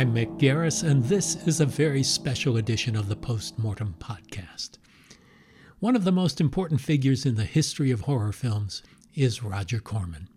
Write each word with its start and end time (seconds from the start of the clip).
I'm 0.00 0.14
Mick 0.14 0.38
Garris, 0.38 0.82
and 0.82 1.04
this 1.04 1.46
is 1.46 1.60
a 1.60 1.66
very 1.66 2.02
special 2.02 2.56
edition 2.56 2.96
of 2.96 3.10
the 3.10 3.16
Postmortem 3.16 3.96
Podcast. 3.98 4.78
One 5.78 5.94
of 5.94 6.04
the 6.04 6.10
most 6.10 6.40
important 6.40 6.80
figures 6.80 7.26
in 7.26 7.34
the 7.34 7.44
history 7.44 7.90
of 7.90 8.00
horror 8.00 8.32
films 8.32 8.82
is 9.14 9.42
Roger 9.42 9.78
Corman. 9.78 10.30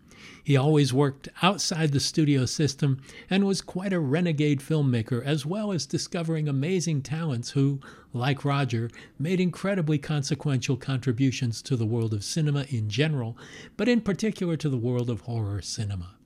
He 0.44 0.54
always 0.54 0.92
worked 0.92 1.30
outside 1.40 1.92
the 1.92 1.98
studio 1.98 2.44
system 2.44 3.00
and 3.30 3.46
was 3.46 3.62
quite 3.62 3.94
a 3.94 4.00
renegade 4.00 4.60
filmmaker, 4.60 5.24
as 5.24 5.46
well 5.46 5.72
as 5.72 5.86
discovering 5.86 6.46
amazing 6.46 7.00
talents 7.00 7.52
who, 7.52 7.80
like 8.12 8.44
Roger, 8.44 8.90
made 9.18 9.40
incredibly 9.40 9.96
consequential 9.96 10.76
contributions 10.76 11.62
to 11.62 11.74
the 11.74 11.86
world 11.86 12.12
of 12.12 12.22
cinema 12.22 12.66
in 12.68 12.90
general, 12.90 13.34
but 13.78 13.88
in 13.88 14.02
particular 14.02 14.58
to 14.58 14.68
the 14.68 14.76
world 14.76 15.08
of 15.08 15.22
horror 15.22 15.62
cinema. 15.62 16.16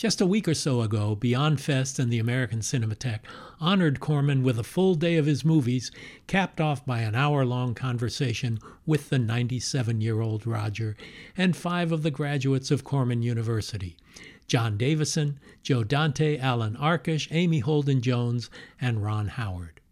Just 0.00 0.22
a 0.22 0.26
week 0.26 0.48
or 0.48 0.54
so 0.54 0.80
ago, 0.80 1.14
Beyond 1.14 1.60
Fest 1.60 1.98
and 1.98 2.10
the 2.10 2.18
American 2.18 2.60
Cinematheque 2.60 3.20
honored 3.60 4.00
Corman 4.00 4.42
with 4.42 4.58
a 4.58 4.64
full 4.64 4.94
day 4.94 5.18
of 5.18 5.26
his 5.26 5.44
movies, 5.44 5.90
capped 6.26 6.58
off 6.58 6.86
by 6.86 7.00
an 7.00 7.14
hour 7.14 7.44
long 7.44 7.74
conversation 7.74 8.60
with 8.86 9.10
the 9.10 9.18
97 9.18 10.00
year 10.00 10.22
old 10.22 10.46
Roger 10.46 10.96
and 11.36 11.54
five 11.54 11.92
of 11.92 12.02
the 12.02 12.10
graduates 12.10 12.70
of 12.70 12.82
Corman 12.82 13.20
University 13.20 13.98
John 14.46 14.78
Davison, 14.78 15.38
Joe 15.62 15.84
Dante, 15.84 16.38
Allan 16.38 16.76
Arkush, 16.76 17.28
Amy 17.30 17.58
Holden 17.58 18.00
Jones, 18.00 18.48
and 18.80 19.04
Ron 19.04 19.28
Howard. 19.28 19.82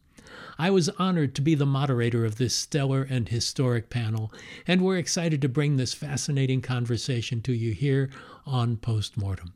I 0.59 0.71
was 0.71 0.89
honored 0.89 1.35
to 1.35 1.43
be 1.43 1.55
the 1.55 1.67
moderator 1.67 2.25
of 2.25 2.39
this 2.39 2.55
stellar 2.55 3.03
and 3.03 3.29
historic 3.29 3.91
panel, 3.91 4.33
and 4.67 4.81
we're 4.81 4.97
excited 4.97 5.43
to 5.43 5.51
bring 5.51 5.77
this 5.77 5.93
fascinating 5.93 6.63
conversation 6.63 7.43
to 7.43 7.53
you 7.53 7.75
here 7.75 8.09
on 8.47 8.79
Postmortem 8.79 9.53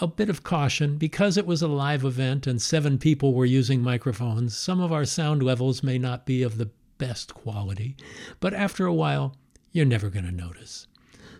a 0.00 0.06
bit 0.06 0.30
of 0.30 0.42
caution 0.42 0.96
because 0.96 1.36
it 1.36 1.46
was 1.46 1.62
a 1.62 1.68
live 1.68 2.04
event 2.04 2.46
and 2.46 2.60
seven 2.60 2.98
people 2.98 3.34
were 3.34 3.46
using 3.46 3.82
microphones. 3.82 4.56
Some 4.56 4.80
of 4.80 4.92
our 4.92 5.04
sound 5.04 5.42
levels 5.42 5.82
may 5.82 5.98
not 5.98 6.26
be 6.26 6.42
of 6.42 6.58
the 6.58 6.70
best 6.98 7.34
quality, 7.34 7.96
but 8.38 8.54
after 8.54 8.86
a 8.86 8.94
while, 8.94 9.34
you're 9.72 9.86
never 9.86 10.10
going 10.10 10.26
to 10.26 10.32
notice. 10.32 10.86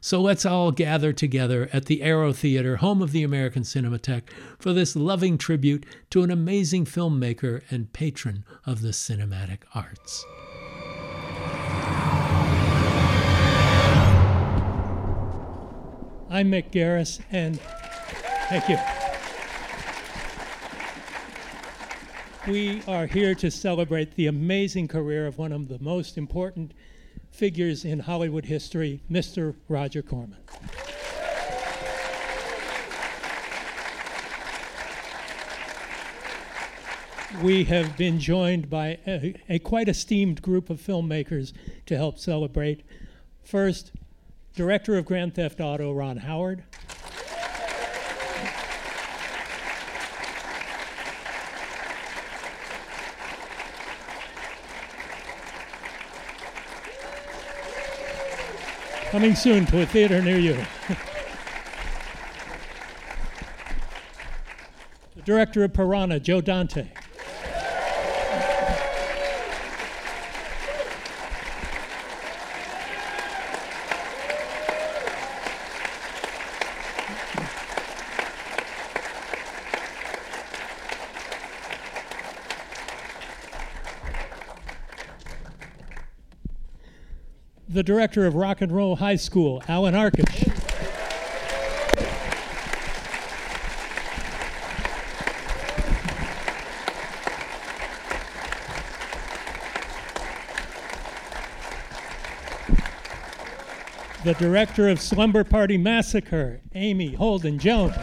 So 0.03 0.21
let's 0.23 0.47
all 0.47 0.73
gather 0.73 1.13
together 1.13 1.69
at 1.75 1.85
the 1.85 2.01
Aero 2.03 2.33
Theater, 2.33 2.77
home 2.77 3.03
of 3.03 3.13
the 3.13 3.23
American 3.23 3.65
Cinematheque, 3.65 4.31
for 4.59 4.73
this 4.73 4.97
loving 4.97 5.37
tribute 5.37 5.85
to 6.09 6.23
an 6.23 6.31
amazing 6.31 6.87
filmmaker 6.87 7.63
and 7.71 7.93
patron 7.93 8.45
of 8.65 8.81
the 8.81 8.89
cinematic 8.89 9.59
arts. 9.75 10.25
I'm 16.31 16.51
Mick 16.51 16.71
Garris, 16.71 17.21
and 17.31 17.61
Thank 18.51 18.69
you. 18.69 18.79
We 22.53 22.83
are 22.89 23.07
here 23.07 23.33
to 23.37 23.49
celebrate 23.49 24.17
the 24.17 24.27
amazing 24.27 24.89
career 24.89 25.29
of 25.29 25.39
one 25.39 25.53
of 25.53 25.69
the 25.69 25.79
most 25.79 26.19
important 26.19 26.73
figures 27.31 27.85
in 27.85 28.01
Hollywood 28.01 28.47
history, 28.47 29.03
Mr. 29.09 29.55
Roger 29.69 30.03
Corman. 30.03 30.37
We 37.45 37.63
have 37.67 37.97
been 37.97 38.19
joined 38.19 38.69
by 38.69 38.99
a, 39.07 39.41
a 39.49 39.61
quite 39.61 39.89
esteemed 39.89 40.43
group 40.43 40.71
of 40.71 40.81
filmmakers 40.81 41.53
to 41.87 41.97
help 41.97 42.19
celebrate. 42.19 42.83
First, 43.45 43.93
director 44.57 44.97
of 44.97 45.05
Grand 45.05 45.37
Theft 45.37 45.61
Auto, 45.61 45.93
Ron 45.93 46.17
Howard. 46.17 46.65
Coming 59.11 59.35
soon 59.35 59.67
to 59.67 59.83
a 59.83 59.87
theater 59.87 60.23
near 60.23 60.39
you. 60.39 60.57
the 65.17 65.23
director 65.25 65.65
of 65.65 65.73
Piranha, 65.73 66.21
Joe 66.21 66.41
Dante. 66.41 66.87
The 87.81 87.85
director 87.85 88.27
of 88.27 88.35
Rock 88.35 88.61
and 88.61 88.71
Roll 88.71 88.97
High 88.97 89.17
School, 89.17 89.63
Allan 89.67 89.95
Arkush. 89.95 90.49
the 104.25 104.35
director 104.35 104.87
of 104.87 105.01
Slumber 105.01 105.43
Party 105.43 105.79
Massacre, 105.79 106.61
Amy 106.75 107.15
Holden 107.15 107.59
Jones. 107.59 107.97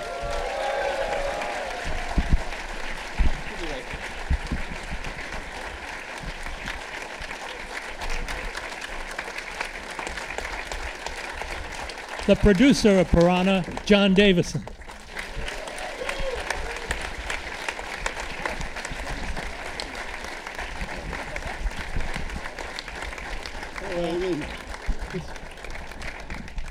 The 12.28 12.36
producer 12.36 13.00
of 13.00 13.10
Piranha, 13.10 13.64
John 13.86 14.14
Davison. 14.14 14.62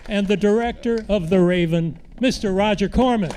And 0.08 0.28
the 0.28 0.36
director 0.36 1.06
of 1.08 1.30
The 1.30 1.40
Raven, 1.40 1.98
Mr. 2.20 2.54
Roger 2.54 2.90
Corman. 2.90 3.32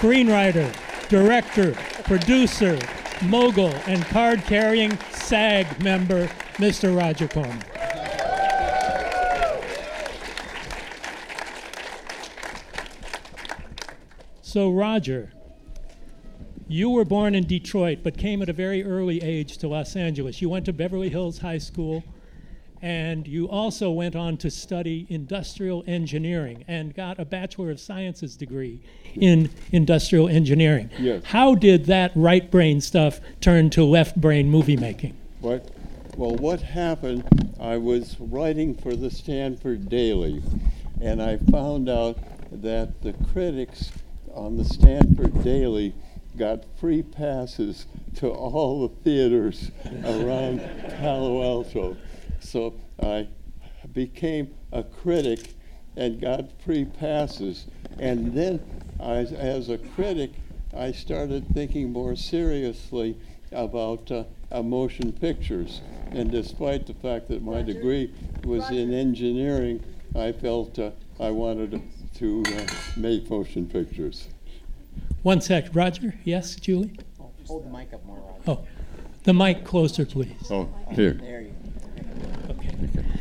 Screenwriter, 0.00 0.74
director, 1.10 1.74
producer, 2.04 2.78
mogul, 3.20 3.68
and 3.86 4.02
card 4.06 4.42
carrying 4.44 4.96
SAG 5.10 5.82
member, 5.84 6.26
Mr. 6.54 6.96
Roger 6.96 7.28
Corman. 7.28 7.62
So, 14.40 14.70
Roger, 14.70 15.34
you 16.66 16.88
were 16.88 17.04
born 17.04 17.34
in 17.34 17.44
Detroit, 17.44 17.98
but 18.02 18.16
came 18.16 18.40
at 18.40 18.48
a 18.48 18.54
very 18.54 18.82
early 18.82 19.22
age 19.22 19.58
to 19.58 19.68
Los 19.68 19.96
Angeles. 19.96 20.40
You 20.40 20.48
went 20.48 20.64
to 20.64 20.72
Beverly 20.72 21.10
Hills 21.10 21.40
High 21.40 21.58
School, 21.58 22.02
and 22.82 23.26
you 23.26 23.48
also 23.48 23.90
went 23.90 24.16
on 24.16 24.36
to 24.38 24.50
study 24.50 25.06
industrial 25.08 25.84
engineering 25.86 26.64
and 26.66 26.94
got 26.94 27.18
a 27.18 27.24
Bachelor 27.24 27.70
of 27.70 27.80
Sciences 27.80 28.36
degree 28.36 28.80
in 29.14 29.50
industrial 29.72 30.28
engineering. 30.28 30.90
Yes. 30.98 31.24
How 31.24 31.54
did 31.54 31.86
that 31.86 32.12
right 32.14 32.50
brain 32.50 32.80
stuff 32.80 33.20
turn 33.40 33.70
to 33.70 33.84
left 33.84 34.20
brain 34.20 34.48
movie 34.48 34.76
making? 34.76 35.16
What? 35.40 35.70
Well, 36.16 36.36
what 36.36 36.60
happened? 36.60 37.24
I 37.60 37.76
was 37.76 38.16
writing 38.18 38.74
for 38.74 38.96
the 38.96 39.10
Stanford 39.10 39.88
Daily, 39.88 40.42
and 41.00 41.22
I 41.22 41.36
found 41.36 41.88
out 41.88 42.18
that 42.50 43.02
the 43.02 43.12
critics 43.32 43.90
on 44.34 44.56
the 44.56 44.64
Stanford 44.64 45.42
Daily 45.44 45.94
got 46.36 46.64
free 46.78 47.02
passes 47.02 47.86
to 48.16 48.28
all 48.28 48.88
the 48.88 48.94
theaters 49.02 49.70
around 50.04 50.60
Palo 50.98 51.42
Alto. 51.42 51.96
So 52.40 52.74
I 53.02 53.28
became 53.92 54.54
a 54.72 54.82
critic 54.82 55.54
and 55.96 56.20
got 56.20 56.50
free 56.62 56.84
passes. 56.84 57.66
And 57.98 58.34
then, 58.34 58.60
I, 58.98 59.18
as 59.18 59.68
a 59.68 59.78
critic, 59.78 60.32
I 60.76 60.92
started 60.92 61.46
thinking 61.52 61.92
more 61.92 62.16
seriously 62.16 63.16
about 63.52 64.10
uh, 64.10 64.24
uh, 64.52 64.62
motion 64.62 65.12
pictures. 65.12 65.80
And 66.10 66.30
despite 66.30 66.86
the 66.86 66.94
fact 66.94 67.28
that 67.28 67.42
my 67.42 67.62
degree 67.62 68.12
was 68.44 68.68
in 68.70 68.92
engineering, 68.92 69.84
I 70.14 70.32
felt 70.32 70.78
uh, 70.78 70.90
I 71.18 71.30
wanted 71.30 71.82
to 72.16 72.44
uh, 72.46 72.66
make 72.96 73.28
motion 73.30 73.66
pictures. 73.66 74.28
One 75.22 75.40
sec, 75.40 75.68
Roger. 75.74 76.14
Yes, 76.24 76.54
Julie? 76.56 76.98
Hold 77.46 77.66
the 77.66 77.70
mic 77.70 77.92
up 77.92 78.04
more, 78.04 78.16
Roger. 78.16 78.42
Oh, 78.46 78.66
the 79.24 79.34
mic 79.34 79.64
closer, 79.64 80.06
please. 80.06 80.32
Oh, 80.50 80.68
here. 80.92 81.14
There 81.14 81.40
you 81.42 81.48
Okay. 81.48 81.49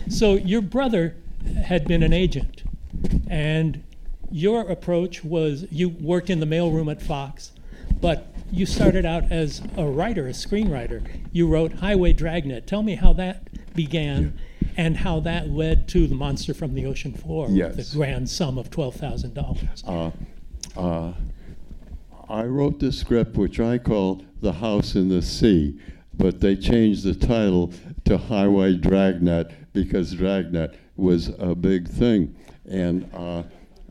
So 0.10 0.34
your 0.34 0.62
brother 0.62 1.16
had 1.64 1.88
been 1.88 2.04
an 2.04 2.14
agent, 2.14 2.64
and 3.30 3.84
your 4.32 4.62
approach 4.62 5.24
was 5.24 5.66
you 5.72 5.90
worked 5.90 6.30
in 6.30 6.40
the 6.40 6.46
mailroom 6.46 6.92
at 6.92 7.02
Fox, 7.02 7.52
but 8.02 8.28
you 8.52 8.66
started 8.66 9.06
out 9.06 9.32
as 9.32 9.62
a 9.78 9.86
writer, 9.86 10.28
a 10.28 10.32
screenwriter. 10.32 11.04
You 11.32 11.48
wrote 11.48 11.74
Highway 11.74 12.14
Dragnet. 12.14 12.66
Tell 12.68 12.82
me 12.84 12.96
how 12.96 13.14
that 13.14 13.48
began 13.76 14.38
and 14.78 14.98
how 14.98 15.20
that 15.22 15.50
led 15.50 15.88
to 15.90 16.08
The 16.08 16.16
Monster 16.16 16.54
from 16.54 16.74
the 16.74 16.86
Ocean 16.86 17.14
Floor 17.14 17.48
Yes. 17.50 17.92
the 17.92 17.98
grand 17.98 18.30
sum 18.30 18.58
of 18.58 18.70
$12,000. 18.72 19.84
Uh, 19.88 20.80
uh, 20.80 21.14
I 22.28 22.44
wrote 22.44 22.80
the 22.80 22.92
script, 22.92 23.36
which 23.38 23.60
I 23.60 23.78
call 23.78 24.24
The 24.42 24.54
House 24.54 24.96
in 24.96 25.10
the 25.10 25.22
Sea, 25.22 25.80
but 26.16 26.40
they 26.40 26.56
changed 26.56 27.04
the 27.04 27.14
title 27.16 27.72
to 28.06 28.18
Highway 28.18 28.76
Dragnet 28.76 29.52
because 29.84 30.14
Dragnet 30.14 30.76
was 30.96 31.30
a 31.40 31.56
big 31.56 31.88
thing. 31.88 32.36
And 32.70 33.10
uh, 33.14 33.44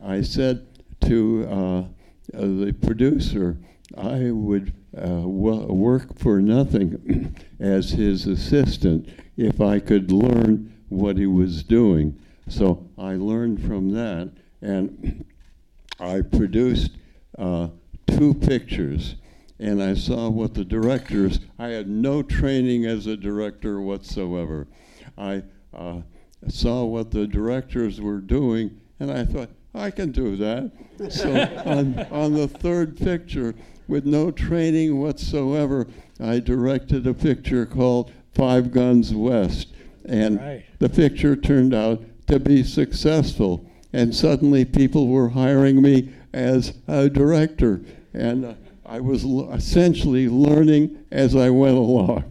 I 0.03 0.21
said 0.21 0.67
to 1.01 1.47
uh, 1.49 1.79
uh, 1.79 1.85
the 2.33 2.75
producer, 2.81 3.57
I 3.97 4.31
would 4.31 4.73
uh, 4.95 5.21
wo- 5.27 5.65
work 5.65 6.17
for 6.17 6.41
nothing 6.41 7.35
as 7.59 7.91
his 7.91 8.27
assistant 8.27 9.09
if 9.35 9.61
I 9.61 9.79
could 9.79 10.11
learn 10.11 10.73
what 10.89 11.17
he 11.17 11.25
was 11.25 11.63
doing. 11.63 12.19
So 12.47 12.87
I 12.97 13.15
learned 13.15 13.65
from 13.65 13.91
that, 13.91 14.31
and 14.61 15.25
I 15.99 16.21
produced 16.21 16.91
uh, 17.37 17.69
two 18.07 18.33
pictures, 18.33 19.15
and 19.59 19.81
I 19.81 19.95
saw 19.95 20.29
what 20.29 20.53
the 20.53 20.65
directors. 20.65 21.39
I 21.57 21.69
had 21.69 21.89
no 21.89 22.21
training 22.21 22.85
as 22.85 23.07
a 23.07 23.17
director 23.17 23.81
whatsoever. 23.81 24.67
I 25.17 25.43
uh, 25.73 26.01
saw 26.47 26.83
what 26.85 27.11
the 27.11 27.27
directors 27.27 27.99
were 28.01 28.19
doing, 28.19 28.79
and 28.99 29.11
I 29.11 29.25
thought 29.25 29.49
I 29.73 29.91
can 29.91 30.11
do 30.11 30.35
that. 30.37 30.71
so 31.11 31.31
on, 31.65 31.99
on 32.11 32.33
the 32.33 32.47
third 32.47 32.97
picture, 32.97 33.55
with 33.87 34.05
no 34.05 34.31
training 34.31 34.99
whatsoever, 34.99 35.87
I 36.19 36.39
directed 36.39 37.07
a 37.07 37.13
picture 37.13 37.65
called 37.65 38.11
Five 38.33 38.71
Guns 38.71 39.13
West, 39.13 39.73
and 40.05 40.39
Right. 40.39 40.63
the 40.79 40.89
picture 40.89 41.35
turned 41.35 41.73
out 41.73 42.01
to 42.27 42.39
be 42.39 42.63
successful. 42.63 43.65
And 43.91 44.13
suddenly 44.15 44.65
people 44.65 45.07
were 45.07 45.29
hiring 45.29 45.81
me 45.81 46.13
as 46.31 46.73
a 46.87 47.09
director. 47.09 47.81
And 48.13 48.45
uh, 48.45 48.53
I 48.85 48.99
was 48.99 49.23
l- 49.23 49.51
essentially 49.51 50.29
learning 50.29 51.03
as 51.11 51.35
I 51.35 51.49
went 51.49 51.75
along. 51.77 52.23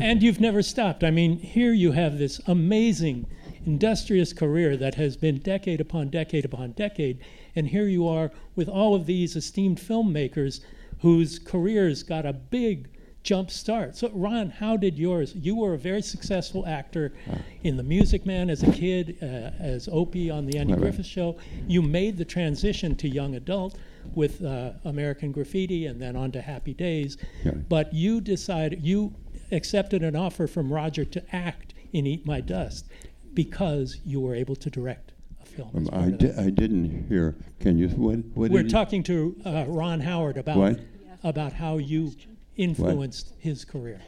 And 0.00 0.22
you've 0.22 0.40
never 0.40 0.62
stopped. 0.62 1.04
I 1.04 1.10
mean, 1.10 1.38
here 1.38 1.72
you 1.72 1.92
have 1.92 2.18
this 2.18 2.40
amazing, 2.46 3.26
industrious 3.66 4.32
career 4.32 4.76
that 4.76 4.94
has 4.94 5.16
been 5.16 5.38
decade 5.38 5.80
upon 5.80 6.10
decade 6.10 6.44
upon 6.44 6.72
decade. 6.72 7.20
And 7.56 7.66
here 7.68 7.86
you 7.86 8.06
are 8.08 8.30
with 8.56 8.68
all 8.68 8.94
of 8.94 9.06
these 9.06 9.36
esteemed 9.36 9.78
filmmakers 9.78 10.60
whose 11.00 11.38
careers 11.38 12.02
got 12.02 12.26
a 12.26 12.32
big 12.32 12.88
jump 13.22 13.50
start. 13.50 13.96
So, 13.96 14.10
Ron, 14.12 14.50
how 14.50 14.76
did 14.76 14.98
yours? 14.98 15.34
You 15.34 15.56
were 15.56 15.74
a 15.74 15.78
very 15.78 16.02
successful 16.02 16.66
actor 16.66 17.14
in 17.62 17.76
The 17.76 17.82
Music 17.82 18.26
Man 18.26 18.50
as 18.50 18.62
a 18.62 18.70
kid, 18.70 19.16
uh, 19.22 19.26
as 19.58 19.88
Opie 19.90 20.30
on 20.30 20.46
The 20.46 20.58
Andy 20.58 20.74
Right, 20.74 20.82
right. 20.82 20.88
Griffith 20.90 21.06
Show. 21.06 21.38
You 21.66 21.80
made 21.80 22.18
the 22.18 22.24
transition 22.24 22.94
to 22.96 23.08
young 23.08 23.34
adult 23.34 23.78
with 24.14 24.44
uh, 24.44 24.72
American 24.84 25.32
Graffiti 25.32 25.86
and 25.86 26.00
then 26.00 26.16
on 26.16 26.32
to 26.32 26.42
Happy 26.42 26.74
Days. 26.74 27.16
Yeah. 27.42 27.52
But 27.52 27.94
you 27.94 28.20
decided, 28.20 28.84
you 28.84 29.14
accepted 29.58 30.02
an 30.02 30.16
offer 30.16 30.46
from 30.46 30.72
Roger 30.72 31.04
to 31.04 31.34
act 31.34 31.72
in 31.92 32.06
Eat 32.06 32.26
My 32.26 32.40
Dust 32.40 32.86
because 33.32 33.98
you 34.04 34.20
were 34.20 34.34
able 34.34 34.56
to 34.56 34.68
direct 34.70 35.12
a 35.42 35.46
film. 35.46 35.70
Um, 35.74 35.88
I, 35.92 36.10
di- 36.10 36.32
I 36.36 36.50
didn't 36.50 37.06
hear. 37.08 37.36
Can 37.60 37.78
you? 37.78 37.88
What? 37.88 38.18
what 38.34 38.50
We're 38.50 38.62
did 38.62 38.64
you- 38.66 38.70
talking 38.70 39.02
to 39.04 39.36
uh, 39.44 39.64
Ron 39.68 40.00
Howard 40.00 40.36
about 40.36 40.56
What? 40.58 40.80
about 41.22 41.52
how 41.54 41.78
you 41.78 42.12
influenced 42.56 43.32
his 43.38 43.64
career. 43.64 44.00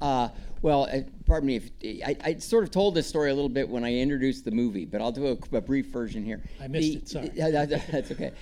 Uh, 0.00 0.28
well, 0.62 0.88
uh, 0.92 1.00
pardon 1.26 1.46
me. 1.46 1.56
If, 1.80 2.02
I, 2.04 2.16
I 2.24 2.34
sort 2.38 2.64
of 2.64 2.72
told 2.72 2.94
this 2.96 3.06
story 3.06 3.30
a 3.30 3.34
little 3.34 3.48
bit 3.48 3.68
when 3.68 3.84
I 3.84 3.94
introduced 3.94 4.44
the 4.44 4.50
movie, 4.50 4.84
but 4.84 5.00
I'll 5.00 5.12
do 5.12 5.26
a, 5.52 5.56
a 5.56 5.60
brief 5.60 5.86
version 5.92 6.24
here. 6.24 6.42
I 6.60 6.66
missed 6.66 6.92
The- 6.92 6.98
it, 6.98 7.08
sorry. 7.08 7.30
Yeah, 7.34 7.50
that- 7.66 7.86
that's 7.90 8.10
okay. 8.10 8.32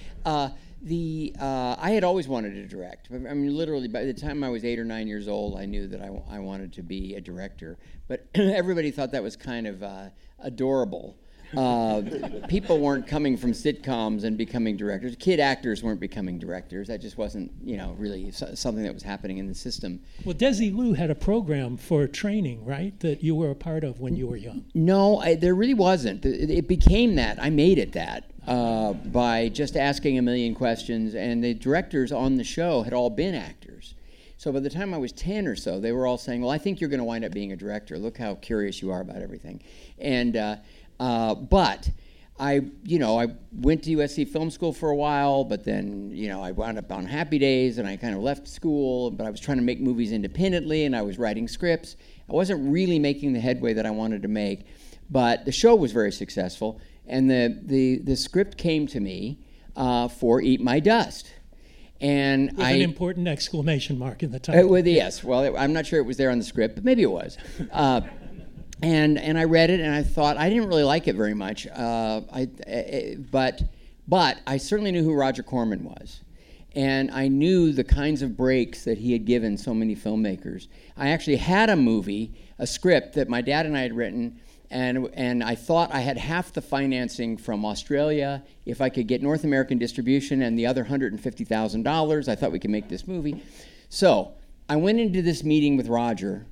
The 0.82 1.34
uh, 1.38 1.76
I 1.78 1.90
had 1.90 2.04
always 2.04 2.26
wanted 2.26 2.54
to 2.54 2.66
direct. 2.66 3.08
I 3.12 3.16
mean, 3.18 3.54
literally, 3.54 3.88
by 3.88 4.04
the 4.04 4.14
time 4.14 4.42
I 4.42 4.48
was 4.48 4.64
eight 4.64 4.78
or 4.78 4.84
nine 4.84 5.06
years 5.08 5.28
old, 5.28 5.58
I 5.58 5.66
knew 5.66 5.86
that 5.88 6.00
I, 6.00 6.08
I 6.30 6.38
wanted 6.38 6.72
to 6.74 6.82
be 6.82 7.14
a 7.16 7.20
director. 7.20 7.78
But 8.08 8.26
everybody 8.34 8.90
thought 8.90 9.12
that 9.12 9.22
was 9.22 9.36
kind 9.36 9.66
of 9.66 9.82
uh, 9.82 10.08
adorable. 10.38 11.16
Uh, 11.56 12.02
people 12.48 12.78
weren't 12.78 13.06
coming 13.06 13.36
from 13.36 13.52
sitcoms 13.52 14.24
and 14.24 14.38
becoming 14.38 14.76
directors. 14.76 15.16
Kid 15.16 15.40
actors 15.40 15.82
weren't 15.82 16.00
becoming 16.00 16.38
directors. 16.38 16.88
That 16.88 17.00
just 17.00 17.18
wasn't, 17.18 17.52
you 17.62 17.76
know, 17.76 17.94
really 17.98 18.30
something 18.30 18.82
that 18.82 18.94
was 18.94 19.02
happening 19.02 19.38
in 19.38 19.48
the 19.48 19.54
system. 19.54 20.00
Well, 20.24 20.34
Desilu 20.34 20.96
had 20.96 21.10
a 21.10 21.14
program 21.14 21.76
for 21.76 22.06
training, 22.06 22.64
right, 22.64 22.98
that 23.00 23.22
you 23.22 23.34
were 23.34 23.50
a 23.50 23.56
part 23.56 23.84
of 23.84 24.00
when 24.00 24.16
you 24.16 24.28
were 24.28 24.36
young. 24.36 24.64
No, 24.74 25.18
I, 25.18 25.34
there 25.34 25.54
really 25.54 25.74
wasn't. 25.74 26.24
It, 26.24 26.50
it 26.50 26.68
became 26.68 27.16
that. 27.16 27.42
I 27.42 27.50
made 27.50 27.78
it 27.78 27.92
that 27.92 28.29
uh, 28.46 28.92
by 28.92 29.48
just 29.48 29.76
asking 29.76 30.18
a 30.18 30.22
million 30.22 30.54
questions, 30.54 31.14
and 31.14 31.42
the 31.42 31.54
directors 31.54 32.12
on 32.12 32.36
the 32.36 32.44
show 32.44 32.82
had 32.82 32.92
all 32.92 33.10
been 33.10 33.34
actors. 33.34 33.94
So 34.38 34.50
by 34.52 34.60
the 34.60 34.70
time 34.70 34.94
I 34.94 34.96
was 34.96 35.12
10 35.12 35.46
or 35.46 35.54
so, 35.54 35.80
they 35.80 35.92
were 35.92 36.06
all 36.06 36.16
saying, 36.16 36.40
Well, 36.40 36.50
I 36.50 36.56
think 36.56 36.80
you're 36.80 36.88
going 36.88 36.98
to 36.98 37.04
wind 37.04 37.26
up 37.26 37.32
being 37.32 37.52
a 37.52 37.56
director. 37.56 37.98
Look 37.98 38.16
how 38.16 38.36
curious 38.36 38.80
you 38.80 38.90
are 38.90 39.02
about 39.02 39.20
everything. 39.20 39.62
And, 39.98 40.34
uh, 40.34 40.56
uh, 40.98 41.34
but 41.34 41.90
I, 42.38 42.62
you 42.82 42.98
know, 42.98 43.20
I 43.20 43.26
went 43.52 43.82
to 43.82 43.90
USC 43.90 44.26
Film 44.26 44.50
School 44.50 44.72
for 44.72 44.88
a 44.88 44.96
while, 44.96 45.44
but 45.44 45.62
then, 45.62 46.10
you 46.10 46.28
know, 46.28 46.42
I 46.42 46.52
wound 46.52 46.78
up 46.78 46.90
on 46.90 47.04
Happy 47.04 47.38
Days 47.38 47.76
and 47.76 47.86
I 47.86 47.98
kind 47.98 48.14
of 48.14 48.22
left 48.22 48.48
school, 48.48 49.10
but 49.10 49.26
I 49.26 49.30
was 49.30 49.40
trying 49.40 49.58
to 49.58 49.62
make 49.62 49.78
movies 49.78 50.10
independently 50.10 50.86
and 50.86 50.96
I 50.96 51.02
was 51.02 51.18
writing 51.18 51.46
scripts. 51.46 51.96
I 52.26 52.32
wasn't 52.32 52.72
really 52.72 52.98
making 52.98 53.34
the 53.34 53.40
headway 53.40 53.74
that 53.74 53.84
I 53.84 53.90
wanted 53.90 54.22
to 54.22 54.28
make, 54.28 54.64
but 55.10 55.44
the 55.44 55.52
show 55.52 55.74
was 55.74 55.92
very 55.92 56.12
successful 56.12 56.80
and 57.10 57.28
the, 57.28 57.60
the, 57.62 57.98
the 57.98 58.16
script 58.16 58.56
came 58.56 58.86
to 58.86 59.00
me 59.00 59.38
uh, 59.76 60.08
for 60.08 60.40
Eat 60.40 60.60
My 60.60 60.80
Dust. 60.80 61.32
And 62.00 62.52
With 62.52 62.66
I, 62.66 62.70
an 62.70 62.80
important 62.80 63.28
exclamation 63.28 63.98
mark 63.98 64.22
in 64.22 64.30
the 64.30 64.38
uh, 64.38 64.40
title. 64.40 64.68
with 64.68 64.86
the 64.86 64.92
yes. 64.92 65.22
Well, 65.22 65.42
it, 65.44 65.52
I'm 65.58 65.74
not 65.74 65.84
sure 65.84 65.98
it 65.98 66.06
was 66.06 66.16
there 66.16 66.30
on 66.30 66.38
the 66.38 66.44
script, 66.44 66.76
but 66.76 66.84
maybe 66.84 67.02
it 67.02 67.10
was. 67.10 67.36
Uh, 67.70 68.00
and 68.82 69.18
and 69.18 69.36
I 69.38 69.44
read 69.44 69.68
it, 69.68 69.80
and 69.80 69.94
I 69.94 70.02
thought 70.02 70.38
I 70.38 70.48
didn't 70.48 70.66
really 70.66 70.84
like 70.84 71.08
it 71.08 71.14
very 71.14 71.34
much. 71.34 71.66
Uh, 71.66 72.22
I, 72.32 72.48
uh, 72.66 73.18
but 73.30 73.60
but 74.08 74.38
I 74.46 74.56
certainly 74.56 74.92
knew 74.92 75.04
who 75.04 75.12
Roger 75.12 75.42
Corman 75.42 75.84
was, 75.84 76.22
and 76.74 77.10
I 77.10 77.28
knew 77.28 77.72
the 77.72 77.84
kinds 77.84 78.22
of 78.22 78.38
breaks 78.38 78.84
that 78.84 78.96
he 78.96 79.12
had 79.12 79.26
given 79.26 79.58
so 79.58 79.74
many 79.74 79.94
filmmakers. 79.94 80.68
I 80.96 81.10
actually 81.10 81.36
had 81.36 81.68
a 81.68 81.76
movie, 81.76 82.32
a 82.58 82.66
script 82.66 83.14
that 83.16 83.28
my 83.28 83.42
dad 83.42 83.66
and 83.66 83.76
I 83.76 83.82
had 83.82 83.94
written, 83.94 84.40
and, 84.70 85.10
and 85.14 85.42
I 85.42 85.56
thought 85.56 85.92
I 85.92 86.00
had 86.00 86.16
half 86.16 86.52
the 86.52 86.62
financing 86.62 87.36
from 87.36 87.64
Australia. 87.64 88.44
If 88.64 88.80
I 88.80 88.88
could 88.88 89.08
get 89.08 89.20
North 89.20 89.42
American 89.42 89.78
distribution 89.78 90.42
and 90.42 90.56
the 90.58 90.66
other 90.66 90.84
$150,000, 90.84 92.28
I 92.28 92.34
thought 92.36 92.52
we 92.52 92.60
could 92.60 92.70
make 92.70 92.88
this 92.88 93.06
movie. 93.06 93.42
So 93.88 94.34
I 94.68 94.76
went 94.76 95.00
into 95.00 95.22
this 95.22 95.42
meeting 95.42 95.76
with 95.76 95.88
Roger 95.88 96.46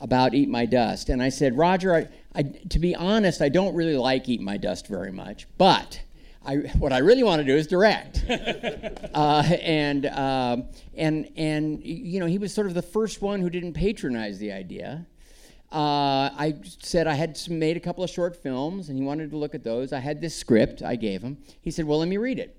about 0.00 0.34
Eat 0.34 0.48
My 0.48 0.66
Dust, 0.66 1.08
and 1.08 1.22
I 1.22 1.30
said, 1.30 1.56
Roger, 1.56 1.94
I, 1.94 2.08
I, 2.34 2.42
to 2.42 2.78
be 2.78 2.94
honest, 2.94 3.40
I 3.40 3.48
don't 3.48 3.74
really 3.74 3.96
like 3.96 4.28
Eat 4.28 4.40
My 4.40 4.58
Dust 4.58 4.88
very 4.88 5.12
much, 5.12 5.46
but 5.56 6.02
I, 6.44 6.56
what 6.78 6.92
I 6.92 6.98
really 6.98 7.22
want 7.22 7.40
to 7.40 7.46
do 7.46 7.56
is 7.56 7.66
direct. 7.66 8.24
uh, 9.14 9.42
and, 9.62 10.06
uh, 10.06 10.56
and, 10.94 11.30
and, 11.36 11.82
you 11.84 12.20
know, 12.20 12.26
he 12.26 12.38
was 12.38 12.52
sort 12.52 12.66
of 12.66 12.74
the 12.74 12.82
first 12.82 13.22
one 13.22 13.40
who 13.40 13.48
didn't 13.48 13.74
patronize 13.74 14.38
the 14.38 14.52
idea. 14.52 15.06
Uh, 15.72 16.28
I 16.36 16.56
said 16.80 17.06
I 17.06 17.14
had 17.14 17.40
made 17.48 17.78
a 17.78 17.80
couple 17.80 18.04
of 18.04 18.10
short 18.10 18.36
films, 18.36 18.90
and 18.90 18.98
he 18.98 19.02
wanted 19.02 19.30
to 19.30 19.38
look 19.38 19.54
at 19.54 19.64
those. 19.64 19.94
I 19.94 20.00
had 20.00 20.20
this 20.20 20.36
script 20.36 20.82
I 20.82 20.96
gave 20.96 21.22
him. 21.22 21.38
He 21.62 21.70
said, 21.70 21.86
Well, 21.86 21.98
let 21.98 22.08
me 22.08 22.18
read 22.18 22.38
it. 22.38 22.58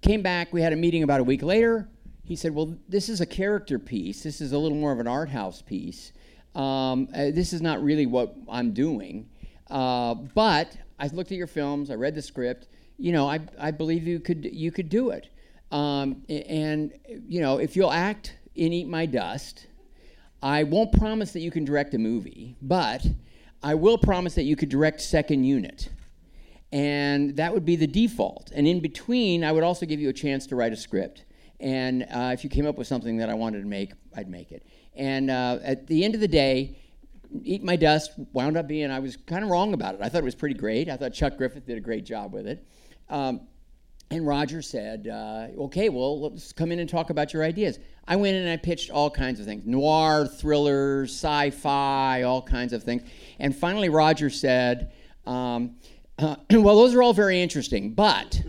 Came 0.00 0.22
back, 0.22 0.52
we 0.52 0.62
had 0.62 0.72
a 0.72 0.76
meeting 0.76 1.02
about 1.02 1.18
a 1.18 1.24
week 1.24 1.42
later. 1.42 1.88
He 2.22 2.36
said, 2.36 2.54
Well, 2.54 2.76
this 2.88 3.08
is 3.08 3.20
a 3.20 3.26
character 3.26 3.80
piece. 3.80 4.22
This 4.22 4.40
is 4.40 4.52
a 4.52 4.58
little 4.58 4.78
more 4.78 4.92
of 4.92 5.00
an 5.00 5.08
art 5.08 5.28
house 5.28 5.60
piece. 5.60 6.12
Um, 6.54 7.08
uh, 7.12 7.32
this 7.32 7.52
is 7.52 7.60
not 7.60 7.82
really 7.82 8.06
what 8.06 8.36
I'm 8.48 8.72
doing. 8.72 9.28
Uh, 9.68 10.14
but 10.14 10.76
I 11.00 11.08
looked 11.08 11.32
at 11.32 11.38
your 11.38 11.48
films, 11.48 11.90
I 11.90 11.94
read 11.94 12.14
the 12.14 12.22
script. 12.22 12.68
You 12.96 13.10
know, 13.10 13.28
I, 13.28 13.40
I 13.58 13.72
believe 13.72 14.06
you 14.06 14.20
could, 14.20 14.44
you 14.44 14.70
could 14.70 14.88
do 14.88 15.10
it. 15.10 15.30
Um, 15.72 16.22
and, 16.28 16.92
you 17.08 17.40
know, 17.40 17.58
if 17.58 17.74
you'll 17.74 17.92
act 17.92 18.36
in 18.54 18.72
Eat 18.72 18.86
My 18.86 19.06
Dust, 19.06 19.66
I 20.42 20.62
won't 20.62 20.92
promise 20.92 21.32
that 21.32 21.40
you 21.40 21.50
can 21.50 21.64
direct 21.64 21.94
a 21.94 21.98
movie, 21.98 22.56
but 22.62 23.06
I 23.62 23.74
will 23.74 23.98
promise 23.98 24.34
that 24.34 24.44
you 24.44 24.56
could 24.56 24.68
direct 24.68 25.00
second 25.00 25.44
unit. 25.44 25.90
And 26.72 27.36
that 27.36 27.52
would 27.52 27.64
be 27.64 27.76
the 27.76 27.86
default. 27.86 28.50
And 28.54 28.66
in 28.66 28.80
between, 28.80 29.44
I 29.44 29.52
would 29.52 29.64
also 29.64 29.86
give 29.86 30.00
you 30.00 30.08
a 30.08 30.12
chance 30.12 30.46
to 30.46 30.56
write 30.56 30.72
a 30.72 30.76
script. 30.76 31.24
And 31.58 32.04
uh, 32.04 32.30
if 32.32 32.42
you 32.42 32.48
came 32.48 32.66
up 32.66 32.78
with 32.78 32.86
something 32.86 33.18
that 33.18 33.28
I 33.28 33.34
wanted 33.34 33.60
to 33.60 33.66
make, 33.66 33.92
I'd 34.16 34.30
make 34.30 34.50
it. 34.52 34.64
And 34.94 35.30
uh, 35.30 35.58
at 35.62 35.86
the 35.86 36.04
end 36.04 36.14
of 36.14 36.20
the 36.20 36.28
day, 36.28 36.78
Eat 37.44 37.62
My 37.62 37.76
Dust 37.76 38.12
wound 38.32 38.56
up 38.56 38.66
being, 38.66 38.90
I 38.90 38.98
was 38.98 39.16
kind 39.16 39.44
of 39.44 39.50
wrong 39.50 39.74
about 39.74 39.94
it. 39.94 40.00
I 40.02 40.08
thought 40.08 40.18
it 40.18 40.24
was 40.24 40.34
pretty 40.34 40.54
great. 40.54 40.88
I 40.88 40.96
thought 40.96 41.12
Chuck 41.12 41.36
Griffith 41.36 41.66
did 41.66 41.76
a 41.76 41.80
great 41.80 42.04
job 42.04 42.32
with 42.32 42.46
it. 42.46 42.66
Um, 43.08 43.42
and 44.12 44.26
Roger 44.26 44.60
said, 44.60 45.06
uh, 45.06 45.46
okay, 45.64 45.88
well, 45.88 46.20
let's 46.20 46.52
come 46.52 46.72
in 46.72 46.80
and 46.80 46.90
talk 46.90 47.10
about 47.10 47.32
your 47.32 47.44
ideas. 47.44 47.78
I 48.08 48.16
went 48.16 48.34
in 48.34 48.42
and 48.42 48.50
I 48.50 48.56
pitched 48.56 48.90
all 48.90 49.08
kinds 49.08 49.38
of 49.38 49.46
things 49.46 49.64
noir, 49.64 50.26
thrillers, 50.26 51.12
sci 51.12 51.50
fi, 51.50 52.22
all 52.22 52.42
kinds 52.42 52.72
of 52.72 52.82
things. 52.82 53.02
And 53.38 53.54
finally, 53.54 53.88
Roger 53.88 54.28
said, 54.28 54.92
um, 55.26 55.76
uh, 56.18 56.34
well, 56.50 56.76
those 56.76 56.92
are 56.92 57.02
all 57.02 57.12
very 57.12 57.40
interesting, 57.40 57.94
but 57.94 58.42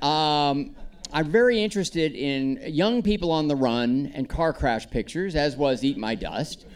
um, 0.00 0.76
I'm 1.12 1.28
very 1.28 1.60
interested 1.60 2.14
in 2.14 2.60
young 2.66 3.02
people 3.02 3.32
on 3.32 3.48
the 3.48 3.56
run 3.56 4.12
and 4.14 4.28
car 4.28 4.52
crash 4.52 4.88
pictures, 4.88 5.34
as 5.34 5.56
was 5.56 5.82
Eat 5.82 5.98
My 5.98 6.14
Dust. 6.14 6.66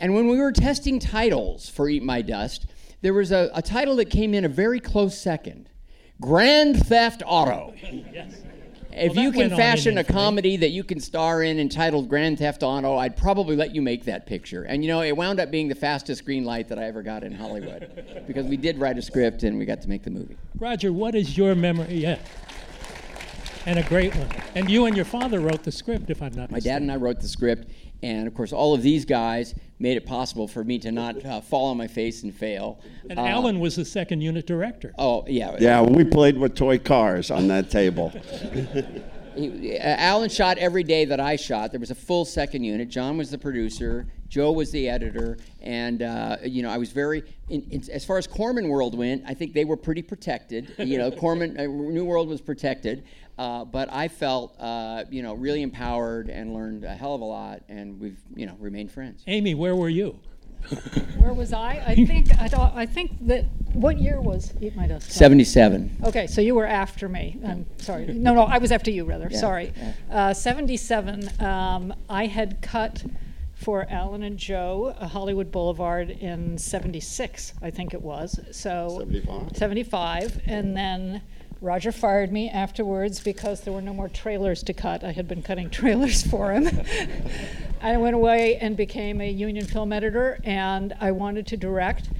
And 0.00 0.12
when 0.12 0.26
we 0.26 0.38
were 0.38 0.50
testing 0.50 0.98
titles 0.98 1.68
for 1.68 1.88
Eat 1.88 2.02
My 2.02 2.20
Dust, 2.20 2.66
there 3.00 3.14
was 3.14 3.30
a, 3.30 3.48
a 3.54 3.62
title 3.62 3.94
that 3.96 4.10
came 4.10 4.34
in 4.34 4.44
a 4.44 4.48
very 4.48 4.80
close 4.80 5.16
second. 5.16 5.70
Grand 6.20 6.86
Theft 6.86 7.22
Auto. 7.26 7.74
yes. 8.12 8.42
If 8.92 9.14
well, 9.14 9.24
you 9.24 9.32
can 9.32 9.50
fashion 9.50 9.98
a 9.98 10.04
comedy 10.04 10.56
that 10.56 10.70
you 10.70 10.82
can 10.82 11.00
star 11.00 11.42
in 11.42 11.58
entitled 11.58 12.08
Grand 12.08 12.38
Theft 12.38 12.62
Auto, 12.62 12.96
I'd 12.96 13.14
probably 13.14 13.54
let 13.54 13.74
you 13.74 13.82
make 13.82 14.06
that 14.06 14.24
picture. 14.24 14.62
And 14.62 14.82
you 14.82 14.88
know, 14.88 15.02
it 15.02 15.14
wound 15.14 15.38
up 15.38 15.50
being 15.50 15.68
the 15.68 15.74
fastest 15.74 16.24
green 16.24 16.44
light 16.44 16.68
that 16.68 16.78
I 16.78 16.84
ever 16.84 17.02
got 17.02 17.22
in 17.22 17.32
Hollywood 17.32 18.24
because 18.26 18.46
we 18.46 18.56
did 18.56 18.78
write 18.78 18.96
a 18.96 19.02
script 19.02 19.42
and 19.42 19.58
we 19.58 19.66
got 19.66 19.82
to 19.82 19.88
make 19.88 20.02
the 20.02 20.10
movie. 20.10 20.38
Roger, 20.58 20.94
what 20.94 21.14
is 21.14 21.36
your 21.36 21.54
memory? 21.54 21.94
Yeah. 21.94 22.18
And 23.66 23.78
a 23.78 23.82
great 23.82 24.14
one. 24.16 24.28
And 24.54 24.70
you 24.70 24.86
and 24.86 24.96
your 24.96 25.04
father 25.04 25.40
wrote 25.40 25.62
the 25.62 25.72
script, 25.72 26.08
if 26.08 26.22
I'm 26.22 26.32
not 26.32 26.50
mistaken. 26.50 26.52
My 26.52 26.56
mistaken. 26.56 26.74
dad 26.74 26.82
and 26.82 26.92
I 26.92 26.96
wrote 26.96 27.20
the 27.20 27.28
script. 27.28 27.68
And 28.02 28.26
of 28.26 28.32
course, 28.32 28.52
all 28.52 28.72
of 28.72 28.82
these 28.82 29.04
guys 29.04 29.54
made 29.78 29.96
it 29.96 30.06
possible 30.06 30.48
for 30.48 30.64
me 30.64 30.78
to 30.78 30.90
not 30.90 31.24
uh, 31.24 31.40
fall 31.40 31.66
on 31.66 31.76
my 31.76 31.86
face 31.86 32.22
and 32.22 32.34
fail. 32.34 32.80
And 33.10 33.18
uh, 33.18 33.24
Allan 33.24 33.60
was 33.60 33.76
the 33.76 33.84
second 33.84 34.20
unit 34.22 34.46
director. 34.46 34.94
Oh, 34.98 35.24
yeah. 35.26 35.56
Yeah, 35.58 35.82
we 35.82 36.04
played 36.04 36.38
with 36.38 36.54
toy 36.54 36.78
cars 36.78 37.30
on 37.30 37.48
that 37.48 37.70
table. 37.70 38.12
he, 39.36 39.78
uh, 39.78 39.82
Allan 39.82 40.28
shot 40.28 40.58
every 40.58 40.82
day 40.82 41.04
that 41.04 41.20
I 41.20 41.36
shot. 41.36 41.70
There 41.70 41.80
was 41.80 41.90
a 41.90 41.94
full 41.94 42.24
second 42.24 42.64
unit. 42.64 42.88
John 42.88 43.16
was 43.16 43.30
the 43.30 43.38
producer. 43.38 44.06
Joe 44.28 44.50
was 44.50 44.72
the 44.72 44.88
editor, 44.88 45.38
and 45.60 46.02
uh, 46.02 46.38
you 46.44 46.62
know 46.62 46.70
I 46.70 46.78
was 46.78 46.90
very. 46.90 47.22
In, 47.48 47.62
in, 47.70 47.90
as 47.90 48.04
far 48.04 48.18
as 48.18 48.26
Corman 48.26 48.68
World 48.68 48.96
went, 48.96 49.22
I 49.26 49.34
think 49.34 49.52
they 49.52 49.64
were 49.64 49.76
pretty 49.76 50.02
protected. 50.02 50.74
You 50.78 50.98
know, 50.98 51.10
Corman 51.22 51.58
uh, 51.58 51.64
New 51.64 52.04
World 52.04 52.28
was 52.28 52.40
protected. 52.40 53.04
Uh, 53.38 53.64
but 53.66 53.92
I 53.92 54.08
felt, 54.08 54.58
uh, 54.58 55.04
you 55.10 55.22
know, 55.22 55.34
really 55.34 55.60
empowered 55.60 56.30
and 56.30 56.54
learned 56.54 56.84
a 56.84 56.94
hell 56.94 57.14
of 57.14 57.20
a 57.20 57.24
lot, 57.24 57.62
and 57.68 58.00
we've, 58.00 58.18
you 58.34 58.46
know, 58.46 58.56
remained 58.58 58.90
friends. 58.90 59.22
Amy, 59.26 59.54
where 59.54 59.76
were 59.76 59.90
you? 59.90 60.18
Where 61.18 61.32
was 61.32 61.52
I? 61.52 61.82
I 61.86 61.94
think 62.06 62.28
I, 62.38 62.48
thought, 62.48 62.72
I 62.74 62.86
think 62.86 63.26
that 63.26 63.44
what 63.72 63.98
year 63.98 64.20
was 64.20 64.52
Eat 64.60 64.74
My 64.76 64.86
Dust? 64.86 65.10
Seventy-seven. 65.12 65.98
Okay, 66.04 66.26
so 66.26 66.40
you 66.40 66.54
were 66.54 66.66
after 66.66 67.08
me. 67.08 67.38
I'm 67.44 67.66
sorry. 67.78 68.06
No, 68.06 68.34
no, 68.34 68.42
I 68.42 68.58
was 68.58 68.72
after 68.72 68.90
you 68.90 69.04
rather. 69.04 69.28
Yeah, 69.30 69.38
sorry. 69.38 69.72
Uh, 70.10 70.32
Seventy-seven. 70.32 71.42
Um, 71.42 71.94
I 72.08 72.26
had 72.26 72.62
cut 72.62 73.04
for 73.56 73.86
Allan 73.90 74.22
and 74.22 74.36
Joe, 74.38 74.94
Hollywood 75.00 75.50
Boulevard 75.50 76.10
in 76.10 76.58
76, 76.58 77.54
I 77.62 77.70
think 77.70 77.94
it 77.94 78.02
was. 78.02 78.38
So 78.52 78.98
75. 78.98 79.56
75. 79.56 80.42
And 80.46 80.76
then 80.76 81.22
Roger 81.62 81.90
fired 81.90 82.32
me 82.32 82.50
afterwards 82.50 83.20
because 83.20 83.62
there 83.62 83.72
were 83.72 83.80
no 83.80 83.94
more 83.94 84.10
trailers 84.10 84.62
to 84.64 84.74
cut. 84.74 85.02
I 85.02 85.12
had 85.12 85.26
been 85.26 85.42
cutting 85.42 85.70
trailers 85.70 86.22
for 86.22 86.52
him. 86.52 86.68
I 87.80 87.96
went 87.96 88.14
away 88.14 88.56
and 88.56 88.76
became 88.76 89.20
a 89.20 89.30
union 89.30 89.64
film 89.64 89.92
editor, 89.92 90.38
and 90.44 90.94
I 91.00 91.12
wanted 91.12 91.46
to 91.48 91.56
direct. 91.56 92.10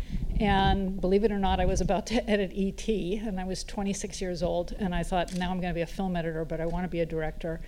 And 0.40 1.00
believe 1.00 1.24
it 1.24 1.32
or 1.32 1.38
not, 1.38 1.60
I 1.60 1.66
was 1.66 1.80
about 1.80 2.06
to 2.08 2.30
edit 2.30 2.52
ET, 2.56 2.88
and 2.88 3.38
I 3.38 3.44
was 3.44 3.62
26 3.64 4.20
years 4.22 4.42
old. 4.42 4.74
And 4.78 4.94
I 4.94 5.02
thought, 5.02 5.34
now 5.34 5.50
I'm 5.50 5.60
going 5.60 5.70
to 5.70 5.74
be 5.74 5.82
a 5.82 5.86
film 5.86 6.16
editor, 6.16 6.44
but 6.44 6.60
I 6.60 6.66
want 6.66 6.84
to 6.84 6.88
be 6.88 7.00
a 7.00 7.06
director. 7.06 7.60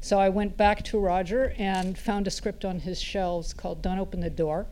So 0.00 0.20
I 0.20 0.28
went 0.28 0.56
back 0.56 0.84
to 0.84 1.00
Roger 1.00 1.52
and 1.58 1.98
found 1.98 2.28
a 2.28 2.30
script 2.30 2.64
on 2.64 2.78
his 2.78 3.00
shelves 3.00 3.52
called 3.52 3.82
Don't 3.82 3.98
Open 3.98 4.20
the 4.20 4.30
Door. 4.30 4.66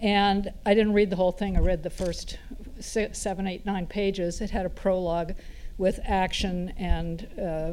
And 0.00 0.52
I 0.64 0.74
didn't 0.74 0.92
read 0.92 1.10
the 1.10 1.16
whole 1.16 1.32
thing, 1.32 1.56
I 1.56 1.60
read 1.60 1.82
the 1.82 1.90
first 1.90 2.38
six, 2.78 3.18
seven, 3.18 3.48
eight, 3.48 3.66
nine 3.66 3.86
pages. 3.86 4.40
It 4.40 4.50
had 4.50 4.66
a 4.66 4.70
prologue 4.70 5.34
with 5.82 5.98
action 6.04 6.72
and 6.76 7.26
uh, 7.36 7.72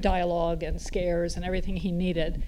dialogue 0.00 0.62
and 0.62 0.78
scares 0.78 1.36
and 1.36 1.44
everything 1.44 1.74
he 1.74 1.90
needed. 1.90 2.44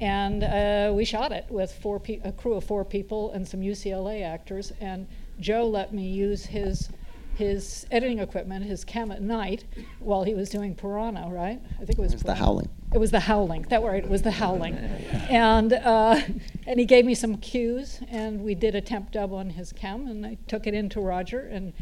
And 0.00 0.44
uh, 0.44 0.92
we 0.94 1.04
shot 1.04 1.32
it 1.32 1.44
with 1.50 1.72
four 1.72 1.98
pe- 1.98 2.20
a 2.22 2.30
crew 2.30 2.54
of 2.54 2.62
four 2.62 2.84
people 2.84 3.32
and 3.32 3.46
some 3.46 3.58
UCLA 3.58 4.24
actors. 4.24 4.72
And 4.80 5.08
Joe 5.40 5.66
let 5.66 5.92
me 5.92 6.08
use 6.08 6.46
his 6.46 6.88
his 7.34 7.86
editing 7.90 8.18
equipment, 8.18 8.64
his 8.64 8.84
KEM 8.84 9.10
at 9.10 9.22
night, 9.22 9.64
while 9.98 10.22
he 10.22 10.34
was 10.34 10.50
doing 10.50 10.74
Piranha, 10.74 11.30
right? 11.30 11.58
I 11.80 11.84
think 11.86 11.98
it 11.98 12.02
was, 12.02 12.12
it 12.12 12.16
was 12.16 12.22
the 12.22 12.34
Howling. 12.34 12.68
It 12.92 12.98
was 12.98 13.10
the 13.10 13.20
Howling. 13.20 13.62
That 13.70 13.82
right. 13.82 14.04
It 14.04 14.10
was 14.10 14.20
the 14.20 14.30
Howling, 14.30 14.74
and 15.30 15.72
uh, 15.72 16.20
and 16.66 16.78
he 16.78 16.84
gave 16.84 17.06
me 17.06 17.14
some 17.14 17.38
cues, 17.38 18.00
and 18.08 18.42
we 18.42 18.54
did 18.54 18.74
a 18.74 18.82
temp 18.82 19.10
dub 19.10 19.32
on 19.32 19.50
his 19.50 19.72
KEM, 19.72 20.06
and 20.06 20.26
I 20.26 20.36
took 20.46 20.66
it 20.66 20.74
into 20.74 21.00
Roger 21.00 21.40
and 21.40 21.72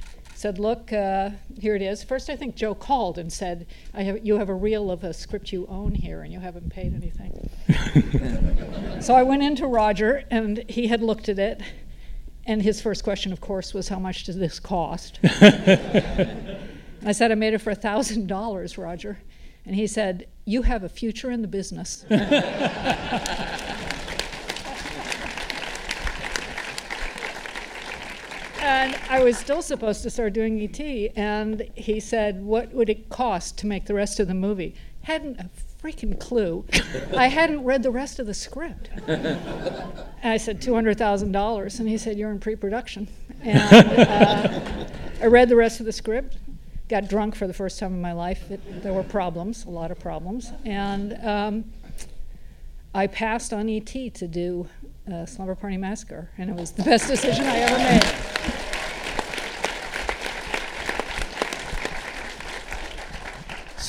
said, 0.41 0.59
"Look, 0.59 0.93
uh, 0.93 1.31
here 1.59 1.77
it 1.77 1.83
is." 1.83 2.03
First, 2.03 2.31
I 2.31 2.37
think 2.37 2.55
Joe 2.57 2.75
called 2.75 3.19
and 3.19 3.33
said, 3.33 3.67
I 3.93 4.03
have, 4.03 4.25
"You 4.25 4.39
have 4.39 4.49
a 4.49 4.55
reel 4.55 4.91
of 4.91 5.05
a 5.05 5.13
script 5.13 5.53
you 5.53 5.67
own 5.69 5.95
here, 5.95 6.23
and 6.23 6.33
you 6.33 6.41
haven't 6.41 6.71
paid 6.71 6.95
anything." 6.95 7.51
so 9.03 9.15
I 9.15 9.23
went 9.23 9.43
into 9.43 9.67
Roger, 9.67 10.25
and 10.31 10.65
he 10.69 10.87
had 10.87 11.03
looked 11.03 11.29
at 11.29 11.39
it 11.39 11.61
and 12.47 12.63
his 12.63 12.81
first 12.81 13.05
question, 13.05 13.33
of 13.33 13.41
course, 13.41 13.75
was, 13.75 13.89
How 13.89 13.99
much 13.99 14.25
does 14.25 14.37
this 14.37 14.59
cost? 14.59 15.21
I 15.25 17.13
said, 17.13 17.31
I 17.31 17.35
made 17.35 17.55
it 17.55 17.59
for 17.59 17.73
$1,000, 17.75 18.79
Roger. 18.79 19.19
And 19.65 19.77
he 19.77 19.87
said, 19.87 20.27
You 20.47 20.63
have 20.63 20.83
a 20.83 20.89
future 20.89 21.31
in 21.31 21.43
the 21.43 21.49
business. 21.49 22.05
and 28.71 28.97
I 29.09 29.23
was 29.23 29.37
still 29.37 29.63
supposed 29.63 30.05
to 30.05 30.11
start 30.11 30.33
doing 30.33 30.61
ET, 30.63 30.81
and 31.17 31.69
he 31.75 31.99
said, 31.99 32.45
What 32.45 32.73
would 32.73 32.89
it 32.89 33.09
cost 33.09 33.59
to 33.59 33.67
make 33.67 33.87
the 33.87 33.95
rest 33.95 34.21
of 34.21 34.29
the 34.29 34.35
movie? 34.35 34.77
Hadn't 35.03 35.41
a 35.41 35.51
freaking 35.83 36.19
clue. 36.21 36.65
I 37.17 37.27
hadn't 37.27 37.65
read 37.65 37.83
the 37.83 37.91
rest 37.91 38.21
of 38.21 38.27
the 38.27 38.35
script. 38.35 38.91
and 39.09 40.23
I 40.23 40.37
said, 40.37 40.61
$200,000. 40.61 41.81
And 41.81 41.89
he 41.89 41.99
said, 41.99 42.17
You're 42.17 42.31
in 42.31 42.39
pre 42.39 42.55
production. 42.55 43.09
And 43.43 43.59
uh, 43.99 44.87
I 45.21 45.27
read 45.27 45.49
the 45.49 45.57
rest 45.57 45.81
of 45.81 45.87
the 45.87 45.93
script, 45.93 46.37
got 46.89 47.09
drunk 47.09 47.35
for 47.35 47.49
the 47.49 47.55
first 47.55 47.79
time 47.81 47.93
in 47.93 48.01
my 48.01 48.13
life. 48.13 48.51
It, 48.51 48.83
there 48.83 48.93
were 48.93 49.03
problems, 49.03 49.65
a 49.65 49.71
lot 49.71 49.91
of 49.91 49.99
problems. 49.99 50.53
And 50.65 51.19
um, 51.27 51.65
I 52.95 53.09
passed 53.09 53.53
on 53.53 53.69
ET 53.69 53.87
to 53.87 54.29
do 54.29 54.69
uh, 55.13 55.27
Slumber 55.27 55.55
Party 55.55 55.77
Massacre, 55.77 56.31
and 56.39 56.51
it 56.51 56.57
was 56.57 56.73
the 56.73 56.83
best 56.83 57.09
decision 57.09 57.47
I 57.47 57.59
ever 57.59 57.79
made. 57.79 58.60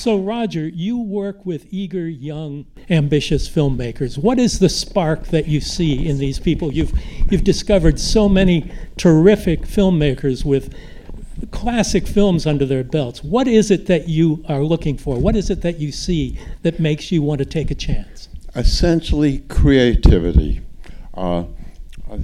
So, 0.01 0.17
Roger, 0.17 0.67
you 0.67 0.97
work 0.97 1.45
with 1.45 1.67
eager, 1.69 2.09
young, 2.09 2.65
ambitious 2.89 3.47
filmmakers. 3.47 4.17
What 4.17 4.39
is 4.39 4.57
the 4.57 4.67
spark 4.67 5.27
that 5.27 5.47
you 5.47 5.61
see 5.61 6.07
in 6.09 6.17
these 6.17 6.39
people? 6.39 6.73
You've, 6.73 6.91
you've 7.29 7.43
discovered 7.43 7.99
so 7.99 8.27
many 8.27 8.71
terrific 8.97 9.61
filmmakers 9.61 10.43
with 10.43 10.73
classic 11.51 12.07
films 12.07 12.47
under 12.47 12.65
their 12.65 12.83
belts. 12.83 13.23
What 13.23 13.47
is 13.47 13.69
it 13.69 13.85
that 13.85 14.07
you 14.07 14.43
are 14.49 14.63
looking 14.63 14.97
for? 14.97 15.19
What 15.19 15.35
is 15.35 15.51
it 15.51 15.61
that 15.61 15.77
you 15.77 15.91
see 15.91 16.39
that 16.63 16.79
makes 16.79 17.11
you 17.11 17.21
want 17.21 17.37
to 17.37 17.45
take 17.45 17.69
a 17.69 17.75
chance? 17.75 18.27
Essentially, 18.55 19.37
creativity. 19.49 20.61
Uh, 21.13 21.43
uh, 22.09 22.17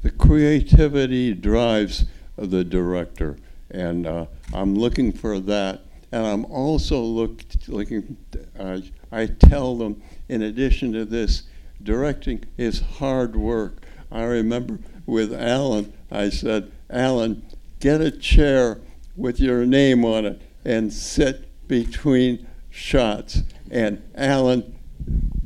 the 0.00 0.10
creativity 0.12 1.34
drives 1.34 2.06
the 2.36 2.64
director, 2.64 3.36
and 3.70 4.06
uh, 4.06 4.24
I'm 4.54 4.74
looking 4.74 5.12
for 5.12 5.38
that. 5.40 5.82
And 6.12 6.26
I'm 6.26 6.44
also 6.44 7.00
look, 7.00 7.42
looking, 7.66 8.18
uh, 8.58 8.80
I 9.10 9.26
tell 9.26 9.76
them, 9.76 10.02
in 10.28 10.42
addition 10.42 10.92
to 10.92 11.04
this, 11.06 11.44
directing 11.82 12.44
is 12.58 12.80
hard 12.80 13.34
work. 13.34 13.82
I 14.10 14.24
remember 14.24 14.78
with 15.06 15.32
Allan, 15.32 15.92
I 16.10 16.28
said, 16.28 16.70
Allan, 16.90 17.46
get 17.80 18.02
a 18.02 18.10
chair 18.10 18.78
with 19.16 19.40
your 19.40 19.64
name 19.64 20.04
on 20.04 20.26
it 20.26 20.42
and 20.64 20.92
sit 20.92 21.48
between 21.66 22.46
shots. 22.70 23.42
And 23.70 24.02
Allan 24.14 24.78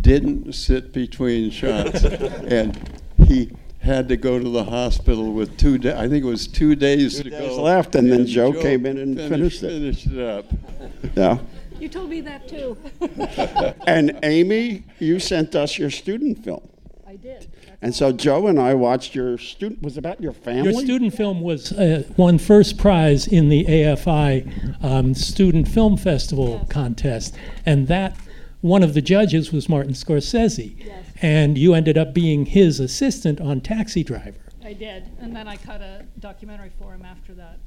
didn't 0.00 0.52
sit 0.52 0.92
between 0.92 1.50
shots. 1.50 2.04
and 2.04 3.00
he 3.26 3.50
had 3.87 4.09
to 4.09 4.16
go 4.16 4.38
to 4.38 4.49
the 4.49 4.64
hospital 4.64 5.33
with 5.33 5.57
two 5.57 5.78
days. 5.78 5.95
I 5.95 6.09
think 6.09 6.25
it 6.25 6.28
was 6.28 6.47
two 6.47 6.75
days 6.75 7.16
Two 7.16 7.25
to 7.25 7.31
days 7.31 7.57
go. 7.57 7.62
left, 7.62 7.95
and 7.95 8.11
then 8.12 8.26
Joe 8.26 8.52
came 8.52 8.85
in 8.87 8.99
and 8.99 9.16
finished 9.19 9.62
it. 9.62 9.71
Finished 9.71 10.07
it 10.09 10.19
up. 10.21 10.45
Yeah. 11.16 11.38
You 11.81 11.88
told 11.88 12.09
me 12.11 12.21
that 12.23 12.49
too. 12.49 12.76
And 13.87 14.19
Amy, 14.23 14.85
you 14.99 15.19
sent 15.21 15.55
us 15.55 15.78
your 15.78 15.90
student 15.90 16.43
film. 16.45 16.66
I 17.07 17.16
did. 17.16 17.47
And 17.83 17.95
so 17.95 18.11
Joe 18.12 18.47
and 18.49 18.59
I 18.59 18.75
watched 18.75 19.14
your 19.14 19.37
student, 19.38 19.83
was 19.83 19.97
about 19.97 20.21
your 20.21 20.33
family? 20.33 20.73
Your 20.73 20.81
student 20.83 21.14
film 21.14 21.40
was 21.43 21.73
uh, 21.73 22.05
won 22.16 22.38
first 22.38 22.78
prize 22.78 23.26
in 23.26 23.49
the 23.50 23.64
AFI 23.66 24.83
um, 24.85 25.14
Student 25.14 25.69
Film 25.69 25.97
Festival 25.97 26.59
Yes. 26.62 26.69
contest, 26.71 27.37
and 27.64 27.87
that 27.88 28.16
one 28.62 28.83
of 28.83 28.95
the 28.95 29.02
judges 29.02 29.52
was 29.52 29.69
Martin 29.69 29.93
Scorsese, 29.93 30.75
Yes. 30.85 31.06
And 31.23 31.56
you 31.56 31.75
ended 31.75 31.96
up 31.96 32.12
being 32.12 32.46
his 32.46 32.80
assistant 32.80 33.40
on 33.40 33.61
Taxi 33.61 34.04
Driver. 34.04 34.38
I 34.64 34.73
did, 34.73 35.04
and 35.20 35.35
then 35.35 35.46
I 35.46 35.56
cut 35.56 35.80
a 35.80 36.04
documentary 36.18 36.73
for 36.76 36.92
him 36.92 37.04
after 37.04 37.32
that. 37.35 37.58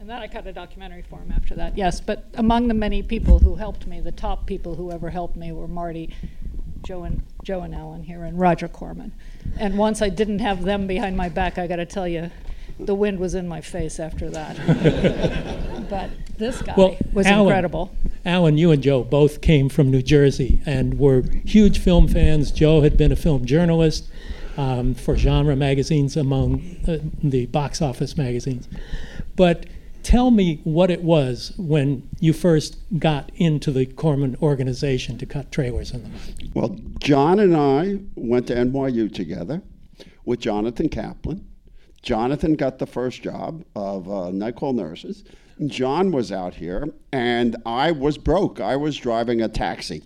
And 0.00 0.08
then 0.08 0.18
I 0.18 0.28
cut 0.28 0.46
a 0.46 0.52
documentary 0.52 1.02
for 1.08 1.18
him 1.18 1.32
after 1.34 1.54
that, 1.54 1.78
yes. 1.78 1.98
But 1.98 2.26
among 2.34 2.68
the 2.68 2.74
many 2.74 3.02
people 3.02 3.38
who 3.38 3.54
helped 3.54 3.86
me, 3.86 4.00
the 4.00 4.12
top 4.12 4.46
people 4.46 4.74
who 4.74 4.90
ever 4.90 5.08
helped 5.08 5.34
me 5.34 5.50
were 5.52 5.66
Marty, 5.66 6.14
Joe 6.84 7.04
and, 7.04 7.22
Joe 7.42 7.62
and 7.62 7.74
Allan 7.74 8.02
here, 8.02 8.24
and 8.24 8.38
Roger 8.38 8.68
Corman. 8.68 9.12
And 9.58 9.78
once 9.78 10.02
I 10.02 10.10
didn't 10.10 10.40
have 10.40 10.62
them 10.62 10.86
behind 10.86 11.16
my 11.16 11.30
back, 11.30 11.56
I 11.56 11.66
gotta 11.66 11.86
tell 11.86 12.06
you, 12.06 12.30
the 12.78 12.94
wind 12.94 13.18
was 13.18 13.34
in 13.34 13.46
my 13.48 13.60
face 13.60 13.98
after 14.00 14.28
that. 14.30 15.58
But 15.90 16.08
this 16.38 16.62
guy 16.62 16.72
Well, 16.74 16.96
was 17.12 17.26
Allan- 17.26 17.48
incredible. 17.48 17.94
Allan, 18.24 18.56
you 18.56 18.70
and 18.70 18.82
Joe 18.82 19.02
both 19.04 19.42
came 19.42 19.68
from 19.68 19.90
New 19.90 20.00
Jersey 20.00 20.62
and 20.64 20.98
were 20.98 21.22
huge 21.44 21.80
film 21.80 22.08
fans. 22.08 22.50
Joe 22.50 22.80
had 22.80 22.96
been 22.96 23.12
a 23.12 23.16
film 23.16 23.44
journalist 23.44 24.08
um, 24.56 24.94
for 24.94 25.16
genre 25.18 25.54
magazines, 25.54 26.16
among 26.16 26.76
uh, 26.88 26.96
the 27.22 27.44
box 27.46 27.82
office 27.82 28.16
magazines. 28.16 28.68
But 29.36 29.66
tell 30.02 30.30
me 30.30 30.60
what 30.64 30.90
it 30.90 31.02
was 31.02 31.52
when 31.58 32.08
you 32.20 32.32
first 32.32 32.78
got 32.98 33.30
into 33.34 33.70
the 33.70 33.84
Corman 33.84 34.36
organization 34.40 35.18
to 35.18 35.26
cut 35.26 35.52
trailers 35.52 35.90
in 35.92 36.04
the 36.04 36.08
mud. 36.08 36.50
Well, 36.54 36.76
John 37.00 37.38
and 37.38 37.54
I 37.54 37.98
went 38.14 38.46
to 38.46 38.54
NYU 38.54 39.12
together 39.12 39.60
with 40.24 40.40
Jonathan 40.40 40.88
Kaplan. 40.88 41.46
Jonathan 42.02 42.54
got 42.54 42.78
the 42.78 42.86
first 42.86 43.22
job 43.22 43.64
of 43.76 44.10
uh, 44.10 44.30
Night 44.30 44.56
Call 44.56 44.72
Nurses. 44.72 45.24
John 45.66 46.10
was 46.10 46.32
out 46.32 46.54
here, 46.54 46.88
and 47.12 47.56
I 47.64 47.92
was 47.92 48.18
broke. 48.18 48.60
I 48.60 48.76
was 48.76 48.96
driving 48.96 49.40
a 49.40 49.48
taxi. 49.48 50.02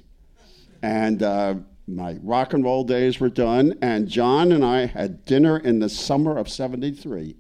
And 0.83 1.23
uh, 1.23 1.55
my 1.87 2.19
rock 2.23 2.53
and 2.53 2.63
roll 2.63 2.85
days 2.85 3.19
were 3.19 3.31
done, 3.31 3.79
and 3.81 4.09
John 4.09 4.53
and 4.53 4.65
I 4.65 4.87
had 4.87 5.25
dinner 5.25 5.59
in 5.59 5.79
the 5.79 5.89
summer 5.89 6.37
of 6.37 6.49
73. 6.49 7.37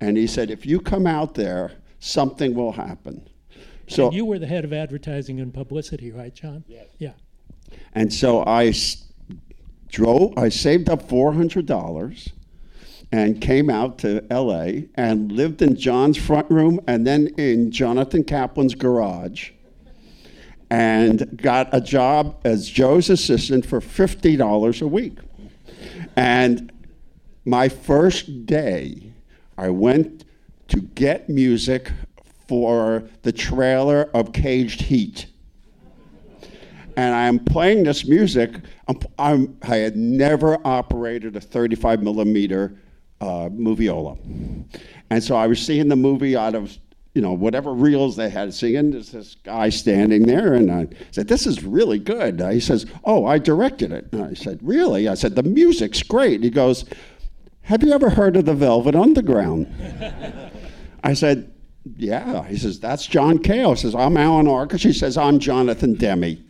And 0.00 0.16
he 0.16 0.26
said, 0.26 0.50
If 0.50 0.66
you 0.66 0.80
come 0.80 1.06
out 1.06 1.34
there, 1.34 1.72
something 2.00 2.54
will 2.54 2.72
happen. 2.72 3.28
So 3.88 4.06
And 4.06 4.14
you 4.14 4.24
were 4.24 4.38
the 4.38 4.46
head 4.46 4.64
of 4.64 4.72
advertising 4.72 5.40
and 5.40 5.52
publicity, 5.52 6.12
right, 6.12 6.34
John? 6.34 6.64
Yes. 6.68 6.86
Yeah. 6.98 7.12
And 7.94 8.12
so 8.12 8.44
I 8.44 8.72
drove, 9.88 10.36
I 10.36 10.48
saved 10.48 10.88
up 10.88 11.08
$400 11.08 12.32
and 13.12 13.40
came 13.40 13.68
out 13.68 13.98
to 13.98 14.24
LA 14.30 14.86
and 14.94 15.32
lived 15.32 15.62
in 15.62 15.76
John's 15.76 16.16
front 16.16 16.50
room 16.50 16.80
and 16.86 17.06
then 17.06 17.28
in 17.38 17.70
Jonathan 17.70 18.22
Kaplan's 18.22 18.74
garage 18.74 19.50
and 20.70 21.36
got 21.42 21.68
a 21.72 21.80
job 21.80 22.40
as 22.44 22.68
Joe's 22.68 23.10
assistant 23.10 23.66
for 23.66 23.80
$50 23.80 24.82
a 24.82 24.86
week. 24.86 25.18
And 26.14 26.72
my 27.44 27.68
first 27.68 28.46
day, 28.46 29.12
I 29.58 29.70
went 29.70 30.24
to 30.68 30.80
get 30.80 31.28
music 31.28 31.90
for 32.46 33.04
the 33.22 33.32
trailer 33.32 34.08
of 34.14 34.32
Caged 34.32 34.82
Heat 34.82 35.26
and 37.00 37.14
I'm 37.14 37.38
playing 37.38 37.84
this 37.84 38.06
music. 38.06 38.56
I'm, 38.86 38.98
I'm, 39.18 39.56
I 39.62 39.76
had 39.76 39.96
never 39.96 40.58
operated 40.66 41.34
a 41.34 41.40
35 41.40 42.02
millimeter 42.02 42.76
uh, 43.20 43.48
moviola, 43.50 44.18
and 45.10 45.22
so 45.22 45.36
I 45.36 45.46
was 45.46 45.64
seeing 45.64 45.88
the 45.88 45.96
movie 45.96 46.36
out 46.36 46.54
of 46.54 46.76
you 47.14 47.22
know 47.22 47.32
whatever 47.32 47.72
reels 47.72 48.16
they 48.16 48.30
had 48.30 48.54
singing. 48.54 48.92
There's 48.92 49.10
this 49.10 49.36
guy 49.42 49.68
standing 49.68 50.26
there, 50.26 50.54
and 50.54 50.70
I 50.70 50.88
said, 51.10 51.28
"This 51.28 51.46
is 51.46 51.64
really 51.64 51.98
good." 51.98 52.40
He 52.40 52.60
says, 52.60 52.86
"Oh, 53.04 53.26
I 53.26 53.38
directed 53.38 53.92
it." 53.92 54.08
And 54.12 54.24
I 54.24 54.34
said, 54.34 54.58
"Really?" 54.62 55.08
I 55.08 55.14
said, 55.14 55.34
"The 55.34 55.42
music's 55.42 56.02
great." 56.02 56.42
He 56.42 56.50
goes, 56.50 56.84
"Have 57.62 57.82
you 57.82 57.92
ever 57.92 58.10
heard 58.10 58.36
of 58.36 58.44
the 58.44 58.54
Velvet 58.54 58.94
Underground?" 58.94 59.66
I 61.04 61.14
said, 61.14 61.52
"Yeah." 61.96 62.46
He 62.46 62.56
says, 62.56 62.78
"That's 62.78 63.06
John 63.06 63.38
Cale." 63.38 63.74
He 63.74 63.80
says, 63.80 63.94
"I'm 63.94 64.16
Allan 64.16 64.46
Arkush." 64.46 64.84
He 64.84 64.92
says, 64.92 65.16
"I'm 65.16 65.38
Jonathan 65.38 65.94
Demme." 65.94 66.44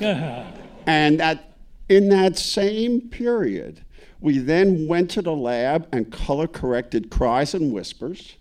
And 0.86 1.20
that, 1.20 1.54
in 1.88 2.10
that 2.10 2.36
same 2.36 3.08
period, 3.08 3.80
we 4.24 4.38
then 4.38 4.88
went 4.88 5.10
to 5.10 5.20
the 5.20 5.36
lab 5.36 5.86
and 5.92 6.10
color 6.10 6.46
corrected 6.46 7.10
cries 7.10 7.52
and 7.52 7.70
whispers. 7.70 8.36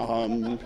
Um, 0.00 0.58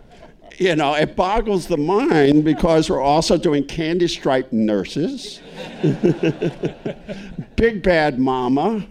you 0.58 0.76
know, 0.76 0.92
it 0.92 1.16
boggles 1.16 1.66
the 1.66 1.78
mind 1.78 2.44
because 2.44 2.90
we're 2.90 3.00
also 3.00 3.38
doing 3.38 3.66
candy 3.66 4.06
striped 4.06 4.52
nurses, 4.52 5.40
Big 7.56 7.82
Bad 7.82 8.18
Mama, 8.18 8.86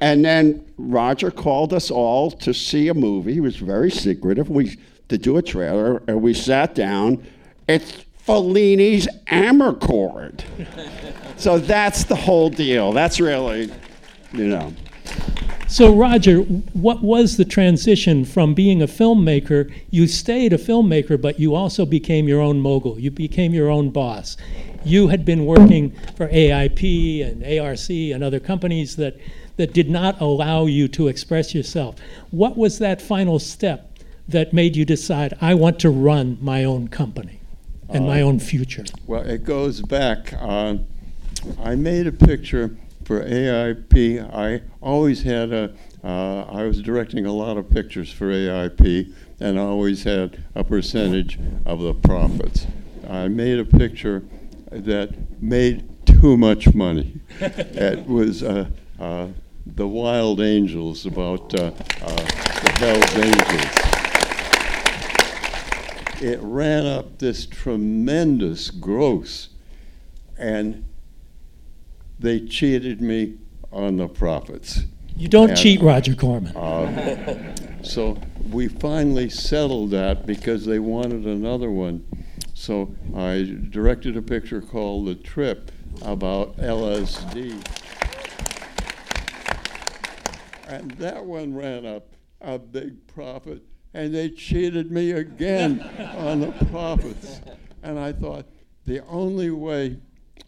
and 0.00 0.24
then 0.24 0.64
Roger 0.78 1.32
called 1.32 1.74
us 1.74 1.90
all 1.90 2.30
to 2.30 2.54
see 2.54 2.86
a 2.86 2.94
movie. 2.94 3.34
He 3.34 3.40
was 3.40 3.56
very 3.56 3.90
secretive. 3.90 4.48
We 4.48 4.78
to 5.08 5.18
do 5.18 5.36
a 5.36 5.42
trailer, 5.42 6.00
and 6.06 6.22
we 6.22 6.32
sat 6.32 6.76
down. 6.76 7.26
It's 7.66 8.04
Fellini's 8.26 9.06
Amarcord. 9.26 10.44
so 11.36 11.58
that's 11.58 12.04
the 12.04 12.16
whole 12.16 12.48
deal. 12.48 12.90
That's 12.92 13.20
really, 13.20 13.70
you 14.32 14.46
know. 14.46 14.72
So, 15.68 15.94
Roger, 15.94 16.38
what 16.38 17.02
was 17.02 17.36
the 17.36 17.44
transition 17.44 18.24
from 18.24 18.54
being 18.54 18.80
a 18.80 18.86
filmmaker? 18.86 19.70
You 19.90 20.06
stayed 20.06 20.54
a 20.54 20.58
filmmaker, 20.58 21.20
but 21.20 21.38
you 21.38 21.54
also 21.54 21.84
became 21.84 22.26
your 22.26 22.40
own 22.40 22.60
mogul. 22.60 22.98
You 22.98 23.10
became 23.10 23.52
your 23.52 23.68
own 23.68 23.90
boss. 23.90 24.38
You 24.84 25.08
had 25.08 25.26
been 25.26 25.44
working 25.44 25.90
for 26.16 26.28
AIP 26.28 27.26
and 27.26 27.44
ARC 27.58 27.90
and 27.90 28.24
other 28.24 28.40
companies 28.40 28.96
that, 28.96 29.18
that 29.56 29.74
did 29.74 29.90
not 29.90 30.20
allow 30.20 30.64
you 30.64 30.88
to 30.88 31.08
express 31.08 31.54
yourself. 31.54 31.96
What 32.30 32.56
was 32.56 32.78
that 32.78 33.02
final 33.02 33.38
step 33.38 33.98
that 34.28 34.54
made 34.54 34.76
you 34.76 34.86
decide, 34.86 35.36
I 35.42 35.52
want 35.54 35.78
to 35.80 35.90
run 35.90 36.38
my 36.40 36.64
own 36.64 36.88
company 36.88 37.40
and 37.94 38.06
my 38.06 38.20
own 38.20 38.38
future? 38.38 38.84
Well, 39.06 39.22
it 39.22 39.44
goes 39.44 39.80
back. 39.80 40.34
Uh, 40.34 40.78
I 41.62 41.76
made 41.76 42.06
a 42.06 42.12
picture 42.12 42.76
for 43.04 43.24
AIP. 43.24 44.34
I 44.34 44.62
always 44.80 45.22
had 45.22 45.52
a. 45.52 45.74
Uh, 46.02 46.42
I 46.42 46.64
was 46.64 46.82
directing 46.82 47.24
a 47.24 47.32
lot 47.32 47.56
of 47.56 47.70
pictures 47.70 48.12
for 48.12 48.26
AIP, 48.26 49.12
and 49.40 49.58
always 49.58 50.04
had 50.04 50.44
a 50.54 50.64
percentage 50.64 51.38
of 51.64 51.80
the 51.80 51.94
profits. 51.94 52.66
I 53.08 53.28
made 53.28 53.58
a 53.58 53.64
picture 53.64 54.22
that 54.70 55.14
made 55.40 56.06
too 56.06 56.36
much 56.36 56.74
money. 56.74 57.20
it 57.40 58.06
was 58.06 58.42
uh, 58.42 58.66
uh, 58.98 59.28
The 59.66 59.86
Wild 59.86 60.40
Angels 60.40 61.06
about 61.06 61.54
uh, 61.54 61.70
uh 62.02 62.16
the 62.64 62.72
Hells 62.78 63.16
Angels. 63.16 63.93
It 66.24 66.40
ran 66.40 66.86
up 66.86 67.18
this 67.18 67.44
tremendous 67.44 68.70
gross, 68.70 69.50
and 70.38 70.86
they 72.18 72.40
cheated 72.40 73.02
me 73.02 73.34
on 73.70 73.98
the 73.98 74.08
profits. 74.08 74.84
You 75.14 75.28
don't 75.28 75.50
And, 75.50 75.58
cheat 75.58 75.82
Roger 75.82 76.14
Corman. 76.14 76.56
Uh, 76.56 77.54
so 77.82 78.16
we 78.50 78.68
finally 78.68 79.28
settled 79.28 79.90
that 79.90 80.24
because 80.24 80.64
they 80.64 80.78
wanted 80.78 81.26
another 81.26 81.70
one. 81.70 82.06
So 82.54 82.94
I 83.14 83.58
directed 83.68 84.16
a 84.16 84.22
picture 84.22 84.62
called 84.62 85.06
The 85.06 85.16
Trip 85.16 85.70
about 86.00 86.56
LSD. 86.56 87.62
And 90.68 90.90
that 90.92 91.22
one 91.22 91.54
ran 91.54 91.84
up 91.84 92.14
a 92.40 92.58
big 92.58 93.06
profit, 93.08 93.62
and 93.94 94.14
they 94.14 94.28
cheated 94.28 94.90
me 94.90 95.12
again 95.12 95.80
on 96.16 96.40
the 96.40 96.52
profits. 96.70 97.40
And 97.82 97.98
I 97.98 98.12
thought, 98.12 98.46
the 98.86 99.04
only 99.06 99.50
way, 99.50 99.96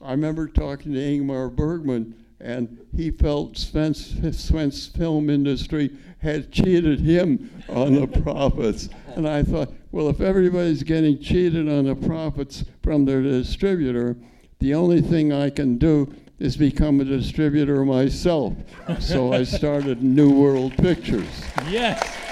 I 0.03 0.11
remember 0.11 0.49
talking 0.49 0.93
to 0.93 0.99
Ingmar 0.99 1.55
Bergman 1.55 2.15
and 2.41 2.79
he 2.95 3.11
felt 3.11 3.55
Svensk 3.55 4.21
Filmindustri 4.21 5.97
had 6.19 6.53
cheated 6.53 7.01
him 7.01 7.51
on 7.69 7.95
the 7.95 8.07
profits. 8.07 8.89
And 9.15 9.27
I 9.27 9.43
thought, 9.43 9.73
well, 9.91 10.09
if 10.11 10.21
everybody's 10.21 10.83
getting 10.83 11.19
cheated 11.19 11.69
on 11.69 11.87
the 11.87 11.95
profits 11.95 12.65
from 12.83 13.05
their 13.05 13.23
distributor, 13.23 14.17
the 14.59 14.75
only 14.75 15.01
thing 15.01 15.33
I 15.33 15.49
can 15.51 15.79
do 15.79 16.13
is 16.39 16.57
become 16.57 17.01
a 17.01 17.05
distributor 17.05 17.85
myself. 17.85 18.53
so 18.99 19.33
I 19.33 19.45
started 19.45 20.03
New 20.03 20.31
World 20.31 20.77
Pictures. 20.77 21.43
Yes. 21.71 22.26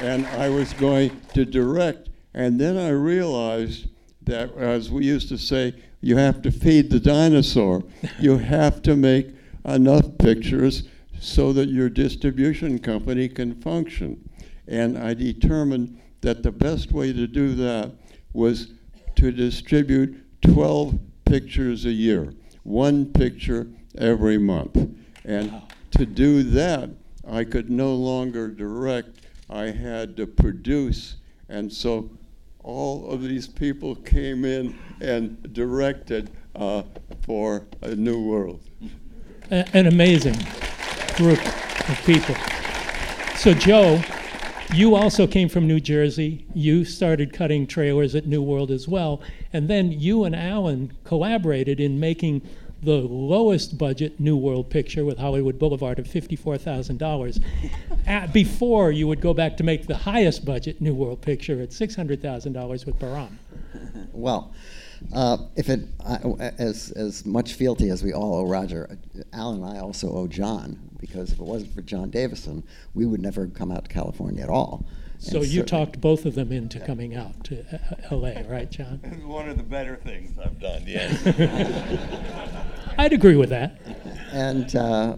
And, 0.00 0.26
I 0.26 0.48
was 0.48 0.72
going 0.74 1.20
to 1.34 1.44
direct, 1.44 2.08
and 2.32 2.58
then 2.58 2.76
I 2.76 2.90
realized 2.90 3.88
that, 4.22 4.54
as 4.56 4.90
we 4.90 5.04
used 5.04 5.28
to 5.28 5.38
say, 5.38 5.74
you 6.00 6.16
have 6.16 6.40
to 6.42 6.50
feed 6.50 6.90
the 6.90 7.00
dinosaur. 7.00 7.84
you 8.18 8.38
have 8.38 8.82
to 8.82 8.96
make 8.96 9.28
enough 9.64 10.06
pictures 10.18 10.84
so 11.18 11.52
that 11.52 11.68
your 11.68 11.90
distribution 11.90 12.78
company 12.78 13.28
can 13.28 13.60
function. 13.60 14.28
And 14.66 14.96
I 14.96 15.14
determined 15.14 16.00
that 16.22 16.42
the 16.42 16.52
best 16.52 16.92
way 16.92 17.12
to 17.12 17.26
do 17.26 17.54
that 17.56 17.92
was 18.32 18.72
to 19.16 19.30
distribute 19.30 20.24
12 20.42 20.98
pictures 21.24 21.84
a 21.84 21.90
year, 21.90 22.32
one 22.62 23.06
picture 23.06 23.66
every 23.98 24.38
month. 24.38 24.88
And 25.24 25.62
to 25.92 26.06
do 26.06 26.42
that, 26.42 26.90
I 27.28 27.44
could 27.44 27.70
no 27.70 27.94
longer 27.94 28.48
direct, 28.48 29.20
I 29.50 29.70
had 29.70 30.16
to 30.16 30.26
produce. 30.26 31.16
And 31.48 31.72
so 31.72 32.10
all 32.62 33.10
of 33.10 33.22
these 33.22 33.48
people 33.48 33.96
came 33.96 34.44
in 34.44 34.78
and 35.00 35.52
directed 35.52 36.30
uh, 36.54 36.84
for 37.22 37.66
a 37.82 37.94
new 37.94 38.22
world. 38.22 38.60
an 39.50 39.86
amazing 39.86 40.36
group 41.16 41.40
of 41.88 42.00
people. 42.06 42.36
So, 43.36 43.52
Joe, 43.54 44.00
you 44.72 44.94
also 44.94 45.26
came 45.26 45.48
from 45.48 45.66
New 45.66 45.80
Jersey. 45.80 46.46
You 46.54 46.84
started 46.84 47.32
cutting 47.32 47.66
trailers 47.66 48.14
at 48.14 48.26
New 48.26 48.42
World 48.42 48.70
as 48.70 48.86
well. 48.86 49.20
And 49.52 49.68
then 49.68 49.90
you 49.90 50.24
and 50.24 50.36
Allan 50.36 50.92
collaborated 51.02 51.80
in 51.80 51.98
making 51.98 52.42
the 52.82 52.96
lowest 52.96 53.76
budget 53.76 54.18
New 54.18 54.36
World 54.36 54.70
picture 54.70 55.04
with 55.04 55.18
Hollywood 55.18 55.58
Boulevard 55.58 55.98
of 55.98 56.06
$54,000 56.06 58.32
before 58.32 58.90
you 58.90 59.06
would 59.06 59.20
go 59.20 59.34
back 59.34 59.56
to 59.58 59.64
make 59.64 59.86
the 59.86 59.96
highest 59.96 60.44
budget 60.44 60.80
New 60.80 60.94
World 60.94 61.20
picture 61.20 61.60
at 61.60 61.70
$600,000 61.70 62.86
with 62.86 62.98
Piranha. 62.98 63.36
Well, 64.12 64.54
uh, 65.14 65.38
if 65.56 65.68
it, 65.68 65.80
uh, 66.04 66.36
as, 66.58 66.90
as 66.92 67.26
much 67.26 67.54
fealty 67.54 67.90
as 67.90 68.02
we 68.02 68.12
all 68.12 68.34
owe 68.34 68.46
Roger, 68.46 68.98
Allan 69.32 69.62
and 69.62 69.76
I 69.76 69.80
also 69.80 70.12
owe 70.12 70.26
John, 70.26 70.78
because 70.98 71.32
if 71.32 71.38
it 71.38 71.44
wasn't 71.44 71.74
for 71.74 71.82
John 71.82 72.10
Davison, 72.10 72.64
we 72.94 73.06
would 73.06 73.20
never 73.20 73.46
come 73.46 73.70
out 73.70 73.84
to 73.84 73.90
California 73.90 74.42
at 74.42 74.48
all. 74.48 74.84
So 75.20 75.42
you 75.42 75.62
talked 75.62 76.00
both 76.00 76.24
of 76.24 76.34
them 76.34 76.50
into 76.50 76.80
coming 76.80 77.14
out 77.14 77.44
to 77.44 77.60
uh, 78.10 78.16
LA, 78.16 78.40
right, 78.48 78.70
John? 78.70 78.98
One 79.26 79.50
of 79.50 79.58
the 79.58 79.62
better 79.62 79.96
things 79.96 80.38
I've 80.38 80.58
done, 80.58 80.84
yes. 80.86 81.26
I'd 82.98 83.12
agree 83.12 83.36
with 83.36 83.50
that. 83.50 83.78
And 84.32 84.74
uh, 84.74 85.16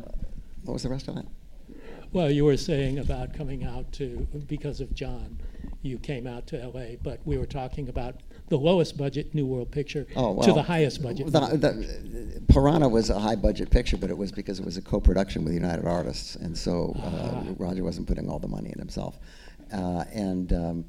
what 0.65 0.73
was 0.73 0.83
the 0.83 0.89
rest 0.89 1.07
of 1.07 1.19
it? 1.19 1.27
Well, 2.13 2.33
you 2.33 2.45
were 2.45 2.57
saying 2.57 2.99
about 2.99 3.33
coming 3.33 3.65
out 3.65 3.91
to, 3.93 4.27
because 4.49 4.81
of 4.81 4.93
John, 4.93 5.39
you 5.83 5.99
came 5.99 6.27
out 6.27 6.49
to 6.49 6.67
LA, 6.67 6.97
but 7.01 7.21
we 7.25 7.39
were 7.39 7.47
talking 7.47 7.89
about 7.89 8.17
the 8.49 8.59
lowest 8.59 8.99
budget 8.99 9.35
New 9.35 9.47
World 9.47 9.71
picture 9.71 10.07
oh, 10.17 10.33
well, 10.33 10.47
to 10.47 10.53
the 10.53 10.63
highest 10.63 11.01
budget. 11.01 11.33
The, 11.33 11.41
the, 11.41 12.43
Piranha 12.49 12.89
was 12.89 13.09
a 13.09 13.19
high 13.19 13.37
budget 13.37 13.71
picture, 13.71 13.97
but 13.97 14.11
it 14.11 14.19
was 14.19 14.33
because 14.33 14.59
it 14.59 14.65
was 14.65 14.77
a 14.77 14.83
co 14.83 15.01
production 15.01 15.45
with 15.45 15.55
United 15.55 15.87
Artists, 15.87 16.37
and 16.37 16.59
so 16.59 16.95
uh, 16.99 17.11
ah. 17.35 17.45
Roger 17.57 17.83
wasn't 17.83 18.07
putting 18.07 18.29
all 18.29 18.39
the 18.39 18.49
money 18.49 18.71
in 18.71 18.79
himself. 18.79 19.19
Uh, 19.73 20.05
and 20.13 20.53
um, 20.53 20.85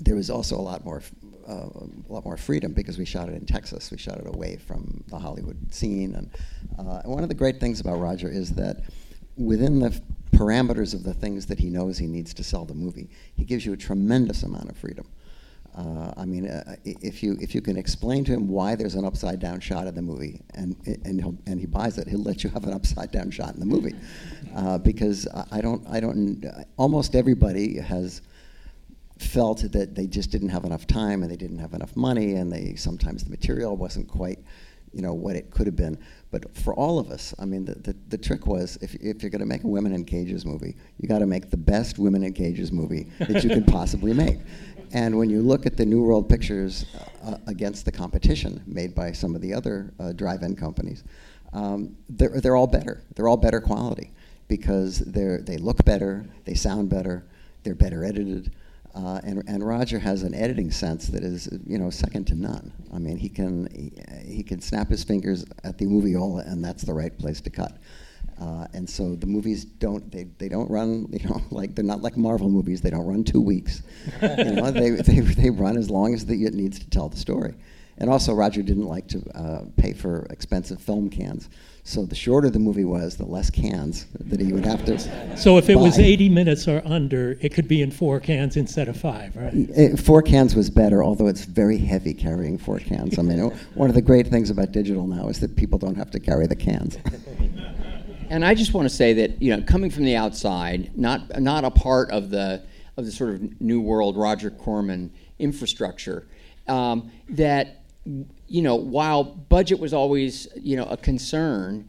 there 0.00 0.14
was 0.14 0.30
also 0.30 0.56
a 0.56 0.60
lot 0.60 0.84
more 0.84 1.02
uh, 1.48 1.70
a 2.08 2.12
lot 2.12 2.24
more 2.24 2.36
freedom 2.36 2.72
because 2.72 2.98
we 2.98 3.06
shot 3.06 3.28
it 3.28 3.34
in 3.34 3.46
Texas. 3.46 3.90
We 3.90 3.96
shot 3.96 4.18
it 4.18 4.26
away 4.26 4.56
from 4.56 5.02
the 5.08 5.18
Hollywood 5.18 5.56
scene. 5.72 6.14
And, 6.14 6.30
uh, 6.78 7.00
and, 7.04 7.12
one 7.12 7.22
of 7.22 7.30
the 7.30 7.34
great 7.34 7.58
things 7.58 7.80
about 7.80 7.98
Roger 8.00 8.28
is 8.28 8.54
that 8.56 8.82
within 9.36 9.78
the 9.78 9.98
parameters 10.32 10.92
of 10.92 11.04
the 11.04 11.14
things 11.14 11.46
that 11.46 11.58
he 11.58 11.70
knows 11.70 11.96
he 11.96 12.06
needs 12.06 12.34
to 12.34 12.44
sell 12.44 12.66
the 12.66 12.74
movie, 12.74 13.08
he 13.34 13.44
gives 13.44 13.64
you 13.64 13.72
a 13.72 13.78
tremendous 13.78 14.42
amount 14.42 14.68
of 14.68 14.76
freedom. 14.76 15.06
Uh, 15.78 16.12
I 16.16 16.24
mean, 16.24 16.48
uh, 16.48 16.74
if 16.84 17.22
you 17.22 17.36
if 17.40 17.54
you 17.54 17.60
can 17.60 17.76
explain 17.76 18.24
to 18.24 18.32
him 18.32 18.48
why 18.48 18.74
there's 18.74 18.96
an 18.96 19.04
upside 19.04 19.38
down 19.38 19.60
shot 19.60 19.86
in 19.86 19.94
the 19.94 20.02
movie, 20.02 20.40
and 20.54 20.74
and 21.04 21.22
he 21.22 21.32
and 21.46 21.60
he 21.60 21.66
buys 21.66 21.98
it, 21.98 22.08
he'll 22.08 22.22
let 22.22 22.42
you 22.42 22.50
have 22.50 22.64
an 22.64 22.72
upside 22.72 23.12
down 23.12 23.30
shot 23.30 23.54
in 23.54 23.60
the 23.60 23.66
movie, 23.66 23.94
uh, 24.56 24.78
because 24.78 25.28
I 25.52 25.60
don't 25.60 25.86
I 25.88 26.00
don't 26.00 26.44
almost 26.76 27.14
everybody 27.14 27.78
has 27.78 28.22
felt 29.20 29.70
that 29.70 29.94
they 29.94 30.08
just 30.08 30.32
didn't 30.32 30.48
have 30.48 30.64
enough 30.64 30.86
time 30.86 31.22
and 31.22 31.30
they 31.30 31.36
didn't 31.36 31.58
have 31.58 31.74
enough 31.74 31.94
money, 31.94 32.34
and 32.34 32.52
they 32.52 32.74
sometimes 32.74 33.22
the 33.22 33.30
material 33.30 33.76
wasn't 33.76 34.08
quite 34.08 34.40
you 34.92 35.02
know 35.02 35.14
what 35.14 35.36
it 35.36 35.50
could 35.52 35.66
have 35.66 35.76
been. 35.76 35.96
But 36.32 36.56
for 36.56 36.74
all 36.74 36.98
of 36.98 37.10
us, 37.10 37.34
I 37.38 37.44
mean, 37.44 37.64
the, 37.64 37.74
the, 37.74 37.96
the 38.08 38.18
trick 38.18 38.46
was 38.46 38.78
if, 38.82 38.94
if 38.96 39.22
you're 39.22 39.30
going 39.30 39.40
to 39.40 39.46
make 39.46 39.64
a 39.64 39.68
women 39.68 39.92
in 39.92 40.04
cages 40.04 40.44
movie, 40.44 40.76
you 40.98 41.08
got 41.08 41.20
to 41.20 41.26
make 41.26 41.50
the 41.50 41.56
best 41.56 41.98
women 41.98 42.22
in 42.24 42.32
cages 42.32 42.72
movie 42.72 43.10
that 43.20 43.44
you 43.44 43.50
can 43.50 43.64
possibly 43.78 44.12
make. 44.12 44.38
And 44.92 45.18
when 45.18 45.28
you 45.30 45.42
look 45.42 45.66
at 45.66 45.76
the 45.76 45.84
New 45.84 46.02
World 46.02 46.28
pictures 46.28 46.86
uh, 47.24 47.36
against 47.46 47.84
the 47.84 47.92
competition 47.92 48.62
made 48.66 48.94
by 48.94 49.12
some 49.12 49.34
of 49.34 49.40
the 49.40 49.52
other 49.52 49.92
uh, 50.00 50.12
drive-in 50.12 50.56
companies, 50.56 51.04
um, 51.52 51.96
they're, 52.08 52.40
they're 52.40 52.56
all 52.56 52.66
better. 52.66 53.02
They're 53.14 53.28
all 53.28 53.36
better 53.36 53.60
quality 53.60 54.12
because 54.48 55.00
they're, 55.00 55.40
they 55.40 55.58
look 55.58 55.84
better, 55.84 56.26
they 56.44 56.54
sound 56.54 56.88
better, 56.88 57.24
they're 57.62 57.74
better 57.74 58.04
edited. 58.04 58.52
Uh, 58.94 59.20
and, 59.22 59.42
and 59.46 59.66
Roger 59.66 59.98
has 59.98 60.22
an 60.22 60.34
editing 60.34 60.70
sense 60.70 61.08
that 61.08 61.22
is, 61.22 61.48
you 61.66 61.78
know, 61.78 61.90
second 61.90 62.26
to 62.28 62.34
none. 62.34 62.72
I 62.92 62.98
mean, 62.98 63.16
he 63.16 63.28
can 63.28 63.68
he, 63.72 63.92
he 64.36 64.42
can 64.42 64.60
snap 64.60 64.88
his 64.88 65.04
fingers 65.04 65.44
at 65.62 65.78
the 65.78 65.84
moviola, 65.84 66.50
and 66.50 66.64
that's 66.64 66.82
the 66.82 66.94
right 66.94 67.16
place 67.16 67.40
to 67.42 67.50
cut. 67.50 67.76
Uh, 68.40 68.66
and 68.72 68.88
so 68.88 69.16
the 69.16 69.26
movies 69.26 69.64
don't 69.64 70.12
they, 70.12 70.24
they 70.38 70.48
don't 70.48 70.70
run 70.70 71.08
you 71.12 71.28
know 71.28 71.42
like 71.50 71.74
they're 71.74 71.84
not 71.84 72.02
like 72.02 72.16
Marvel 72.16 72.48
movies 72.48 72.80
they 72.80 72.90
don't 72.90 73.06
run 73.06 73.24
two 73.24 73.40
weeks 73.40 73.82
you 74.22 74.52
know 74.52 74.70
they, 74.70 74.90
they, 74.90 75.20
they 75.20 75.50
run 75.50 75.76
as 75.76 75.90
long 75.90 76.14
as 76.14 76.24
the, 76.24 76.44
it 76.44 76.54
needs 76.54 76.78
to 76.78 76.88
tell 76.88 77.08
the 77.08 77.16
story 77.16 77.54
and 77.98 78.08
also 78.08 78.32
Roger 78.32 78.62
didn't 78.62 78.86
like 78.86 79.08
to 79.08 79.24
uh, 79.34 79.64
pay 79.76 79.92
for 79.92 80.24
expensive 80.30 80.80
film 80.80 81.10
cans 81.10 81.48
so 81.88 82.04
the 82.04 82.14
shorter 82.14 82.50
the 82.50 82.58
movie 82.58 82.84
was, 82.84 83.16
the 83.16 83.24
less 83.24 83.48
cans 83.48 84.04
that 84.20 84.38
he 84.38 84.52
would 84.52 84.66
have 84.66 84.84
to. 84.84 84.98
So 85.38 85.56
if 85.56 85.70
it 85.70 85.76
buy. 85.76 85.80
was 85.80 85.98
80 85.98 86.28
minutes 86.28 86.68
or 86.68 86.82
under, 86.84 87.38
it 87.40 87.54
could 87.54 87.66
be 87.66 87.80
in 87.80 87.90
four 87.90 88.20
cans 88.20 88.58
instead 88.58 88.88
of 88.88 89.00
five, 89.00 89.34
right? 89.34 89.54
It, 89.54 89.98
four 89.98 90.20
cans 90.20 90.54
was 90.54 90.68
better, 90.68 91.02
although 91.02 91.28
it's 91.28 91.46
very 91.46 91.78
heavy 91.78 92.12
carrying 92.12 92.58
four 92.58 92.78
cans. 92.78 93.18
I 93.18 93.22
mean, 93.22 93.38
one 93.74 93.88
of 93.88 93.94
the 93.94 94.02
great 94.02 94.26
things 94.26 94.50
about 94.50 94.70
digital 94.70 95.06
now 95.06 95.28
is 95.28 95.40
that 95.40 95.56
people 95.56 95.78
don't 95.78 95.94
have 95.94 96.10
to 96.10 96.20
carry 96.20 96.46
the 96.46 96.56
cans. 96.56 96.98
And 98.30 98.44
I 98.44 98.54
just 98.54 98.74
want 98.74 98.88
to 98.88 98.94
say 98.94 99.12
that 99.14 99.40
you 99.40 99.56
know, 99.56 99.62
coming 99.62 99.90
from 99.90 100.04
the 100.04 100.16
outside, 100.16 100.96
not 100.96 101.40
not 101.40 101.64
a 101.64 101.70
part 101.70 102.10
of 102.10 102.30
the 102.30 102.62
of 102.96 103.04
the 103.04 103.12
sort 103.12 103.30
of 103.30 103.60
new 103.60 103.80
world 103.80 104.16
Roger 104.16 104.50
Corman 104.50 105.10
infrastructure, 105.38 106.26
um, 106.66 107.10
that 107.30 107.82
you 108.48 108.62
know, 108.62 108.76
while 108.76 109.24
budget 109.24 109.78
was 109.78 109.92
always, 109.92 110.48
you 110.56 110.76
know, 110.76 110.84
a 110.84 110.96
concern, 110.96 111.88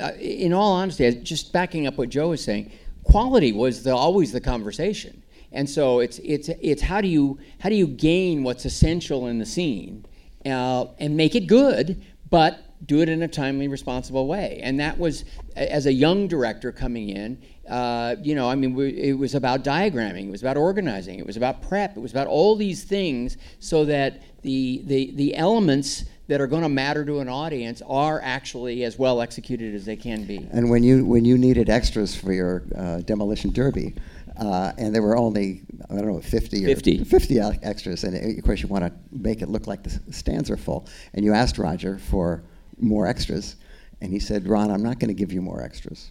uh, 0.00 0.12
in 0.20 0.52
all 0.52 0.72
honesty, 0.72 1.10
just 1.22 1.52
backing 1.52 1.86
up 1.86 1.98
what 1.98 2.08
Joe 2.08 2.28
was 2.28 2.42
saying, 2.42 2.70
quality 3.02 3.52
was 3.52 3.82
the, 3.82 3.94
always 3.94 4.32
the 4.32 4.40
conversation. 4.40 5.22
And 5.50 5.68
so 5.68 6.00
it's 6.00 6.18
it's 6.18 6.50
it's 6.60 6.82
how 6.82 7.00
do 7.00 7.08
you 7.08 7.38
how 7.58 7.70
do 7.70 7.74
you 7.74 7.86
gain 7.86 8.42
what's 8.42 8.66
essential 8.66 9.28
in 9.28 9.38
the 9.38 9.46
scene, 9.46 10.04
uh, 10.44 10.86
and 10.98 11.16
make 11.16 11.34
it 11.34 11.46
good, 11.46 12.02
but 12.28 12.67
do 12.86 13.00
it 13.00 13.08
in 13.08 13.22
a 13.22 13.28
timely, 13.28 13.68
responsible 13.68 14.26
way. 14.26 14.60
And 14.62 14.78
that 14.80 14.98
was 14.98 15.24
as 15.56 15.86
a 15.86 15.92
young 15.92 16.28
director 16.28 16.72
coming 16.72 17.08
in. 17.08 17.42
Uh, 17.68 18.16
you 18.22 18.34
know, 18.34 18.48
I 18.48 18.54
mean, 18.54 18.74
we, 18.74 18.90
it 18.90 19.18
was 19.18 19.34
about 19.34 19.62
diagramming, 19.64 20.28
it 20.28 20.30
was 20.30 20.42
about 20.42 20.56
organizing, 20.56 21.18
it 21.18 21.26
was 21.26 21.36
about 21.36 21.62
prep, 21.62 21.96
it 21.96 22.00
was 22.00 22.12
about 22.12 22.26
all 22.26 22.56
these 22.56 22.84
things, 22.84 23.36
so 23.58 23.84
that 23.84 24.22
the 24.42 24.82
the 24.86 25.12
the 25.16 25.34
elements 25.34 26.04
that 26.28 26.40
are 26.40 26.46
going 26.46 26.62
to 26.62 26.68
matter 26.68 27.04
to 27.04 27.20
an 27.20 27.28
audience 27.28 27.82
are 27.86 28.20
actually 28.22 28.84
as 28.84 28.98
well 28.98 29.20
executed 29.20 29.74
as 29.74 29.84
they 29.84 29.96
can 29.96 30.24
be. 30.24 30.48
And 30.52 30.70
when 30.70 30.82
you 30.82 31.04
when 31.04 31.24
you 31.24 31.36
needed 31.36 31.68
extras 31.68 32.14
for 32.14 32.32
your 32.32 32.62
uh, 32.76 32.98
demolition 32.98 33.52
derby, 33.52 33.94
uh, 34.38 34.72
and 34.78 34.94
there 34.94 35.02
were 35.02 35.16
only 35.16 35.62
I 35.90 35.96
don't 35.96 36.06
know 36.06 36.20
50 36.20 36.64
or 36.64 36.68
50, 36.68 37.04
50 37.04 37.40
extras, 37.62 38.04
and 38.04 38.38
of 38.38 38.44
course 38.44 38.62
you 38.62 38.68
want 38.68 38.84
to 38.84 38.92
make 39.10 39.42
it 39.42 39.48
look 39.48 39.66
like 39.66 39.82
the 39.82 40.12
stands 40.12 40.50
are 40.50 40.56
full, 40.56 40.86
and 41.12 41.24
you 41.24 41.34
asked 41.34 41.58
Roger 41.58 41.98
for 41.98 42.44
more 42.80 43.06
extras, 43.06 43.56
and 44.00 44.12
he 44.12 44.18
said, 44.18 44.46
"Ron, 44.46 44.70
I'm 44.70 44.82
not 44.82 44.98
going 44.98 45.08
to 45.08 45.14
give 45.14 45.32
you 45.32 45.42
more 45.42 45.62
extras." 45.62 46.10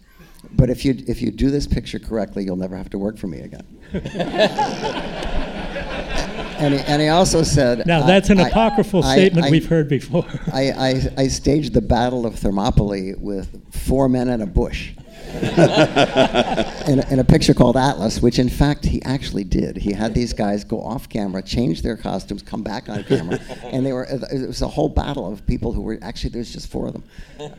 But 0.52 0.70
if 0.70 0.84
you 0.84 0.94
if 1.06 1.20
you 1.20 1.30
do 1.30 1.50
this 1.50 1.66
picture 1.66 1.98
correctly, 1.98 2.44
you'll 2.44 2.56
never 2.56 2.76
have 2.76 2.90
to 2.90 2.98
work 2.98 3.18
for 3.18 3.26
me 3.26 3.40
again. 3.40 3.66
and, 6.58 6.74
he, 6.74 6.80
and 6.80 7.02
he 7.02 7.08
also 7.08 7.42
said. 7.42 7.86
Now 7.86 8.06
that's 8.06 8.30
an 8.30 8.40
I, 8.40 8.48
apocryphal 8.48 9.04
I, 9.04 9.16
statement 9.16 9.46
I, 9.46 9.50
we've 9.50 9.68
heard 9.68 9.88
before. 9.88 10.26
I, 10.52 10.70
I, 10.70 11.22
I 11.22 11.28
staged 11.28 11.74
the 11.74 11.80
Battle 11.80 12.26
of 12.26 12.36
Thermopylae 12.36 13.14
with 13.18 13.72
four 13.72 14.08
men 14.08 14.28
and 14.28 14.42
a 14.42 14.46
bush. 14.46 14.92
in, 16.88 17.00
a, 17.00 17.06
in, 17.10 17.18
a, 17.18 17.24
picture 17.24 17.52
called 17.52 17.76
Atlas, 17.76 18.22
which 18.22 18.38
in 18.38 18.48
fact 18.48 18.84
he 18.84 19.02
actually 19.02 19.44
did. 19.44 19.76
He 19.76 19.92
had 19.92 20.14
these 20.14 20.32
guys 20.32 20.64
go 20.64 20.80
off 20.80 21.08
camera, 21.08 21.42
change 21.42 21.82
their 21.82 21.96
costumes, 21.96 22.42
come 22.42 22.62
back 22.62 22.88
on 22.88 23.04
camera, 23.04 23.38
and 23.64 23.84
they 23.84 23.92
were. 23.92 24.04
It 24.04 24.46
was 24.46 24.62
a 24.62 24.68
whole 24.68 24.88
battle 24.88 25.30
of 25.30 25.46
people 25.46 25.72
who 25.72 25.82
were 25.82 25.98
actually 26.00 26.30
there's 26.30 26.52
just 26.52 26.70
four 26.70 26.86
of 26.86 26.94
them. 26.94 27.04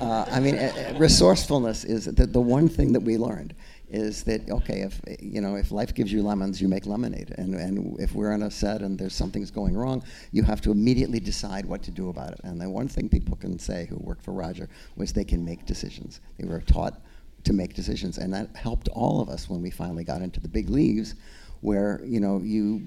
Uh, 0.02 0.26
I 0.32 0.40
mean, 0.40 0.56
uh, 0.56 0.96
resourcefulness 0.98 1.84
is 1.84 2.06
the, 2.06 2.26
the 2.26 2.42
one 2.42 2.68
thing 2.68 2.94
that 2.94 3.02
we 3.02 3.18
learned 3.18 3.54
is 3.90 4.24
that 4.24 4.48
okay 4.50 4.82
if 4.82 5.02
you 5.20 5.42
know 5.42 5.56
if 5.56 5.72
life 5.72 5.96
gives 5.96 6.12
you 6.14 6.22
lemons 6.22 6.62
you 6.62 6.68
make 6.68 6.86
lemonade 6.86 7.34
and 7.38 7.56
and 7.56 8.00
if 8.00 8.14
we're 8.14 8.32
on 8.32 8.44
a 8.44 8.52
set 8.52 8.82
and 8.82 9.00
there's 9.00 9.16
something's 9.16 9.50
going 9.50 9.76
wrong 9.76 10.04
you 10.32 10.44
have 10.44 10.62
to 10.62 10.70
immediately 10.70 11.20
decide 11.20 11.66
what 11.66 11.82
to 11.82 11.90
do 11.90 12.10
about 12.10 12.32
it 12.32 12.40
and 12.44 12.62
the 12.62 12.70
one 12.70 12.88
thing 12.88 13.10
people 13.10 13.36
can 13.36 13.58
say 13.58 13.88
who 13.90 13.98
worked 13.98 14.24
for 14.24 14.32
Roger 14.32 14.70
was 14.96 15.12
they 15.12 15.24
can 15.24 15.44
make 15.44 15.66
decisions 15.66 16.22
they 16.38 16.48
were 16.48 16.62
taught 16.62 17.02
to 17.44 17.54
make 17.54 17.74
decisions 17.74 18.18
and 18.18 18.34
that 18.34 18.56
helped 18.56 18.88
all 18.90 19.22
of 19.22 19.30
us 19.30 19.50
when 19.50 19.62
we 19.62 19.70
finally 19.70 20.04
got 20.04 20.22
into 20.22 20.40
the 20.40 20.48
big 20.48 20.70
leagues 20.70 21.16
where 21.62 22.02
you 22.04 22.20
know 22.20 22.40
you 22.44 22.82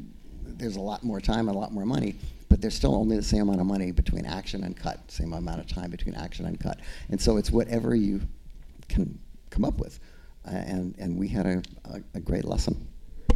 there's 0.44 0.76
a 0.76 0.80
lot 0.80 1.02
more 1.02 1.20
time 1.20 1.48
and 1.48 1.56
a 1.56 1.58
lot 1.58 1.72
more 1.72 1.86
money 1.86 2.14
but 2.48 2.60
there's 2.60 2.74
still 2.74 2.94
only 2.94 3.16
the 3.16 3.22
same 3.22 3.42
amount 3.42 3.60
of 3.60 3.66
money 3.66 3.92
between 3.92 4.26
action 4.26 4.64
and 4.64 4.76
cut 4.76 4.98
same 5.10 5.32
amount 5.32 5.58
of 5.58 5.66
time 5.66 5.90
between 5.90 6.14
action 6.14 6.46
and 6.46 6.60
cut 6.60 6.78
and 7.08 7.20
so 7.20 7.36
it's 7.36 7.50
whatever 7.50 7.94
you 7.94 8.20
can 8.88 9.18
come 9.50 9.64
up 9.64 9.78
with 9.78 9.98
and, 10.44 10.94
and 10.98 11.16
we 11.16 11.28
had 11.28 11.46
a, 11.46 11.62
a, 11.84 12.02
a 12.14 12.20
great 12.20 12.44
lesson. 12.44 12.88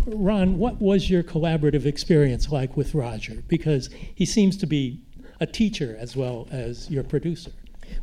Ron, 0.07 0.59
what 0.59 0.81
was 0.81 1.11
your 1.11 1.23
collaborative 1.23 1.85
experience 1.85 2.51
like 2.51 2.77
with 2.77 2.95
Roger? 2.95 3.43
Because 3.49 3.91
he 4.15 4.25
seems 4.25 4.57
to 4.59 4.67
be 4.67 5.01
a 5.41 5.47
teacher 5.47 5.97
as 5.99 6.17
well 6.17 6.49
as 6.51 6.89
your 6.91 7.03
producer. 7.03 7.51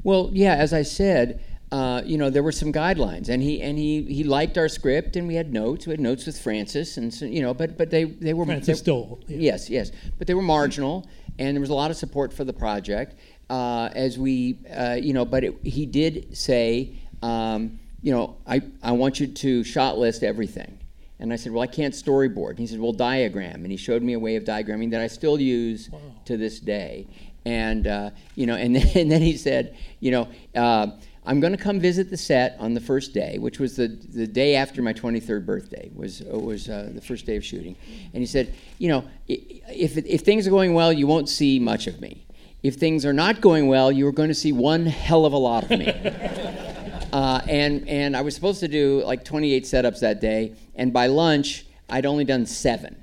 Well, 0.03 0.29
yeah, 0.33 0.55
as 0.55 0.73
I 0.73 0.81
said, 0.81 1.41
uh, 1.73 2.03
you 2.05 2.19
know, 2.19 2.29
there 2.29 2.43
were 2.43 2.51
some 2.51 2.71
guidelines, 2.71 3.29
and 3.29 3.41
he 3.41 3.59
and 3.59 3.79
he 3.79 4.03
he 4.03 4.23
liked 4.23 4.59
our 4.59 4.69
script, 4.69 5.15
and 5.15 5.27
we 5.27 5.33
had 5.33 5.51
notes. 5.51 5.87
We 5.87 5.91
had 5.91 5.99
notes 5.99 6.27
with 6.27 6.39
Frances, 6.39 6.97
and 6.99 7.11
so, 7.11 7.25
you 7.25 7.41
know, 7.41 7.51
but 7.51 7.79
but 7.79 7.89
they 7.89 8.03
they 8.03 8.35
were 8.35 8.45
Frances 8.45 8.83
they, 8.83 8.91
Doel. 8.91 9.19
Yeah. 9.27 9.37
Yes, 9.39 9.71
yes, 9.71 9.91
but 10.19 10.27
they 10.27 10.35
were 10.35 10.43
marginal, 10.43 11.07
and 11.39 11.57
there 11.57 11.61
was 11.61 11.71
a 11.71 11.73
lot 11.73 11.89
of 11.89 11.97
support 11.97 12.31
for 12.31 12.43
the 12.43 12.53
project. 12.53 13.15
Uh, 13.49 13.89
as 13.95 14.19
we, 14.19 14.59
uh, 14.71 14.93
you 15.01 15.13
know, 15.13 15.25
but 15.25 15.43
it, 15.43 15.55
he 15.63 15.87
did 15.87 16.37
say. 16.37 16.95
Um, 17.23 17.79
you 18.03 18.11
know, 18.11 18.35
I, 18.45 18.61
I 18.83 18.91
want 18.91 19.21
you 19.21 19.27
to 19.27 19.63
shot 19.63 19.97
list 19.97 20.23
everything. 20.23 20.77
And 21.19 21.31
I 21.31 21.37
said, 21.37 21.53
well, 21.53 21.61
I 21.63 21.67
can't 21.67 21.93
storyboard. 21.93 22.49
And 22.49 22.59
he 22.59 22.67
said, 22.67 22.81
well, 22.81 22.91
diagram. 22.91 23.63
And 23.63 23.71
he 23.71 23.77
showed 23.77 24.03
me 24.03 24.11
a 24.11 24.19
way 24.19 24.35
of 24.35 24.43
diagramming 24.43 24.91
that 24.91 24.99
I 24.99 25.07
still 25.07 25.39
use 25.39 25.89
wow. 25.89 25.99
to 26.25 26.35
this 26.35 26.59
day. 26.59 27.07
And, 27.45 27.87
uh, 27.87 28.09
you 28.35 28.45
know, 28.45 28.55
and 28.55 28.75
then, 28.75 28.87
and 28.95 29.09
then 29.09 29.21
he 29.21 29.37
said, 29.37 29.77
you 30.01 30.11
know, 30.11 30.27
uh, 30.53 30.87
I'm 31.25 31.39
going 31.39 31.55
to 31.55 31.61
come 31.61 31.79
visit 31.79 32.09
the 32.09 32.17
set 32.17 32.57
on 32.59 32.73
the 32.73 32.81
first 32.81 33.13
day, 33.13 33.37
which 33.37 33.59
was 33.59 33.77
the, 33.77 33.87
the 33.87 34.27
day 34.27 34.55
after 34.55 34.81
my 34.81 34.93
23rd 34.93 35.45
birthday, 35.45 35.89
was, 35.93 36.21
was 36.21 36.67
uh, 36.67 36.91
the 36.93 37.01
first 37.01 37.25
day 37.25 37.37
of 37.37 37.45
shooting. 37.45 37.75
And 38.13 38.21
he 38.21 38.25
said, 38.25 38.53
you 38.77 38.89
know, 38.89 39.05
if, 39.27 39.97
if 39.97 40.21
things 40.21 40.45
are 40.47 40.51
going 40.51 40.73
well, 40.73 40.91
you 40.91 41.07
won't 41.07 41.29
see 41.29 41.59
much 41.59 41.87
of 41.87 42.01
me. 42.01 42.25
If 42.61 42.75
things 42.75 43.05
are 43.05 43.13
not 43.13 43.41
going 43.41 43.67
well, 43.67 43.91
you 43.91 44.07
are 44.07 44.11
going 44.11 44.29
to 44.29 44.35
see 44.35 44.51
one 44.51 44.85
hell 44.85 45.25
of 45.25 45.33
a 45.33 45.37
lot 45.37 45.63
of 45.63 45.69
me. 45.71 46.59
Uh, 47.13 47.39
and 47.47 47.87
and 47.87 48.17
I 48.17 48.21
was 48.21 48.33
supposed 48.33 48.59
to 48.61 48.67
do 48.67 49.03
like 49.05 49.23
28 49.23 49.65
setups 49.65 49.99
that 49.99 50.19
day, 50.19 50.55
and 50.73 50.91
by 50.91 51.05
lunch 51.05 51.63
I'd 51.87 52.07
only 52.07 52.25
done 52.25 52.47
seven. 52.47 53.02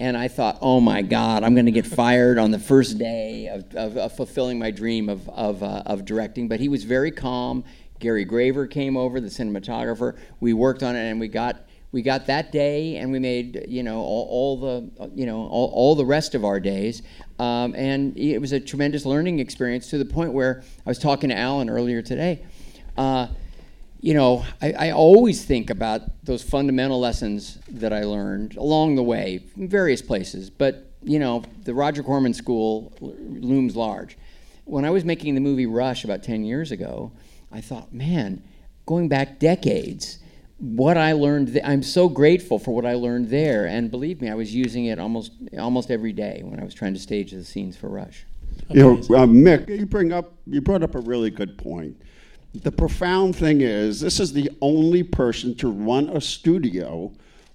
And 0.00 0.16
I 0.16 0.28
thought, 0.28 0.58
oh 0.60 0.80
my 0.80 1.02
God, 1.02 1.44
I'm 1.44 1.54
going 1.54 1.66
to 1.66 1.72
get 1.72 1.86
fired 1.86 2.38
on 2.38 2.50
the 2.50 2.58
first 2.58 2.98
day 2.98 3.46
of, 3.46 3.74
of, 3.74 3.96
of 3.96 4.16
fulfilling 4.16 4.58
my 4.58 4.70
dream 4.70 5.08
of, 5.08 5.28
of, 5.28 5.62
uh, 5.62 5.82
of 5.86 6.04
directing. 6.04 6.48
But 6.48 6.60
he 6.60 6.68
was 6.68 6.84
very 6.84 7.10
calm. 7.10 7.64
Gary 8.00 8.24
Graver 8.24 8.66
came 8.66 8.96
over, 8.96 9.20
the 9.20 9.28
cinematographer. 9.28 10.16
We 10.40 10.52
worked 10.52 10.82
on 10.82 10.96
it, 10.96 11.10
and 11.10 11.20
we 11.20 11.28
got 11.28 11.64
we 11.92 12.02
got 12.02 12.26
that 12.26 12.50
day, 12.50 12.96
and 12.96 13.12
we 13.12 13.20
made 13.20 13.66
you 13.68 13.84
know 13.84 14.00
all, 14.00 14.26
all 14.28 14.56
the 14.60 15.10
you 15.14 15.26
know 15.26 15.46
all, 15.46 15.70
all 15.72 15.94
the 15.94 16.04
rest 16.04 16.34
of 16.34 16.44
our 16.44 16.58
days. 16.58 17.02
Um, 17.38 17.74
and 17.76 18.18
it 18.18 18.40
was 18.40 18.52
a 18.52 18.58
tremendous 18.58 19.06
learning 19.06 19.38
experience 19.38 19.90
to 19.90 19.98
the 19.98 20.04
point 20.04 20.32
where 20.32 20.64
I 20.84 20.90
was 20.90 20.98
talking 20.98 21.30
to 21.30 21.38
Allan 21.38 21.70
earlier 21.70 22.02
today. 22.02 22.44
Uh, 22.96 23.28
you 24.04 24.12
know, 24.12 24.44
I, 24.60 24.72
I, 24.72 24.90
always 24.90 25.46
think 25.46 25.70
about 25.70 26.02
those 26.22 26.42
fundamental 26.42 27.00
lessons 27.00 27.58
that 27.70 27.90
I 27.90 28.04
learned 28.04 28.54
along 28.54 28.96
the 28.96 29.02
way 29.02 29.40
in 29.56 29.66
various 29.66 30.02
places. 30.02 30.50
But, 30.50 30.92
you 31.02 31.18
know, 31.18 31.42
the 31.62 31.72
Roger 31.72 32.02
Corman 32.02 32.34
School 32.34 32.92
looms 33.00 33.74
large. 33.74 34.18
When 34.66 34.84
I 34.84 34.90
was 34.90 35.06
making 35.06 35.36
the 35.36 35.40
movie 35.40 35.64
Rush 35.64 36.04
about 36.04 36.22
10 36.22 36.44
years 36.44 36.70
ago, 36.70 37.12
I 37.50 37.62
thought, 37.62 37.94
man, 37.94 38.42
going 38.84 39.08
back 39.08 39.38
decades, 39.38 40.18
what 40.58 40.98
I 40.98 41.12
learned, 41.12 41.54
th- 41.54 41.64
I'm 41.64 41.82
so 41.82 42.10
grateful 42.10 42.58
for 42.58 42.74
what 42.74 42.84
I 42.84 42.96
learned 42.96 43.30
there. 43.30 43.64
And 43.64 43.90
believe 43.90 44.20
me, 44.20 44.28
I 44.28 44.34
was 44.34 44.54
using 44.54 44.84
it 44.84 44.98
almost, 44.98 45.32
almost 45.58 45.90
every 45.90 46.12
day 46.12 46.42
when 46.44 46.60
I 46.60 46.64
was 46.64 46.74
trying 46.74 46.92
to 46.92 47.00
stage 47.00 47.32
the 47.32 47.42
scenes 47.42 47.74
for 47.74 47.88
Rush. 47.88 48.26
You 48.68 48.82
know, 48.82 48.92
uh, 49.16 49.26
Mick, 49.26 49.66
you 49.66 49.86
bring 49.86 50.12
up, 50.12 50.34
you 50.46 50.60
brought 50.60 50.82
up 50.82 50.94
a 50.94 51.00
really 51.00 51.30
good 51.30 51.56
point 51.56 51.96
the 52.54 52.70
profound 52.72 53.34
thing 53.34 53.60
is, 53.60 54.00
this 54.00 54.20
is 54.20 54.32
the 54.32 54.50
only 54.60 55.02
person 55.02 55.54
to 55.56 55.68
run 55.68 56.08
a 56.10 56.20
studio 56.20 57.10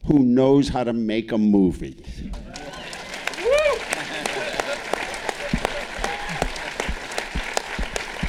who 0.05 0.19
knows 0.19 0.69
how 0.69 0.83
to 0.83 0.93
make 0.93 1.31
a 1.31 1.37
movie. 1.37 2.03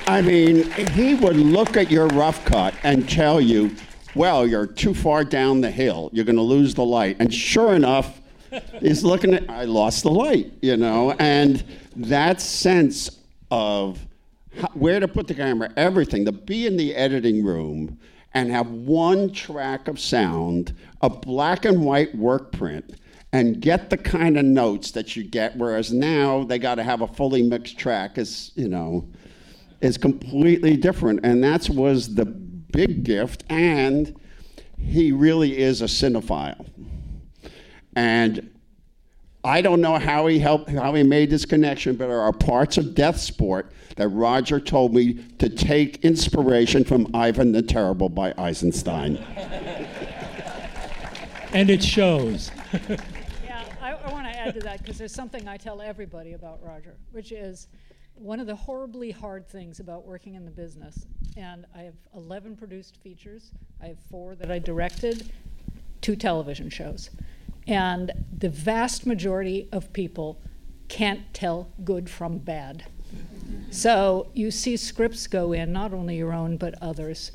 I 0.07 0.23
mean, 0.23 0.71
he 0.93 1.15
would 1.15 1.37
look 1.37 1.77
at 1.77 1.91
your 1.91 2.09
rough 2.09 2.45
cut 2.45 2.75
and 2.83 3.09
tell 3.09 3.41
you, 3.41 3.75
well, 4.17 4.45
you're 4.47 4.67
too 4.67 4.93
far 4.93 5.23
down 5.25 5.61
the 5.61 5.71
hill. 5.71 6.11
You're 6.13 6.25
going 6.25 6.37
to 6.37 6.43
lose 6.43 6.75
the 6.75 6.85
light. 6.85 7.17
And 7.21 7.33
sure 7.33 7.75
enough, 7.75 8.21
he's 8.81 9.05
looking 9.05 9.35
at, 9.35 9.49
I 9.49 9.65
lost 9.65 10.03
the 10.03 10.11
light, 10.11 10.53
you 10.63 10.77
know? 10.77 11.13
And 11.21 11.63
that 11.95 12.41
sense 12.41 13.19
of 13.53 14.05
where 14.75 15.01
to 15.01 15.09
put 15.09 15.27
the 15.27 15.35
camera, 15.35 15.73
everything. 15.77 16.25
To 16.25 16.33
be 16.33 16.67
in 16.67 16.77
the 16.77 16.95
editing 16.95 17.45
room 17.45 17.99
and 18.33 18.51
have 18.51 18.71
one 18.71 19.33
track 19.33 19.89
of 19.89 19.99
sound, 19.99 20.75
a 21.01 21.11
black 21.11 21.65
and 21.65 21.85
white 21.85 22.15
work 22.15 22.53
print, 22.53 23.01
and 23.33 23.61
get 23.61 23.91
the 23.91 23.97
kind 23.97 24.37
of 24.37 24.45
notes 24.45 24.91
that 24.93 25.17
you 25.17 25.25
get. 25.25 25.57
Whereas 25.57 25.93
now 25.93 26.45
they 26.45 26.59
got 26.59 26.77
to 26.77 26.83
have 26.83 27.01
a 27.01 27.07
fully 27.07 27.43
mixed 27.43 27.79
track. 27.79 28.19
Is 28.19 28.53
you 28.55 28.69
know, 28.69 29.09
is 29.81 29.97
completely 29.97 30.77
different, 30.77 31.21
and 31.25 31.43
that 31.45 31.69
was 31.69 32.15
the 32.15 32.27
big 32.27 33.05
gift. 33.05 33.45
And 33.49 34.17
he 34.79 35.13
really 35.13 35.59
is 35.59 35.83
a 35.83 35.87
cinephile, 35.87 36.67
and 37.95 38.51
I 39.43 39.63
don't 39.63 39.81
know 39.81 39.99
how 39.99 40.27
he 40.27 40.39
helped, 40.39 40.71
how 40.71 40.93
he 40.95 41.03
made 41.03 41.31
this 41.31 41.47
connection, 41.47 41.97
but 41.97 42.09
there 42.09 42.21
are 42.21 42.33
parts 42.33 42.77
of 42.77 42.87
Deathsport 42.87 43.71
that 43.97 44.09
Roger 44.09 44.61
told 44.61 44.95
me 44.95 45.15
to 45.39 45.49
take 45.49 46.05
inspiration 46.05 46.85
from 46.85 47.07
Ivan 47.15 47.53
the 47.53 47.63
Terrible 47.63 48.11
by 48.11 48.35
Eisenstein. 48.37 49.17
and 51.53 51.71
it 51.71 51.83
shows. 51.83 52.51
yeah, 53.45 53.65
I, 53.81 53.93
I 53.93 54.13
want 54.13 54.27
to 54.27 54.39
add 54.39 54.55
to 54.55 54.61
that 54.61 54.79
because 54.79 54.99
there's 54.99 55.15
something 55.15 55.49
I 55.49 55.57
tell 55.57 55.81
everybody 55.81 56.35
about 56.35 56.63
Roger, 56.63 56.97
which 57.13 57.33
is 57.33 57.69
one 58.15 58.41
of 58.41 58.47
the 58.47 58.55
horribly 58.55 59.11
hard 59.11 59.49
things 59.49 59.81
about 59.81 60.07
working 60.07 60.35
in 60.35 60.45
the 60.45 60.51
business 60.51 61.07
And 61.39 61.65
I 61.75 61.83
have 61.83 61.95
11 62.15 62.57
produced 62.57 62.99
features. 62.99 63.53
I 63.83 63.87
have 63.87 63.99
four 64.11 64.35
that 64.35 64.51
I 64.51 64.59
directed, 64.59 65.33
two 66.03 66.17
television 66.17 66.69
shows. 66.69 67.09
And 67.71 68.11
the 68.37 68.49
vast 68.49 69.07
majority 69.07 69.69
of 69.71 69.93
people 69.93 70.41
can't 70.89 71.33
tell 71.33 71.69
good 71.85 72.11
from 72.11 72.39
bad. 72.39 72.85
So 73.71 74.27
you 74.35 74.51
see 74.51 74.77
scripts 74.77 75.29
go 75.29 75.53
in, 75.53 75.73
not 75.73 75.95
only 75.95 76.17
your 76.17 76.33
own, 76.33 76.57
but 76.57 76.75
others. 76.83 77.31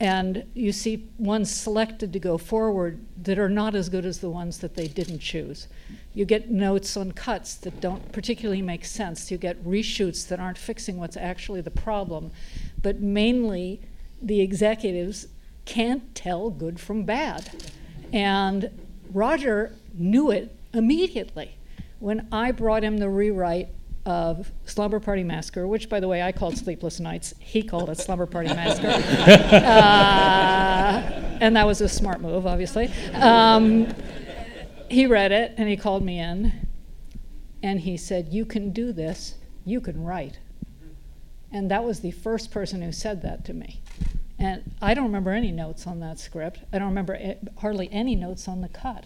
And 0.00 0.44
you 0.54 0.72
see 0.72 1.08
ones 1.16 1.48
selected 1.48 2.12
to 2.12 2.18
go 2.18 2.38
forward 2.38 3.06
that 3.22 3.38
are 3.38 3.48
not 3.48 3.76
as 3.76 3.88
good 3.88 4.04
as 4.04 4.18
the 4.18 4.30
ones 4.30 4.58
that 4.58 4.74
they 4.74 4.88
didn't 4.88 5.20
choose. 5.20 5.68
You 6.12 6.24
get 6.24 6.50
notes 6.50 6.96
on 6.96 7.12
cuts 7.12 7.54
that 7.54 7.80
don't 7.80 8.10
particularly 8.10 8.62
make 8.62 8.84
sense. 8.84 9.30
You 9.30 9.38
get 9.38 9.64
reshoots 9.64 10.26
that 10.26 10.40
aren't 10.40 10.58
fixing 10.58 10.96
what's 10.96 11.16
actually 11.16 11.60
the 11.60 11.70
problem. 11.70 12.32
But 12.82 13.00
mainly, 13.00 13.80
the 14.20 14.40
executives 14.40 15.28
can't 15.66 16.12
tell 16.16 16.50
good 16.50 16.80
from 16.80 17.04
bad. 17.04 17.48
And 18.12 18.68
Roger 19.12 19.74
knew 19.94 20.30
it 20.30 20.54
immediately. 20.72 21.56
When 21.98 22.28
I 22.32 22.52
brought 22.52 22.82
him 22.82 22.98
the 22.98 23.08
rewrite 23.08 23.68
of 24.04 24.50
Slumber 24.64 24.98
Party 24.98 25.22
Massacre, 25.22 25.66
which, 25.66 25.88
by 25.88 26.00
the 26.00 26.08
way, 26.08 26.22
I 26.22 26.32
called 26.32 26.56
Sleepless 26.56 26.98
Nights. 26.98 27.34
He 27.38 27.62
called 27.62 27.88
it 27.90 27.98
Slumber 27.98 28.26
Party 28.26 28.48
Massacre. 28.48 28.88
uh, 28.88 29.68
and 31.40 31.54
that 31.56 31.66
was 31.66 31.80
a 31.80 31.88
smart 31.88 32.20
move, 32.20 32.46
obviously. 32.46 32.90
Um, 33.14 33.94
he 34.90 35.06
read 35.06 35.32
it 35.32 35.54
and 35.56 35.68
he 35.68 35.76
called 35.76 36.04
me 36.04 36.18
in 36.18 36.66
and 37.62 37.80
he 37.80 37.96
said, 37.96 38.28
You 38.30 38.44
can 38.44 38.72
do 38.72 38.92
this, 38.92 39.34
you 39.64 39.80
can 39.80 40.02
write. 40.04 40.38
And 41.52 41.70
that 41.70 41.84
was 41.84 42.00
the 42.00 42.10
first 42.10 42.50
person 42.50 42.82
who 42.82 42.92
said 42.92 43.22
that 43.22 43.44
to 43.46 43.54
me. 43.54 43.81
And 44.42 44.74
I 44.82 44.94
don't 44.94 45.04
remember 45.04 45.30
any 45.30 45.52
notes 45.52 45.86
on 45.86 46.00
that 46.00 46.18
script. 46.18 46.62
I 46.72 46.78
don't 46.78 46.88
remember 46.88 47.36
hardly 47.58 47.88
any 47.92 48.16
notes 48.16 48.48
on 48.48 48.60
the 48.60 48.68
cut. 48.68 49.04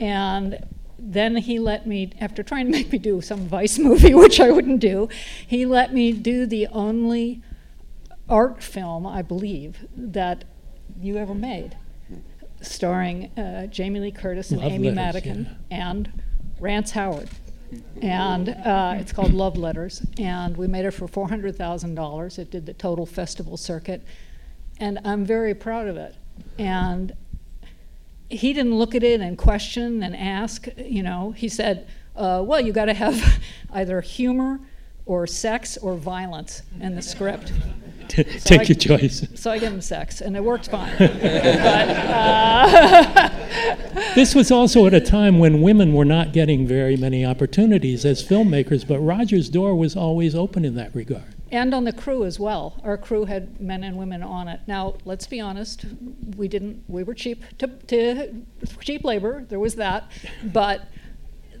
And 0.00 0.66
then 0.98 1.36
he 1.36 1.58
let 1.58 1.86
me, 1.86 2.12
after 2.18 2.42
trying 2.42 2.64
to 2.66 2.72
make 2.72 2.90
me 2.90 2.96
do 2.96 3.20
some 3.20 3.46
Vice 3.46 3.78
movie, 3.88 4.14
which 4.14 4.40
I 4.40 4.50
wouldn't 4.50 4.80
do, 4.80 5.10
he 5.46 5.66
let 5.66 5.92
me 5.92 6.10
do 6.10 6.46
the 6.46 6.68
only 6.68 7.42
art 8.30 8.62
film, 8.62 9.06
I 9.06 9.20
believe, 9.20 9.86
that 9.94 10.44
you 10.98 11.18
ever 11.18 11.34
made, 11.34 11.76
starring 12.62 13.24
uh, 13.38 13.66
Jamie 13.66 14.00
Lee 14.00 14.10
Curtis 14.10 14.52
and 14.52 14.62
Love 14.62 14.72
Amy 14.72 14.90
Letters, 14.90 14.96
Madigan 14.96 15.56
yeah. 15.70 15.90
and 15.90 16.22
Rance 16.58 16.92
Howard. 16.92 17.28
And 18.00 18.48
uh, 18.48 18.94
it's 18.96 19.12
called 19.12 19.34
Love 19.34 19.58
Letters. 19.58 20.06
And 20.18 20.56
we 20.56 20.66
made 20.66 20.86
it 20.86 20.92
for 20.92 21.06
$400,000. 21.06 22.38
It 22.38 22.50
did 22.50 22.64
the 22.64 22.72
total 22.72 23.04
festival 23.04 23.58
circuit. 23.58 24.02
And 24.82 24.98
I'm 25.04 25.24
very 25.24 25.54
proud 25.54 25.86
of 25.86 25.96
it. 25.96 26.16
And 26.58 27.12
he 28.28 28.52
didn't 28.52 28.74
look 28.74 28.96
at 28.96 29.04
it 29.04 29.20
and 29.20 29.38
question 29.38 30.02
and 30.02 30.16
ask. 30.16 30.66
You 30.76 31.04
know, 31.04 31.30
he 31.30 31.48
said, 31.48 31.86
uh, 32.16 32.42
"Well, 32.44 32.60
you 32.60 32.72
got 32.72 32.86
to 32.86 32.94
have 32.94 33.40
either 33.72 34.00
humor 34.00 34.58
or 35.06 35.28
sex 35.28 35.76
or 35.76 35.94
violence 35.94 36.62
in 36.80 36.96
the 36.96 37.02
script." 37.02 37.52
Take 38.08 38.60
I- 38.60 38.64
your 38.64 38.74
choice. 38.74 39.24
So 39.36 39.52
I 39.52 39.60
gave 39.60 39.72
him 39.72 39.80
sex, 39.80 40.20
and 40.20 40.36
it 40.36 40.42
worked 40.42 40.68
fine. 40.68 40.92
but, 40.98 41.14
uh, 42.10 43.28
This 44.16 44.34
was 44.34 44.50
also 44.50 44.86
at 44.86 44.94
a 44.94 45.00
time 45.00 45.38
when 45.38 45.62
women 45.62 45.94
were 45.94 46.04
not 46.04 46.32
getting 46.32 46.66
very 46.66 46.96
many 46.96 47.24
opportunities 47.24 48.04
as 48.04 48.20
filmmakers, 48.26 48.86
but 48.86 48.98
Roger's 48.98 49.48
door 49.48 49.76
was 49.76 49.94
always 49.96 50.34
open 50.34 50.64
in 50.64 50.74
that 50.74 50.92
regard. 50.92 51.34
And 51.52 51.74
on 51.74 51.84
the 51.84 51.92
crew 51.92 52.24
as 52.24 52.40
well. 52.40 52.80
Our 52.82 52.96
crew 52.96 53.26
had 53.26 53.60
men 53.60 53.84
and 53.84 53.96
women 53.96 54.22
on 54.22 54.48
it. 54.48 54.60
Now, 54.66 54.94
let's 55.04 55.26
be 55.26 55.38
honest, 55.38 55.84
we 56.34 56.48
didn't. 56.48 56.82
We 56.88 57.04
were 57.04 57.14
cheap 57.14 57.44
to, 57.58 57.66
to 57.68 58.34
cheap 58.80 59.04
labor. 59.04 59.44
There 59.46 59.60
was 59.60 59.74
that, 59.74 60.10
but 60.44 60.88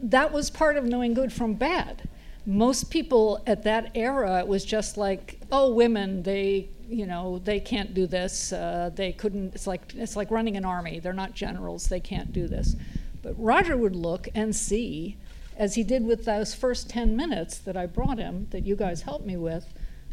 that 0.02 0.32
was 0.32 0.50
part 0.50 0.78
of 0.78 0.84
knowing 0.84 1.12
good 1.12 1.32
from 1.32 1.54
bad. 1.54 2.08
Most 2.46 2.90
people 2.90 3.42
at 3.46 3.62
that 3.64 3.92
era, 3.94 4.40
it 4.40 4.48
was 4.48 4.64
just 4.64 4.96
like, 4.96 5.38
oh, 5.52 5.72
women, 5.72 6.22
they, 6.22 6.70
you 6.88 7.06
know, 7.06 7.38
they 7.38 7.60
can't 7.60 7.92
do 7.94 8.06
this. 8.06 8.52
Uh, 8.52 8.90
they 8.94 9.12
couldn't. 9.12 9.54
It's 9.54 9.66
like 9.66 9.94
it's 9.94 10.16
like 10.16 10.30
running 10.30 10.56
an 10.56 10.64
army. 10.64 11.00
They're 11.00 11.12
not 11.12 11.34
generals. 11.34 11.88
They 11.88 12.00
can't 12.00 12.32
do 12.32 12.48
this. 12.48 12.76
But 13.20 13.34
Roger 13.36 13.76
would 13.76 13.94
look 13.94 14.26
and 14.34 14.56
see, 14.56 15.18
as 15.56 15.74
he 15.74 15.84
did 15.84 16.04
with 16.04 16.24
those 16.24 16.54
first 16.54 16.88
ten 16.88 17.14
minutes 17.14 17.58
that 17.58 17.76
I 17.76 17.84
brought 17.84 18.18
him, 18.18 18.48
that 18.50 18.64
you 18.66 18.74
guys 18.74 19.02
helped 19.02 19.26
me 19.26 19.36
with. 19.36 19.66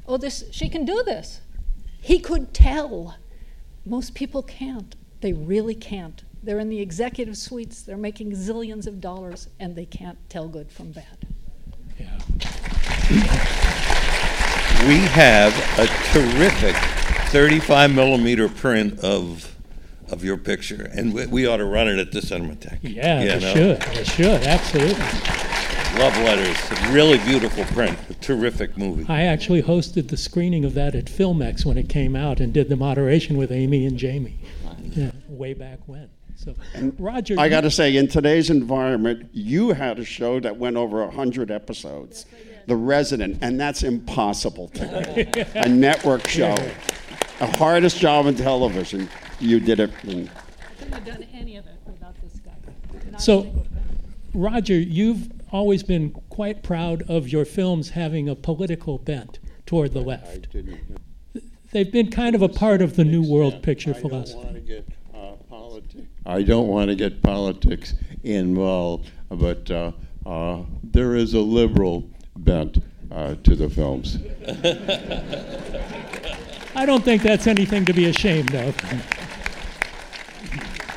Oh, 0.09 0.17
this 0.17 0.43
she 0.51 0.67
can 0.69 0.85
do 0.85 1.03
this. 1.05 1.39
He 2.01 2.17
could 2.19 2.51
tell. 2.51 3.15
Most 3.85 4.15
people 4.15 4.41
can't. 4.41 4.95
They 5.21 5.33
really 5.33 5.75
can't. 5.75 6.23
They're 6.41 6.57
in 6.57 6.69
the 6.69 6.79
executive 6.81 7.37
suites. 7.37 7.83
They're 7.83 7.95
making 7.95 8.31
zillions 8.31 8.87
of 8.87 8.99
dollars, 8.99 9.49
and 9.59 9.75
they 9.75 9.85
can't 9.85 10.17
tell 10.27 10.47
good 10.47 10.71
from 10.71 10.91
bad. 10.93 11.27
Yeah. 11.99 12.17
We 14.87 14.95
have 14.97 15.53
a 15.77 15.85
terrific 16.11 16.75
35 17.31 17.93
millimeter 17.93 18.49
print 18.49 18.99
of 19.01 19.55
of 20.11 20.23
your 20.23 20.37
picture, 20.37 20.89
and 20.91 21.13
we, 21.13 21.27
we 21.27 21.45
ought 21.45 21.57
to 21.57 21.65
run 21.65 21.87
it 21.87 21.99
at 21.99 22.11
the 22.11 22.19
Cinematheque. 22.21 22.79
Yeah, 22.81 23.21
You 23.21 23.27
they 23.29 23.39
know? 23.39 23.53
should. 23.53 23.81
They 23.93 24.03
should, 24.03 24.41
absolutely. 24.43 25.05
Love 25.97 26.15
letters, 26.19 26.57
really 26.91 27.17
beautiful 27.19 27.65
print, 27.65 27.97
a 28.09 28.13
terrific 28.15 28.77
movie. 28.77 29.05
I 29.09 29.23
actually 29.23 29.61
hosted 29.63 30.07
the 30.09 30.17
screening 30.17 30.63
of 30.63 30.73
that 30.75 30.95
at 30.95 31.05
Filmex 31.05 31.65
when 31.65 31.77
it 31.77 31.89
came 31.89 32.15
out 32.15 32.39
and 32.39 32.53
did 32.53 32.69
the 32.69 32.75
moderation 32.77 33.37
with 33.37 33.51
Amy 33.51 33.85
and 33.85 33.97
Jamie. 33.97 34.39
Yeah, 34.91 35.11
way 35.27 35.53
back 35.53 35.79
when. 35.87 36.09
So, 36.35 36.55
Roger, 36.97 37.35
I 37.37 37.49
got 37.49 37.61
to 37.61 37.71
say, 37.71 37.97
in 37.97 38.07
today's 38.07 38.49
environment, 38.49 39.29
you 39.33 39.71
had 39.71 39.99
a 39.99 40.05
show 40.05 40.39
that 40.39 40.55
went 40.55 40.77
over 40.77 41.03
100 41.03 41.51
episodes, 41.51 42.25
The 42.67 42.77
Resident, 42.77 43.39
and 43.41 43.59
that's 43.59 43.83
impossible 43.83 44.69
today. 44.69 45.29
a 45.55 45.67
network 45.67 46.27
show. 46.27 46.55
The 47.39 47.47
hardest 47.57 47.97
job 47.97 48.27
in 48.27 48.35
television. 48.35 49.09
You 49.41 49.59
did 49.59 49.81
it. 49.81 49.91
in- 50.05 50.29
Couldn't 50.77 50.93
have 50.93 51.05
done 51.05 51.25
any 51.33 51.57
of 51.57 51.65
it 51.65 51.77
without 51.85 52.15
this 52.21 52.39
guy. 52.39 52.51
Not 53.11 53.21
So. 53.21 53.65
Roger, 54.33 54.75
you've 54.75 55.27
always 55.51 55.83
been 55.83 56.11
quite 56.29 56.63
proud 56.63 57.03
of 57.09 57.29
your 57.29 57.45
films 57.45 57.89
having 57.89 58.29
a 58.29 58.35
political 58.35 58.97
bent 58.97 59.39
toward 59.65 59.93
the 59.93 60.01
left. 60.01 60.47
They've 61.71 61.91
been 61.91 62.09
kind 62.09 62.35
of 62.35 62.41
a 62.41 62.49
part 62.49 62.81
of 62.81 62.95
the 62.95 63.05
New 63.05 63.21
World 63.21 63.61
Picture 63.61 63.91
I 63.91 63.93
don't 63.93 64.01
philosophy. 64.01 64.53
to 64.53 64.59
get 64.59 64.87
uh, 65.13 65.33
politics. 65.49 66.07
I 66.25 66.41
don't 66.41 66.67
want 66.67 66.89
to 66.89 66.95
get 66.95 67.21
politics 67.21 67.93
involved, 68.23 69.11
but 69.29 69.69
uh, 69.69 69.91
uh, 70.25 70.63
there 70.83 71.15
is 71.15 71.35
a 71.35 71.39
liberal 71.39 72.09
bent 72.37 72.79
uh, 73.11 73.35
to 73.43 73.55
the 73.55 73.69
films. 73.69 74.17
I 76.75 76.85
don't 76.85 77.03
think 77.03 77.21
that's 77.21 77.47
anything 77.47 77.85
to 77.85 77.93
be 77.93 78.05
ashamed 78.05 78.55
of. 78.55 78.75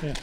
Yeah. 0.03 0.15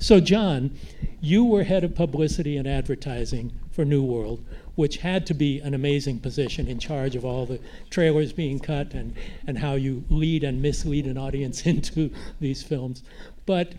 So, 0.00 0.20
John, 0.20 0.76
you 1.22 1.46
were 1.46 1.64
head 1.64 1.82
of 1.82 1.94
publicity 1.94 2.58
and 2.58 2.68
advertising 2.68 3.58
for 3.74 3.84
New 3.84 4.04
World, 4.04 4.44
which 4.76 4.98
had 4.98 5.26
to 5.26 5.34
be 5.34 5.58
an 5.58 5.74
amazing 5.74 6.20
position 6.20 6.68
in 6.68 6.78
charge 6.78 7.16
of 7.16 7.24
all 7.24 7.44
the 7.44 7.58
trailers 7.90 8.32
being 8.32 8.60
cut 8.60 8.94
and, 8.94 9.14
and 9.48 9.58
how 9.58 9.74
you 9.74 10.04
lead 10.08 10.44
and 10.44 10.62
mislead 10.62 11.06
an 11.06 11.18
audience 11.18 11.66
into 11.66 12.10
these 12.40 12.62
films. 12.62 13.02
But 13.46 13.72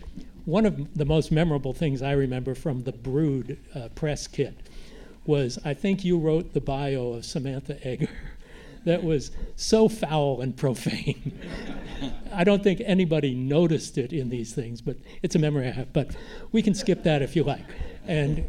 one 0.44 0.66
of 0.66 0.94
the 0.94 1.06
most 1.06 1.32
memorable 1.32 1.72
things 1.72 2.02
I 2.02 2.12
remember 2.12 2.54
from 2.54 2.82
the 2.82 2.92
Brood 2.92 3.58
uh, 3.74 3.88
press 3.94 4.26
kit 4.26 4.54
was 5.24 5.58
I 5.64 5.74
think 5.74 6.04
you 6.04 6.18
wrote 6.18 6.52
the 6.52 6.60
bio 6.60 7.14
of 7.14 7.24
Samantha 7.24 7.74
Eggar 7.84 8.08
that 8.84 9.02
was 9.02 9.30
so 9.56 9.88
foul 9.88 10.42
and 10.42 10.56
profane. 10.56 11.40
I 12.32 12.44
don't 12.44 12.62
think 12.62 12.82
anybody 12.84 13.34
noticed 13.34 13.96
it 13.98 14.12
in 14.12 14.28
these 14.28 14.54
things, 14.54 14.82
but 14.82 14.98
it's 15.22 15.34
a 15.34 15.38
memory 15.38 15.66
I 15.66 15.72
have. 15.72 15.92
But 15.92 16.14
we 16.52 16.62
can 16.62 16.74
skip 16.74 17.02
that 17.04 17.22
if 17.22 17.34
you 17.34 17.42
like. 17.42 17.64
And 18.06 18.46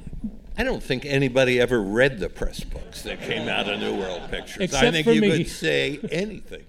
I 0.58 0.64
don't 0.64 0.82
think 0.82 1.06
anybody 1.06 1.60
ever 1.60 1.82
read 1.82 2.20
the 2.20 2.30
press 2.30 2.64
books 2.64 3.04
that 3.04 3.22
came 3.22 3.48
out 3.48 3.70
of 3.70 3.80
New 3.80 3.96
World 3.96 4.24
Pictures. 4.32 4.58
I 4.60 4.64
Except 4.64 4.92
think 4.94 5.06
for 5.06 5.14
you 5.14 5.22
me. 5.22 5.38
could 5.38 5.48
say 5.48 6.00
anything. 6.12 6.66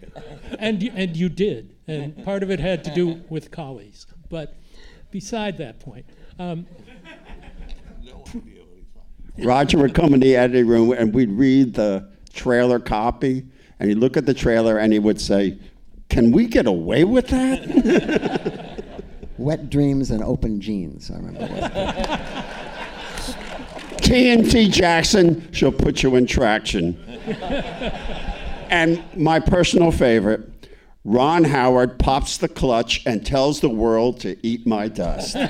and 0.58 0.82
and 0.94 1.16
you 1.16 1.28
did, 1.30 1.74
and 1.86 2.22
part 2.24 2.42
of 2.42 2.50
it 2.50 2.60
had 2.60 2.84
to 2.84 2.94
do 2.94 3.22
with 3.30 3.50
colleagues. 3.50 4.06
But 4.28 4.56
beside 5.10 5.56
that 5.58 5.80
point, 5.80 6.04
um, 6.38 6.66
Roger 9.38 9.78
would 9.78 9.94
come 9.94 10.12
in 10.14 10.20
the 10.20 10.36
editing 10.36 10.66
room 10.66 10.92
and 10.92 11.14
we'd 11.14 11.30
read 11.30 11.74
the 11.74 12.10
trailer 12.32 12.78
copy, 12.78 13.46
and 13.80 13.88
he'd 13.88 13.96
look 13.98 14.16
at 14.16 14.26
the 14.26 14.34
trailer 14.34 14.78
and 14.78 14.92
he 14.92 14.98
would 14.98 15.20
say, 15.20 15.58
Can 16.08 16.30
we 16.32 16.46
get 16.46 16.66
away 16.66 17.04
with 17.04 17.28
that? 17.28 18.84
Wet 19.38 19.70
dreams 19.70 20.10
and 20.10 20.22
open 20.22 20.60
jeans. 20.60 21.10
I 21.10 21.16
remember. 21.16 22.24
that. 24.08 24.14
TNT 24.14 24.70
Jackson, 24.70 25.52
she'll 25.52 25.72
put 25.72 26.02
you 26.02 26.16
in 26.16 26.26
traction. 26.26 26.98
and 28.70 29.02
my 29.16 29.40
personal 29.40 29.90
favorite, 29.90 30.48
Ron 31.04 31.44
Howard 31.44 31.98
pops 31.98 32.36
the 32.36 32.48
clutch 32.48 33.06
and 33.06 33.24
tells 33.24 33.60
the 33.60 33.68
world 33.68 34.20
to 34.20 34.36
eat 34.46 34.66
my 34.66 34.88
dust. 34.88 35.34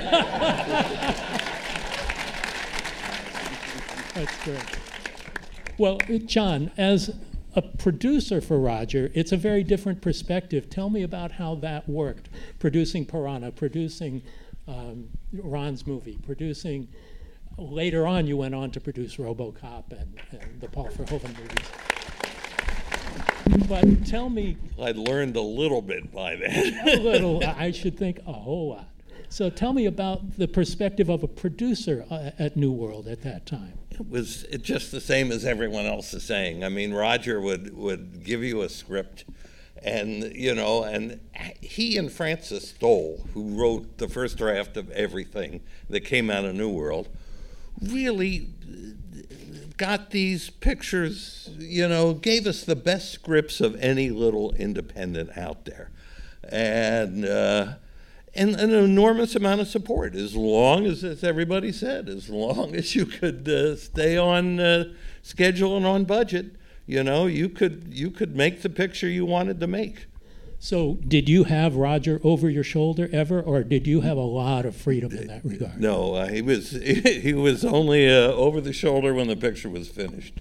That's 4.13 4.43
great. 4.43 4.79
Well, 5.77 5.97
John, 6.25 6.71
as 6.77 7.15
a 7.55 7.61
producer 7.61 8.41
for 8.41 8.59
Roger, 8.59 9.11
it's 9.13 9.31
a 9.31 9.37
very 9.37 9.63
different 9.63 10.01
perspective. 10.01 10.69
Tell 10.69 10.89
me 10.89 11.03
about 11.03 11.31
how 11.33 11.55
that 11.55 11.87
worked, 11.89 12.29
producing 12.59 13.05
Piranha, 13.05 13.51
producing 13.51 14.21
um, 14.67 15.09
Ron's 15.33 15.87
movie, 15.87 16.19
producing. 16.25 16.87
Later 17.57 18.07
on, 18.07 18.27
you 18.27 18.37
went 18.37 18.55
on 18.55 18.71
to 18.71 18.79
produce 18.79 19.17
RoboCop 19.17 19.91
and, 19.91 20.19
and 20.31 20.61
the 20.61 20.69
Paul 20.69 20.87
Verhoeven 20.87 21.37
movies. 21.37 21.67
But 23.67 24.05
tell 24.05 24.29
me 24.29 24.57
I'd 24.81 24.95
learned 24.95 25.35
a 25.35 25.41
little 25.41 25.81
bit 25.81 26.11
by 26.11 26.35
then. 26.35 26.79
a 26.87 26.95
little. 27.01 27.43
I 27.43 27.71
should 27.71 27.97
think 27.97 28.19
a 28.25 28.33
whole 28.33 28.69
lot. 28.69 28.89
So 29.29 29.49
tell 29.49 29.73
me 29.73 29.85
about 29.85 30.37
the 30.37 30.47
perspective 30.47 31.07
of 31.09 31.21
a 31.21 31.27
producer 31.27 32.03
uh, 32.09 32.31
at 32.39 32.57
New 32.57 32.71
World 32.71 33.07
at 33.07 33.21
that 33.21 33.45
time. 33.45 33.73
It 33.91 34.09
was 34.09 34.43
just 34.61 34.91
the 34.91 35.01
same 35.01 35.31
as 35.31 35.45
everyone 35.45 35.85
else 35.85 36.13
is 36.13 36.23
saying. 36.23 36.63
I 36.63 36.69
mean, 36.69 36.93
Roger 36.93 37.39
would, 37.39 37.77
would 37.77 38.23
give 38.23 38.43
you 38.43 38.61
a 38.61 38.69
script, 38.69 39.25
and 39.83 40.23
you 40.35 40.55
know, 40.55 40.83
and 40.83 41.19
he 41.61 41.97
and 41.97 42.11
Frances 42.11 42.73
Doel, 42.79 43.27
who 43.33 43.55
wrote 43.59 43.99
the 43.99 44.07
first 44.07 44.37
draft 44.37 44.77
of 44.77 44.89
everything 44.91 45.61
that 45.89 46.01
came 46.01 46.31
out 46.31 46.45
of 46.45 46.55
New 46.55 46.69
World, 46.69 47.07
really 47.81 48.49
got 49.77 50.11
these 50.11 50.49
pictures. 50.49 51.49
You 51.57 51.87
know, 51.87 52.13
gave 52.13 52.45
us 52.45 52.63
the 52.63 52.75
best 52.75 53.11
scripts 53.11 53.61
of 53.61 53.75
any 53.81 54.09
little 54.09 54.53
independent 54.53 55.37
out 55.37 55.65
there, 55.65 55.91
and. 56.43 57.25
Uh, 57.25 57.73
and 58.35 58.55
an 58.55 58.71
enormous 58.71 59.35
amount 59.35 59.59
of 59.59 59.67
support 59.67 60.15
as 60.15 60.35
long 60.35 60.85
as, 60.85 61.03
as 61.03 61.23
everybody 61.23 61.71
said, 61.71 62.07
as 62.07 62.29
long 62.29 62.75
as 62.75 62.95
you 62.95 63.05
could 63.05 63.47
uh, 63.49 63.75
stay 63.75 64.17
on 64.17 64.59
uh, 64.59 64.85
schedule 65.21 65.75
and 65.75 65.85
on 65.85 66.05
budget, 66.05 66.55
you 66.85 67.03
know, 67.03 67.27
you 67.27 67.49
could 67.49 67.87
you 67.91 68.09
could 68.09 68.35
make 68.35 68.61
the 68.61 68.69
picture 68.69 69.07
you 69.07 69.25
wanted 69.25 69.59
to 69.59 69.67
make. 69.67 70.07
So, 70.61 70.99
did 71.07 71.29
you 71.29 71.45
have 71.45 71.77
Roger 71.77 72.19
over 72.21 72.49
your 72.49 72.65
shoulder 72.65 73.07
ever, 73.13 73.41
or 73.41 73.63
did 73.63 73.87
you 73.87 74.01
have 74.01 74.17
a 74.17 74.21
lot 74.21 74.65
of 74.65 74.75
freedom 74.75 75.13
in 75.13 75.27
that 75.27 75.45
regard? 75.45 75.79
No, 75.79 76.15
uh, 76.15 76.27
he 76.27 76.41
was 76.41 76.71
he 76.81 77.33
was 77.33 77.63
only 77.63 78.09
uh, 78.09 78.33
over 78.33 78.59
the 78.59 78.73
shoulder 78.73 79.13
when 79.13 79.27
the 79.27 79.37
picture 79.37 79.69
was 79.69 79.87
finished, 79.87 80.33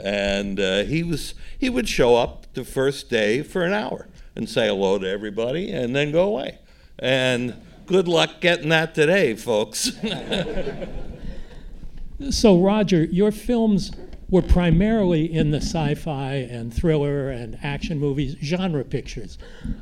and 0.00 0.60
uh, 0.60 0.84
he 0.84 1.02
was 1.02 1.34
he 1.58 1.68
would 1.68 1.88
show 1.88 2.14
up 2.14 2.46
the 2.54 2.62
first 2.62 3.10
day 3.10 3.42
for 3.42 3.64
an 3.64 3.72
hour 3.72 4.06
and 4.36 4.48
say 4.48 4.68
hello 4.68 5.00
to 5.00 5.08
everybody, 5.08 5.72
and 5.72 5.96
then 5.96 6.12
go 6.12 6.28
away. 6.28 6.60
And 7.00 7.60
good 7.86 8.06
luck 8.06 8.40
getting 8.40 8.68
that 8.68 8.94
today, 8.94 9.34
folks. 9.34 9.90
so, 12.30 12.62
Roger, 12.62 13.02
your 13.02 13.32
films 13.32 13.90
were 14.28 14.42
primarily 14.42 15.32
in 15.32 15.50
the 15.50 15.60
sci 15.60 15.94
fi 15.94 16.34
and 16.34 16.72
thriller 16.72 17.30
and 17.30 17.58
action 17.62 17.98
movies, 17.98 18.36
genre 18.42 18.84
pictures, 18.84 19.38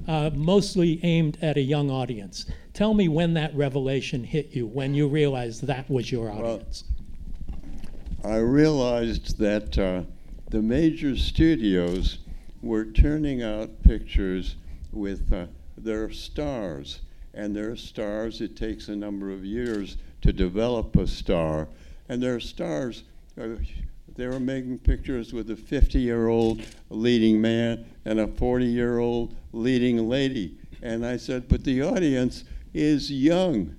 uh, 0.07 0.30
mostly 0.34 1.01
aimed 1.03 1.38
at 1.40 1.57
a 1.57 1.62
young 1.62 1.90
audience. 1.90 2.47
Tell 2.72 2.95
me 2.95 3.09
when 3.09 3.34
that 3.34 3.55
revelation 3.55 4.24
hit 4.24 4.51
you, 4.51 4.66
when 4.66 4.95
you 4.95 5.09
realized 5.09 5.66
that 5.66 5.88
was 5.88 6.12
your 6.12 6.30
audience. 6.30 6.84
Well, 8.22 8.32
I 8.32 8.38
realized 8.38 9.38
that 9.38 9.78
uh, 9.78 10.03
the 10.51 10.62
major 10.62 11.16
studios 11.16 12.18
were 12.62 12.86
turning 12.86 13.42
out 13.42 13.82
pictures 13.82 14.57
with 14.92 15.32
uh, 15.32 15.47
their 15.76 16.11
stars. 16.11 17.01
And 17.34 17.55
their 17.55 17.76
stars, 17.76 18.40
it 18.40 18.57
takes 18.57 18.88
a 18.88 18.97
number 18.97 19.30
of 19.30 19.45
years 19.45 19.97
to 20.22 20.32
develop 20.32 20.97
a 20.97 21.07
star. 21.07 21.68
And 22.09 22.22
there 22.22 22.34
are 22.36 22.40
stars, 22.40 23.03
uh, 23.40 23.49
they 24.16 24.26
were 24.26 24.40
making 24.40 24.78
pictures 24.78 25.32
with 25.32 25.50
a 25.50 25.56
50 25.56 25.98
year 25.98 26.28
old 26.28 26.62
leading 26.90 27.40
man 27.40 27.84
and 28.04 28.20
a 28.20 28.28
40 28.28 28.64
year 28.64 28.98
old 28.98 29.34
leading 29.52 30.08
lady. 30.08 30.56
And 30.82 31.04
I 31.04 31.16
said, 31.16 31.48
but 31.48 31.64
the 31.64 31.82
audience 31.82 32.44
is 32.72 33.10
young. 33.10 33.74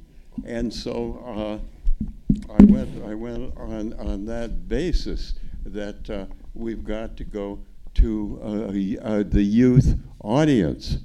And 0.46 0.74
so 0.74 1.24
uh, 1.26 2.54
I 2.60 2.64
went, 2.66 3.06
I 3.06 3.14
went 3.14 3.56
on, 3.58 3.94
on 3.94 4.26
that 4.26 4.68
basis 4.68 5.36
that 5.66 6.10
uh, 6.10 6.26
we've 6.54 6.84
got 6.84 7.16
to 7.18 7.24
go 7.24 7.60
to 7.96 8.40
uh, 8.44 9.08
uh 9.08 9.24
the 9.24 9.42
youth 9.42 9.98
audience. 10.22 10.98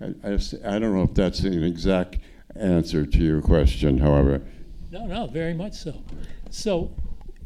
I, 0.00 0.32
I, 0.64 0.78
don't 0.80 0.94
know 0.94 1.02
if 1.02 1.14
that's 1.14 1.40
an 1.40 1.62
exact 1.62 2.18
answer 2.56 3.06
to 3.06 3.18
your 3.18 3.40
question, 3.40 3.98
however. 3.98 4.42
No, 4.90 5.06
no, 5.06 5.26
very 5.28 5.54
much 5.54 5.74
so. 5.74 6.02
So, 6.50 6.90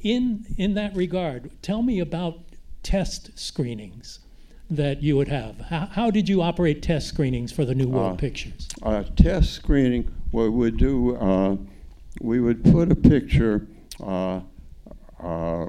in 0.03 0.44
in 0.57 0.74
that 0.74 0.94
regard, 0.94 1.51
tell 1.62 1.82
me 1.82 2.01
about 2.01 2.40
test 2.82 3.36
screenings 3.38 4.20
that 4.70 5.03
you 5.03 5.16
would 5.16 5.28
have. 5.28 5.59
How, 5.61 5.86
how 5.86 6.11
did 6.11 6.28
you 6.28 6.42
operate 6.42 6.82
test 6.82 7.09
screenings 7.09 7.53
for 7.53 7.64
the 7.64 7.74
New 7.74 7.88
World 7.88 8.12
uh, 8.12 8.16
pictures? 8.16 8.68
Uh, 8.82 9.05
test 9.16 9.53
screening, 9.53 10.12
what 10.30 10.44
we 10.44 10.51
would 10.51 10.76
do, 10.76 11.16
uh, 11.16 11.57
we 12.20 12.40
would 12.40 12.64
put 12.64 12.90
a 12.90 12.97
picture 12.97 13.66
uh, 14.03 14.40
uh, 15.22 15.66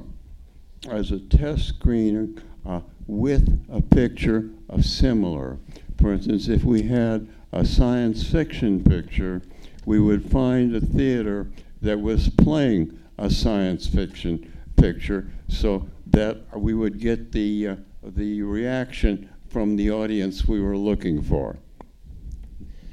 as 0.89 1.11
a 1.11 1.19
test 1.19 1.79
screener 1.79 2.41
uh, 2.65 2.81
with 3.05 3.65
a 3.69 3.81
picture 3.81 4.49
of 4.69 4.85
similar. 4.85 5.57
For 5.99 6.13
instance, 6.13 6.47
if 6.47 6.63
we 6.63 6.83
had 6.83 7.27
a 7.51 7.65
science 7.65 8.23
fiction 8.23 8.83
picture, 8.83 9.41
we 9.85 9.99
would 9.99 10.29
find 10.29 10.75
a 10.75 10.81
theater 10.81 11.47
that 11.81 11.99
was 11.99 12.29
playing 12.29 12.99
a 13.17 13.29
science 13.29 13.87
fiction 13.87 14.51
picture 14.75 15.29
so 15.47 15.87
that 16.07 16.37
we 16.57 16.73
would 16.73 16.99
get 16.99 17.31
the, 17.31 17.67
uh, 17.67 17.75
the 18.03 18.41
reaction 18.41 19.29
from 19.49 19.75
the 19.75 19.89
audience 19.91 20.47
we 20.47 20.59
were 20.61 20.77
looking 20.77 21.21
for. 21.21 21.57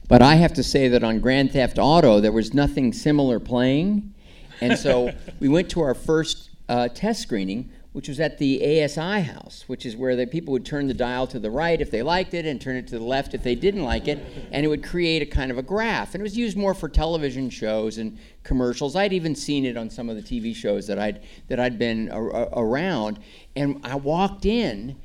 But 0.09 0.23
I 0.23 0.37
have 0.37 0.53
to 0.55 0.63
say 0.63 0.89
that 0.89 1.03
on 1.03 1.21
Grand 1.21 1.53
Theft 1.53 1.79
Auto, 1.79 2.21
there 2.21 2.33
was 2.33 2.55
nothing 2.55 2.93
similar 2.93 3.41
playing. 3.41 4.15
And 4.61 4.79
so 4.79 5.13
we 5.41 5.49
went 5.49 5.71
to 5.71 5.81
our 5.81 5.95
first 5.95 6.51
uh, 6.69 6.89
test 6.89 7.23
screening 7.23 7.71
which 7.95 8.09
was 8.09 8.19
at 8.19 8.39
the 8.39 8.83
ASI 8.83 9.21
house, 9.21 9.63
which 9.69 9.87
is 9.87 9.97
where 9.97 10.17
the 10.17 10.27
people 10.27 10.51
would 10.51 10.67
turn 10.67 10.89
the 10.89 10.95
dial 10.95 11.29
to 11.29 11.39
the 11.39 11.49
right 11.49 11.81
if 11.81 11.93
they 11.93 12.03
liked 12.03 12.35
it 12.35 12.45
and 12.45 12.61
turn 12.61 12.75
it 12.75 12.89
to 12.89 12.99
the 12.99 13.05
left 13.05 13.35
if 13.35 13.45
they 13.45 13.55
didn't 13.55 13.85
like 13.85 14.09
it, 14.09 14.19
and 14.51 14.65
it 14.67 14.69
would 14.69 14.83
create 14.83 15.23
a 15.23 15.27
kind 15.27 15.49
of 15.53 15.59
a 15.59 15.63
graph. 15.63 16.13
And 16.13 16.21
it 16.21 16.25
was 16.25 16.37
used 16.37 16.57
more 16.57 16.75
for 16.75 16.89
television 16.89 17.49
shows 17.49 17.99
and 17.99 18.19
commercials. 18.43 18.97
I'd 18.97 19.13
even 19.13 19.37
seen 19.37 19.65
it 19.65 19.77
on 19.77 19.91
some 19.91 20.11
of 20.11 20.17
the 20.17 20.23
TV 20.23 20.53
shows 20.57 20.89
that 20.89 20.99
I'd 20.99 21.23
that 21.47 21.61
I'd 21.61 21.79
been 21.79 22.09
a- 22.11 22.21
around. 22.21 23.21
And 23.55 23.81
I 23.85 23.95
walked 23.95 24.45
in 24.45 24.97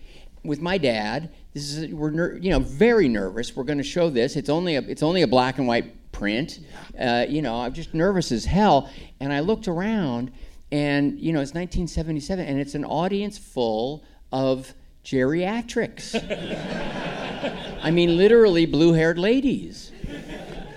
with 0.44 0.60
my 0.60 0.80
dad. 0.80 1.30
This 1.54 1.78
is 1.78 1.94
we're 1.94 2.10
ner- 2.10 2.38
you 2.38 2.50
know 2.50 2.60
very 2.60 3.08
nervous. 3.08 3.56
We're 3.56 3.66
going 3.66 3.78
to 3.78 3.84
show 3.84 4.10
this. 4.10 4.36
It's 4.36 4.50
only 4.50 4.78
a 4.78 4.82
it's 4.82 5.04
only 5.04 5.22
a 5.22 5.28
black 5.28 5.60
and 5.60 5.68
white 5.68 6.12
print. 6.12 6.60
Uh, 7.00 7.28
you 7.30 7.44
know 7.44 7.62
I'm 7.62 7.74
just 7.74 7.94
nervous 7.94 8.32
as 8.32 8.46
hell. 8.46 8.90
And 9.20 9.32
I 9.32 9.42
looked 9.42 9.68
around 9.68 10.32
and, 10.72 11.20
you 11.20 11.34
know, 11.34 11.42
it's 11.42 11.54
1977, 11.54 12.46
and 12.46 12.60
it's 12.60 12.76
an 12.76 12.86
audience 12.86 13.38
full 13.38 14.04
of 14.32 14.74
geriatrics. 15.04 16.16
I 17.84 17.92
mean, 17.92 18.18
literally 18.18 18.66
blue 18.66 18.94
haired 18.94 19.18
ladies. 19.18 19.92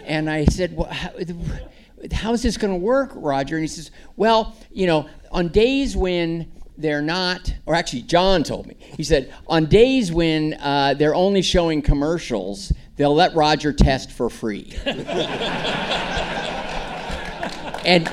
And 0.05 0.31
I 0.31 0.45
said, 0.47 0.75
well, 0.77 0.89
how, 0.89 1.11
how's 2.13 2.43
this 2.43 2.57
going 2.57 2.73
to 2.73 2.79
work, 2.79 3.13
Roger? 3.15 3.57
And 3.57 3.65
he 3.65 3.69
says, 3.69 3.91
well, 4.17 4.57
you 4.71 4.87
know, 4.87 5.09
on 5.31 5.49
days 5.49 5.97
when 5.97 6.51
they're 6.79 7.03
not, 7.03 7.55
or 7.67 7.75
actually, 7.75 8.03
John 8.03 8.43
told 8.43 8.67
me. 8.67 8.77
He 8.97 9.05
said, 9.05 9.33
on 9.47 9.67
days 9.67 10.11
when 10.11 10.55
uh, 10.55 10.95
they're 10.95 11.15
only 11.15 11.43
showing 11.43 11.83
commercials, 11.83 12.73
they'll 12.97 13.15
let 13.15 13.35
Roger 13.35 13.73
test 13.73 14.11
for 14.11 14.31
free. 14.31 14.73
and 17.85 18.11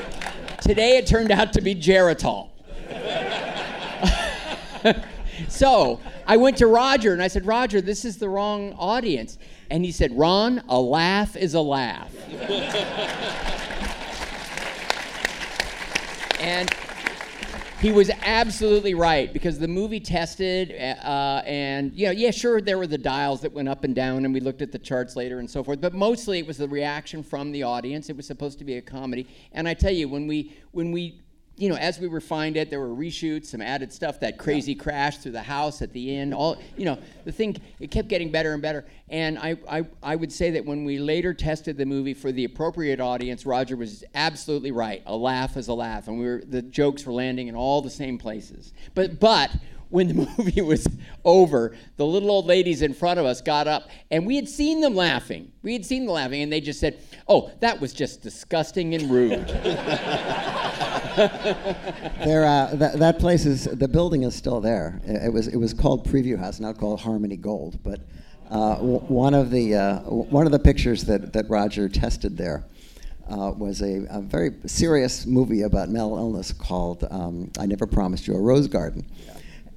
Today 0.62 0.98
it 0.98 1.08
turned 1.08 1.32
out 1.32 1.54
to 1.54 1.62
be 1.62 1.74
Geritol. 1.74 2.50
so 5.48 6.00
I 6.28 6.38
went 6.38 6.58
to 6.58 6.68
Roger 6.68 7.14
and 7.14 7.22
I 7.22 7.28
said, 7.28 7.46
Roger, 7.46 7.82
this 7.82 8.06
is 8.06 8.18
the 8.18 8.30
wrong 8.30 8.74
audience. 8.74 9.38
And 9.70 9.86
he 9.86 9.92
said, 9.92 10.18
Ron, 10.18 10.64
a 10.68 10.80
laugh 10.80 11.36
is 11.36 11.54
a 11.54 11.62
laugh. 11.62 12.12
and 16.40 16.74
he 17.80 17.92
was 17.92 18.12
absolutely 18.24 18.94
right 18.94 19.32
because 19.32 19.58
the 19.58 19.68
movie 19.68 20.02
tested, 20.02 20.72
uh, 20.72 21.42
and 21.46 21.94
you 21.94 22.08
know, 22.08 22.12
yeah, 22.12 22.32
sure, 22.32 22.60
there 22.60 22.78
were 22.78 22.88
the 22.88 22.98
dials 22.98 23.40
that 23.42 23.54
went 23.54 23.70
up 23.70 23.86
and 23.86 23.96
down, 23.96 24.26
and 24.26 24.34
we 24.34 24.42
looked 24.42 24.62
at 24.62 24.72
the 24.72 24.80
charts 24.80 25.16
later 25.16 25.40
and 25.40 25.50
so 25.50 25.64
forth. 25.64 25.80
But 25.80 25.94
mostly, 25.94 26.40
it 26.40 26.48
was 26.48 26.58
the 26.58 26.68
reaction 26.68 27.24
from 27.24 27.52
the 27.52 27.64
audience. 27.64 28.10
It 28.10 28.18
was 28.18 28.28
supposed 28.28 28.60
to 28.60 28.66
be 28.66 28.76
a 28.76 28.82
comedy, 28.82 29.28
and 29.54 29.68
I 29.68 29.74
tell 29.74 29.94
you, 29.94 30.10
when 30.10 30.28
we 30.28 30.54
when 30.72 30.92
we 30.92 31.22
you 31.60 31.68
know, 31.68 31.76
as 31.76 32.00
we 32.00 32.08
refined 32.08 32.56
it, 32.56 32.70
there 32.70 32.80
were 32.80 32.96
reshoots, 32.96 33.48
some 33.48 33.62
added 33.62 33.92
stuff, 33.92 34.22
that 34.22 34.38
crazy 34.38 34.74
crash 34.74 35.18
through 35.18 35.34
the 35.34 35.42
house 35.42 35.82
at 35.82 35.92
the 35.92 36.16
end. 36.16 36.34
All 36.34 36.58
you 36.78 36.86
know, 36.86 36.98
the 37.26 37.34
thing 37.34 37.58
it 37.82 37.92
kept 37.92 38.08
getting 38.08 38.32
better 38.32 38.54
and 38.54 38.62
better. 38.62 38.86
And 39.10 39.38
I, 39.38 39.58
I, 39.70 39.86
I 40.02 40.16
would 40.16 40.32
say 40.32 40.52
that 40.52 40.64
when 40.64 40.86
we 40.86 41.00
later 41.00 41.34
tested 41.34 41.78
the 41.78 41.86
movie 41.86 42.14
for 42.14 42.32
the 42.32 42.46
appropriate 42.46 43.02
audience, 43.02 43.46
Roger 43.46 43.76
was 43.76 44.06
absolutely 44.16 44.72
right. 44.72 45.04
A 45.06 45.16
laugh 45.16 45.58
is 45.58 45.68
a 45.68 45.74
laugh, 45.74 46.08
and 46.08 46.18
we 46.18 46.26
were 46.26 46.42
the 46.48 46.62
jokes 46.62 47.06
were 47.06 47.14
landing 47.14 47.50
in 47.50 47.56
all 47.56 47.82
the 47.82 47.90
same 47.90 48.18
places. 48.18 48.74
But 48.96 49.20
but 49.20 49.52
when 49.90 50.08
the 50.08 50.14
movie 50.38 50.62
was 50.62 50.88
over, 51.26 51.76
the 51.98 52.06
little 52.06 52.32
old 52.32 52.46
ladies 52.46 52.82
in 52.82 52.94
front 52.94 53.20
of 53.20 53.26
us 53.26 53.42
got 53.42 53.68
up, 53.68 53.90
and 54.12 54.26
we 54.26 54.38
had 54.38 54.48
seen 54.48 54.80
them 54.80 54.96
laughing. 54.96 55.52
We 55.62 55.74
had 55.74 55.86
seen 55.86 56.06
them 56.06 56.14
laughing, 56.14 56.42
and 56.42 56.54
they 56.54 56.62
just 56.62 56.80
said, 56.80 57.02
"Oh, 57.28 57.52
that 57.60 57.82
was 57.82 57.92
just 57.92 58.22
disgusting 58.22 58.96
and 58.96 59.12
rude." 59.12 59.50
there, 62.24 62.46
uh, 62.46 62.76
that, 62.76 62.98
that 63.00 63.20
place 63.20 63.46
is 63.46 63.66
the 63.66 63.88
building 63.88 64.24
is 64.24 64.34
still 64.34 64.62
there. 64.62 65.02
It, 65.04 65.26
it 65.26 65.34
was 65.34 65.48
it 65.48 65.58
was 65.58 65.74
called 65.74 66.08
Preview 66.08 66.40
House, 66.40 66.62
now 66.62 66.72
called 66.72 67.02
Harmony 67.02 67.36
Gold. 67.36 67.78
But 67.84 68.00
uh, 68.50 68.76
w- 68.76 69.00
one 69.00 69.34
of 69.34 69.52
the 69.52 69.76
uh, 69.76 70.00
w- 70.00 70.24
one 70.24 70.46
of 70.46 70.54
the 70.54 70.60
pictures 70.60 71.04
that, 71.06 71.34
that 71.34 71.50
Roger 71.50 71.90
tested 71.90 72.38
there 72.38 72.64
uh, 73.30 73.52
was 73.52 73.82
a, 73.82 74.08
a, 74.10 74.22
very 74.22 74.52
serious 74.66 75.26
movie 75.26 75.64
about 75.64 75.90
mental 75.90 76.18
illness 76.18 76.54
called 76.54 77.06
um, 77.12 77.52
I 77.60 77.66
Never 77.66 77.86
Promised 77.86 78.26
You 78.26 78.36
a 78.36 78.42
Rose 78.42 78.68
Garden, 78.68 79.06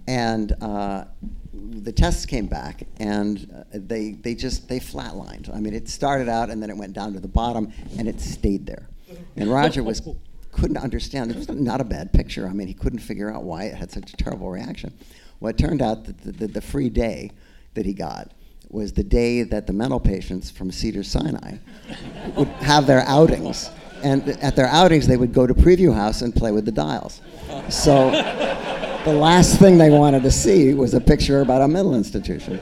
and 0.07 0.53
uh, 0.63 1.07
the 1.53 1.93
tests 1.93 2.25
came 2.25 2.47
back 2.47 2.87
and 2.99 3.53
uh, 3.53 3.65
they 3.73 4.13
they 4.13 4.37
just 4.37 4.69
they 4.69 4.79
flatlined. 4.79 5.53
I 5.53 5.59
mean, 5.59 5.75
it 5.75 5.89
started 5.89 6.29
out 6.29 6.51
and 6.51 6.63
then 6.63 6.71
it 6.71 6.77
went 6.77 6.93
down 6.93 7.15
to 7.15 7.21
the 7.21 7.27
bottom 7.27 7.73
and 7.99 8.07
it 8.07 8.21
stayed 8.21 8.65
there. 8.65 8.89
And 9.35 9.51
Roger 9.51 9.83
was 9.83 10.01
couldn't 10.53 10.77
understand. 10.77 11.31
It 11.31 11.37
was 11.37 11.49
not 11.49 11.81
a 11.81 11.85
bad 11.85 12.13
picture. 12.13 12.47
I 12.47 12.53
mean, 12.53 12.69
he 12.69 12.75
couldn't 12.75 13.01
figure 13.01 13.33
out 13.33 13.43
why 13.43 13.65
it 13.65 13.75
had 13.75 13.91
such 13.91 14.13
a 14.13 14.17
terrible 14.17 14.51
reaction. 14.51 14.93
Well, 15.41 15.51
it 15.51 15.59
turned 15.59 15.83
out 15.83 16.05
that 16.05 16.19
the, 16.23 16.33
the, 16.33 16.47
the 16.47 16.61
free 16.61 16.89
day 16.89 17.33
that 17.75 17.85
he 17.85 17.95
got 17.95 18.31
was 18.71 18.93
the 18.93 19.03
day 19.03 19.43
that 19.43 19.67
the 19.67 19.73
mental 19.73 20.01
patients 20.01 20.51
from 20.51 20.71
Cedar 20.71 21.03
Sinai 21.03 21.57
would 22.37 22.49
have 22.49 22.87
their 22.87 23.01
outings. 23.01 23.71
And 24.03 24.29
at 24.29 24.57
their 24.57 24.67
outings, 24.67 25.07
they 25.07 25.17
would 25.17 25.33
go 25.33 25.47
to 25.47 25.55
Preview 25.55 25.95
House 25.95 26.23
and 26.23 26.35
play 26.35 26.51
with 26.53 26.65
the 26.65 26.73
dials. 26.73 27.21
So 27.69 28.11
the 29.05 29.13
last 29.13 29.59
thing 29.59 29.79
they 29.79 29.91
wanted 29.91 30.23
to 30.23 30.31
see 30.31 30.75
was 30.75 30.95
a 30.95 31.01
picture 31.01 31.41
about 31.41 31.63
a 31.63 31.69
mental 31.69 31.95
institution. 31.95 32.59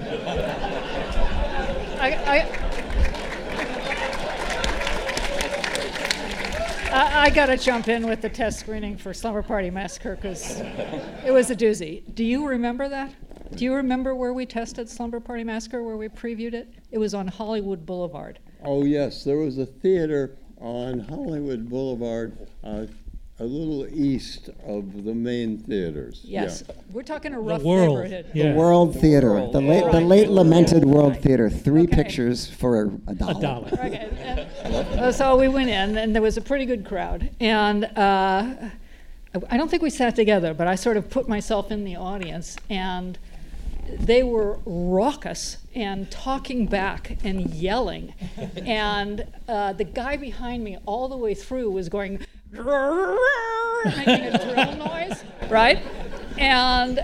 I, 1.98 2.14
I, 2.26 2.59
I, 6.92 7.26
I 7.26 7.30
got 7.30 7.46
to 7.46 7.56
jump 7.56 7.86
in 7.88 8.06
with 8.06 8.20
the 8.20 8.28
test 8.28 8.58
screening 8.58 8.96
for 8.96 9.14
Slumber 9.14 9.42
Party 9.42 9.70
Massacre 9.70 10.16
because 10.16 10.60
it 11.24 11.32
was 11.32 11.50
a 11.50 11.56
doozy. 11.56 12.02
Do 12.14 12.24
you 12.24 12.48
remember 12.48 12.88
that? 12.88 13.14
Do 13.56 13.64
you 13.64 13.74
remember 13.74 14.14
where 14.14 14.32
we 14.32 14.44
tested 14.44 14.88
Slumber 14.88 15.20
Party 15.20 15.44
Massacre, 15.44 15.82
where 15.84 15.96
we 15.96 16.08
previewed 16.08 16.52
it? 16.54 16.72
It 16.90 16.98
was 16.98 17.14
on 17.14 17.28
Hollywood 17.28 17.86
Boulevard. 17.86 18.40
Oh, 18.64 18.84
yes. 18.84 19.22
There 19.22 19.36
was 19.36 19.58
a 19.58 19.66
theater 19.66 20.36
on 20.58 21.00
Hollywood 21.00 21.68
Boulevard, 21.68 22.48
uh, 22.64 22.86
a 23.40 23.44
little 23.44 23.86
east 23.88 24.50
of 24.66 25.04
the 25.04 25.14
main 25.14 25.56
theaters. 25.58 26.20
Yes. 26.24 26.62
Yeah. 26.68 26.74
We're 26.92 27.02
talking 27.02 27.32
a 27.32 27.40
rough 27.40 27.62
World, 27.62 27.96
neighborhood. 28.04 28.26
yeah. 28.34 28.52
The 28.52 28.58
World 28.58 29.00
Theater, 29.00 29.30
World. 29.32 29.54
the 29.54 29.60
late, 29.62 29.80
the 29.84 29.90
Right. 29.92 30.02
late 30.06 30.28
lamented 30.28 30.84
World 30.84 31.12
Right. 31.14 31.22
Theater. 31.22 31.48
Three 31.48 31.84
Okay. 31.84 31.96
pictures 31.96 32.46
for 32.46 32.90
a 33.08 33.14
dollar. 33.14 33.38
A 33.38 33.40
dollar. 33.40 33.68
Okay, 33.72 34.08
and- 34.62 34.76
uh, 35.00 35.10
so 35.10 35.38
we 35.38 35.48
went 35.48 35.70
in, 35.70 35.96
and 35.96 36.14
there 36.14 36.20
was 36.20 36.36
a 36.36 36.42
pretty 36.42 36.66
good 36.66 36.84
crowd. 36.84 37.30
And 37.40 37.84
uh, 37.96 38.54
I 39.48 39.56
don't 39.56 39.70
think 39.70 39.82
we 39.82 39.90
sat 39.90 40.14
together, 40.14 40.52
but 40.52 40.66
I 40.66 40.74
sort 40.74 40.98
of 40.98 41.08
put 41.08 41.26
myself 41.26 41.72
in 41.72 41.84
the 41.84 41.96
audience, 41.96 42.56
and 42.68 43.16
they 43.98 44.22
were 44.22 44.58
raucous 44.66 45.56
and 45.74 46.10
talking 46.10 46.66
back 46.66 47.16
and 47.24 47.48
yelling. 47.54 48.12
and 48.66 49.24
uh, 49.48 49.72
the 49.72 49.84
guy 49.84 50.16
behind 50.18 50.62
me, 50.62 50.76
all 50.84 51.08
the 51.08 51.16
way 51.16 51.32
through, 51.32 51.70
was 51.70 51.88
going, 51.88 52.18
making 52.52 54.26
a 54.26 54.38
drill 54.38 54.76
noise, 54.76 55.24
right? 55.48 55.78
And 56.38 56.98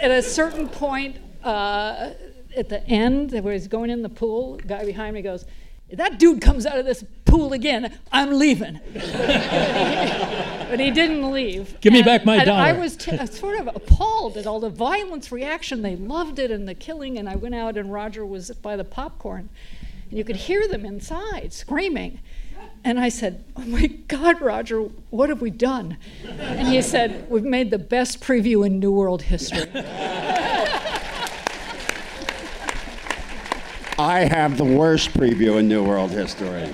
at 0.00 0.10
a 0.10 0.22
certain 0.22 0.68
point, 0.68 1.16
uh, 1.42 2.10
at 2.56 2.68
the 2.68 2.82
end, 2.86 3.32
where 3.32 3.52
he's 3.52 3.68
going 3.68 3.90
in 3.90 4.02
the 4.02 4.08
pool, 4.08 4.56
the 4.56 4.62
guy 4.64 4.84
behind 4.84 5.14
me 5.14 5.22
goes, 5.22 5.44
if 5.88 5.98
that 5.98 6.18
dude 6.18 6.40
comes 6.40 6.66
out 6.66 6.78
of 6.78 6.84
this 6.84 7.04
pool 7.26 7.52
again, 7.52 7.96
I'm 8.10 8.32
leaving. 8.32 8.80
but 8.94 10.80
he 10.80 10.90
didn't 10.90 11.30
leave. 11.30 11.80
Give 11.80 11.92
me 11.92 12.00
And- 12.00 12.06
back 12.06 12.24
my 12.24 12.36
and 12.36 12.50
I 12.50 12.72
was 12.72 12.96
t- 12.96 13.16
sort 13.26 13.58
of 13.60 13.68
appalled 13.68 14.36
at 14.36 14.46
all 14.48 14.58
the 14.58 14.70
violence 14.70 15.30
reaction. 15.30 15.82
They 15.82 15.94
loved 15.94 16.40
it 16.40 16.50
and 16.50 16.66
the 16.66 16.74
killing. 16.74 17.18
And 17.18 17.28
I 17.28 17.36
went 17.36 17.54
out, 17.54 17.76
and 17.76 17.92
Roger 17.92 18.26
was 18.26 18.50
by 18.50 18.74
the 18.76 18.84
popcorn. 18.84 19.48
And 20.10 20.18
you 20.18 20.24
could 20.24 20.36
hear 20.36 20.66
them 20.66 20.84
inside 20.84 21.52
screaming. 21.52 22.18
And 22.86 23.00
I 23.00 23.08
said, 23.08 23.44
Oh 23.56 23.62
my 23.62 23.88
God, 24.06 24.40
Roger, 24.40 24.82
what 25.10 25.28
have 25.28 25.40
we 25.40 25.50
done? 25.50 25.96
And 26.24 26.68
he 26.68 26.80
said, 26.82 27.28
We've 27.28 27.42
made 27.42 27.72
the 27.72 27.80
best 27.80 28.20
preview 28.20 28.64
in 28.64 28.78
New 28.78 28.92
World 28.92 29.22
history. 29.22 29.68
I 33.98 34.28
have 34.30 34.56
the 34.56 34.64
worst 34.64 35.12
preview 35.14 35.58
in 35.58 35.66
New 35.66 35.82
World 35.82 36.12
history. 36.12 36.72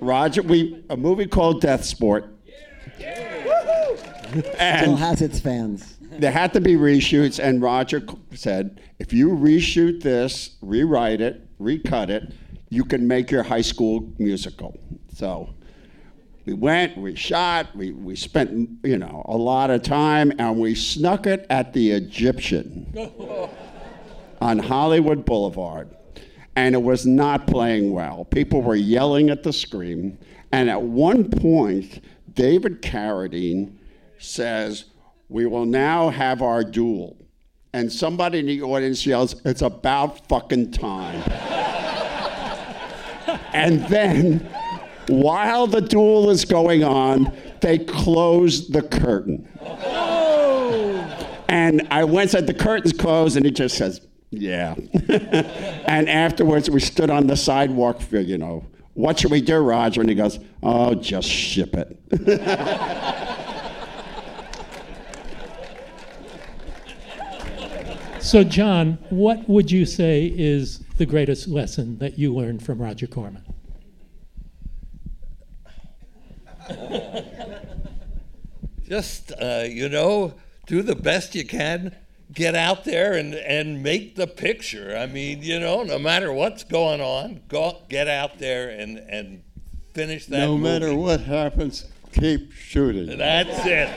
Roger, 0.00 0.42
we 0.42 0.82
a 0.90 0.96
movie 0.96 1.26
called 1.26 1.62
Deathsport. 1.62 2.30
Still 2.96 4.96
has 4.96 5.22
its 5.22 5.38
fans. 5.38 5.98
there 6.18 6.32
had 6.32 6.52
to 6.52 6.60
be 6.60 6.74
reshoots, 6.74 7.38
and 7.38 7.62
Roger 7.62 8.02
said, 8.32 8.80
if 8.98 9.12
you 9.12 9.28
reshoot 9.28 10.02
this, 10.02 10.56
rewrite 10.60 11.20
it, 11.20 11.46
recut 11.60 12.10
it, 12.10 12.32
you 12.68 12.84
can 12.84 13.06
make 13.06 13.30
your 13.30 13.42
high 13.42 13.60
school 13.60 14.12
musical. 14.18 14.78
So 15.12 15.54
we 16.44 16.52
went, 16.52 16.98
we 16.98 17.14
shot, 17.14 17.74
we, 17.74 17.92
we 17.92 18.16
spent, 18.16 18.68
you 18.82 18.98
know, 18.98 19.24
a 19.26 19.36
lot 19.36 19.70
of 19.70 19.82
time, 19.82 20.32
and 20.38 20.58
we 20.58 20.74
snuck 20.74 21.26
it 21.26 21.46
at 21.48 21.72
the 21.72 21.92
Egyptian 21.92 22.92
on 24.40 24.58
Hollywood 24.58 25.24
Boulevard. 25.24 25.88
And 26.56 26.74
it 26.74 26.82
was 26.82 27.06
not 27.06 27.46
playing 27.46 27.92
well. 27.92 28.26
People 28.26 28.62
were 28.62 28.76
yelling 28.76 29.30
at 29.30 29.42
the 29.42 29.52
screen. 29.52 30.18
And 30.52 30.70
at 30.70 30.80
one 30.80 31.28
point, 31.30 32.04
David 32.34 32.80
Carradine 32.80 33.76
says, 34.18 34.84
We 35.28 35.46
will 35.46 35.66
now 35.66 36.10
have 36.10 36.42
our 36.42 36.62
duel. 36.62 37.16
And 37.72 37.90
somebody 37.92 38.38
in 38.38 38.46
the 38.46 38.62
audience 38.62 39.04
yells, 39.04 39.34
It's 39.44 39.62
about 39.62 40.28
fucking 40.28 40.72
time. 40.72 41.22
and 43.54 43.86
then, 43.86 44.40
while 45.08 45.66
the 45.66 45.80
duel 45.80 46.28
is 46.28 46.44
going 46.44 46.82
on, 46.82 47.32
they 47.60 47.78
close 47.78 48.68
the 48.68 48.82
curtain. 48.82 49.48
Oh. 49.60 51.44
And 51.48 51.86
I 51.90 52.04
went 52.04 52.30
said 52.30 52.46
the 52.46 52.54
curtains 52.54 52.92
closed, 52.92 53.36
and 53.36 53.46
he 53.46 53.52
just 53.52 53.76
says, 53.76 54.00
"Yeah." 54.30 54.74
and 55.86 56.08
afterwards, 56.08 56.68
we 56.68 56.80
stood 56.80 57.10
on 57.10 57.28
the 57.28 57.36
sidewalk 57.36 58.00
for 58.00 58.18
you 58.18 58.38
know, 58.38 58.66
what 58.94 59.20
should 59.20 59.30
we 59.30 59.40
do, 59.40 59.58
Roger? 59.58 60.00
And 60.00 60.10
he 60.10 60.16
goes, 60.16 60.40
"Oh, 60.62 60.94
just 60.94 61.28
ship 61.28 61.74
it." 61.74 63.40
So, 68.24 68.42
John, 68.42 68.96
what 69.10 69.46
would 69.50 69.70
you 69.70 69.84
say 69.84 70.32
is 70.34 70.78
the 70.96 71.04
greatest 71.04 71.46
lesson 71.46 71.98
that 71.98 72.18
you 72.18 72.34
learned 72.34 72.62
from 72.64 72.80
Roger 72.80 73.06
Corman? 73.06 73.43
just 78.88 79.32
uh, 79.40 79.64
you 79.66 79.88
know 79.88 80.34
do 80.66 80.82
the 80.82 80.94
best 80.96 81.34
you 81.34 81.44
can 81.44 81.94
get 82.32 82.54
out 82.54 82.84
there 82.84 83.12
and, 83.12 83.34
and 83.34 83.82
make 83.82 84.16
the 84.16 84.26
picture 84.26 84.96
i 84.96 85.06
mean 85.06 85.42
you 85.42 85.60
know 85.60 85.82
no 85.82 85.98
matter 85.98 86.32
what's 86.32 86.64
going 86.64 87.00
on 87.00 87.40
go 87.48 87.78
get 87.88 88.08
out 88.08 88.38
there 88.38 88.70
and, 88.70 88.98
and 88.98 89.42
finish 89.92 90.26
that 90.26 90.38
No 90.40 90.56
movie. 90.58 90.62
matter 90.80 90.94
what 90.94 91.20
happens, 91.20 91.86
keep 92.12 92.52
shooting. 92.52 93.16
that's 93.18 93.64
it 93.64 93.88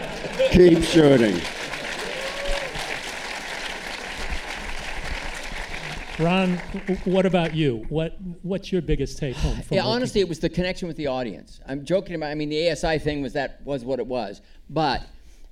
Keep 0.52 0.84
shooting. 0.84 1.40
Ron, 6.20 6.58
what 7.06 7.28
about 7.28 7.54
you? 7.54 7.86
What 7.90 8.18
What's 8.42 8.72
your 8.72 8.82
biggest 8.82 9.20
take 9.20 9.36
home 9.36 9.62
from 9.62 9.76
Yeah, 9.76 9.86
honestly, 9.86 10.20
it 10.20 10.28
was 10.28 10.40
the 10.40 10.50
connection 10.50 10.88
with 10.88 10.98
the 10.98 11.08
audience. 11.08 11.60
I'm 11.68 11.86
joking 11.86 12.16
about. 12.16 12.32
I 12.32 12.36
mean, 12.36 12.50
the 12.50 12.72
ASI 12.72 12.98
thing 12.98 13.22
was 13.22 13.34
that 13.34 13.62
was 13.64 13.86
what 13.86 14.00
it 14.00 14.08
was, 14.08 14.42
but 14.70 15.04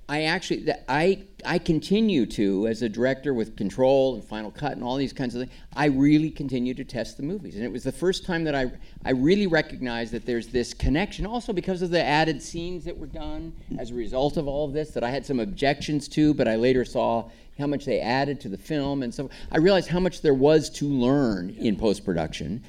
I 0.08 0.22
actually, 0.24 0.72
I, 0.88 1.24
I 1.44 1.58
continue 1.58 2.26
to, 2.26 2.68
as 2.68 2.80
a 2.82 2.88
director 2.88 3.34
with 3.34 3.56
Control 3.56 4.14
and 4.14 4.22
Final 4.22 4.52
Cut 4.52 4.72
and 4.72 4.84
all 4.84 4.96
these 4.96 5.12
kinds 5.12 5.34
of 5.34 5.40
things, 5.40 5.52
I 5.74 5.86
really 5.86 6.30
continue 6.30 6.74
to 6.74 6.84
test 6.84 7.16
the 7.16 7.24
movies. 7.24 7.56
And 7.56 7.64
it 7.64 7.72
was 7.72 7.82
the 7.82 7.90
first 7.90 8.24
time 8.24 8.44
that 8.44 8.54
I, 8.54 8.70
I 9.04 9.10
really 9.10 9.48
recognized 9.48 10.12
that 10.12 10.24
there's 10.24 10.46
this 10.46 10.72
connection, 10.72 11.26
also 11.26 11.52
because 11.52 11.82
of 11.82 11.90
the 11.90 12.02
added 12.02 12.40
scenes 12.40 12.84
that 12.84 12.96
were 12.96 13.08
done 13.08 13.52
as 13.80 13.90
a 13.90 13.94
result 13.94 14.36
of 14.36 14.46
all 14.46 14.64
of 14.64 14.72
this 14.72 14.90
that 14.90 15.02
I 15.02 15.10
had 15.10 15.26
some 15.26 15.40
objections 15.40 16.06
to, 16.08 16.32
but 16.34 16.46
I 16.46 16.54
later 16.54 16.84
saw 16.84 17.28
how 17.58 17.66
much 17.66 17.84
they 17.84 18.00
added 18.00 18.40
to 18.40 18.48
the 18.48 18.58
film. 18.58 19.02
And 19.02 19.14
so 19.14 19.30
I 19.50 19.58
realized 19.58 19.88
how 19.88 20.00
much 20.00 20.22
there 20.22 20.34
was 20.34 20.70
to 20.70 20.88
learn 20.88 21.50
in 21.50 21.76
post 21.76 22.04
production. 22.04 22.62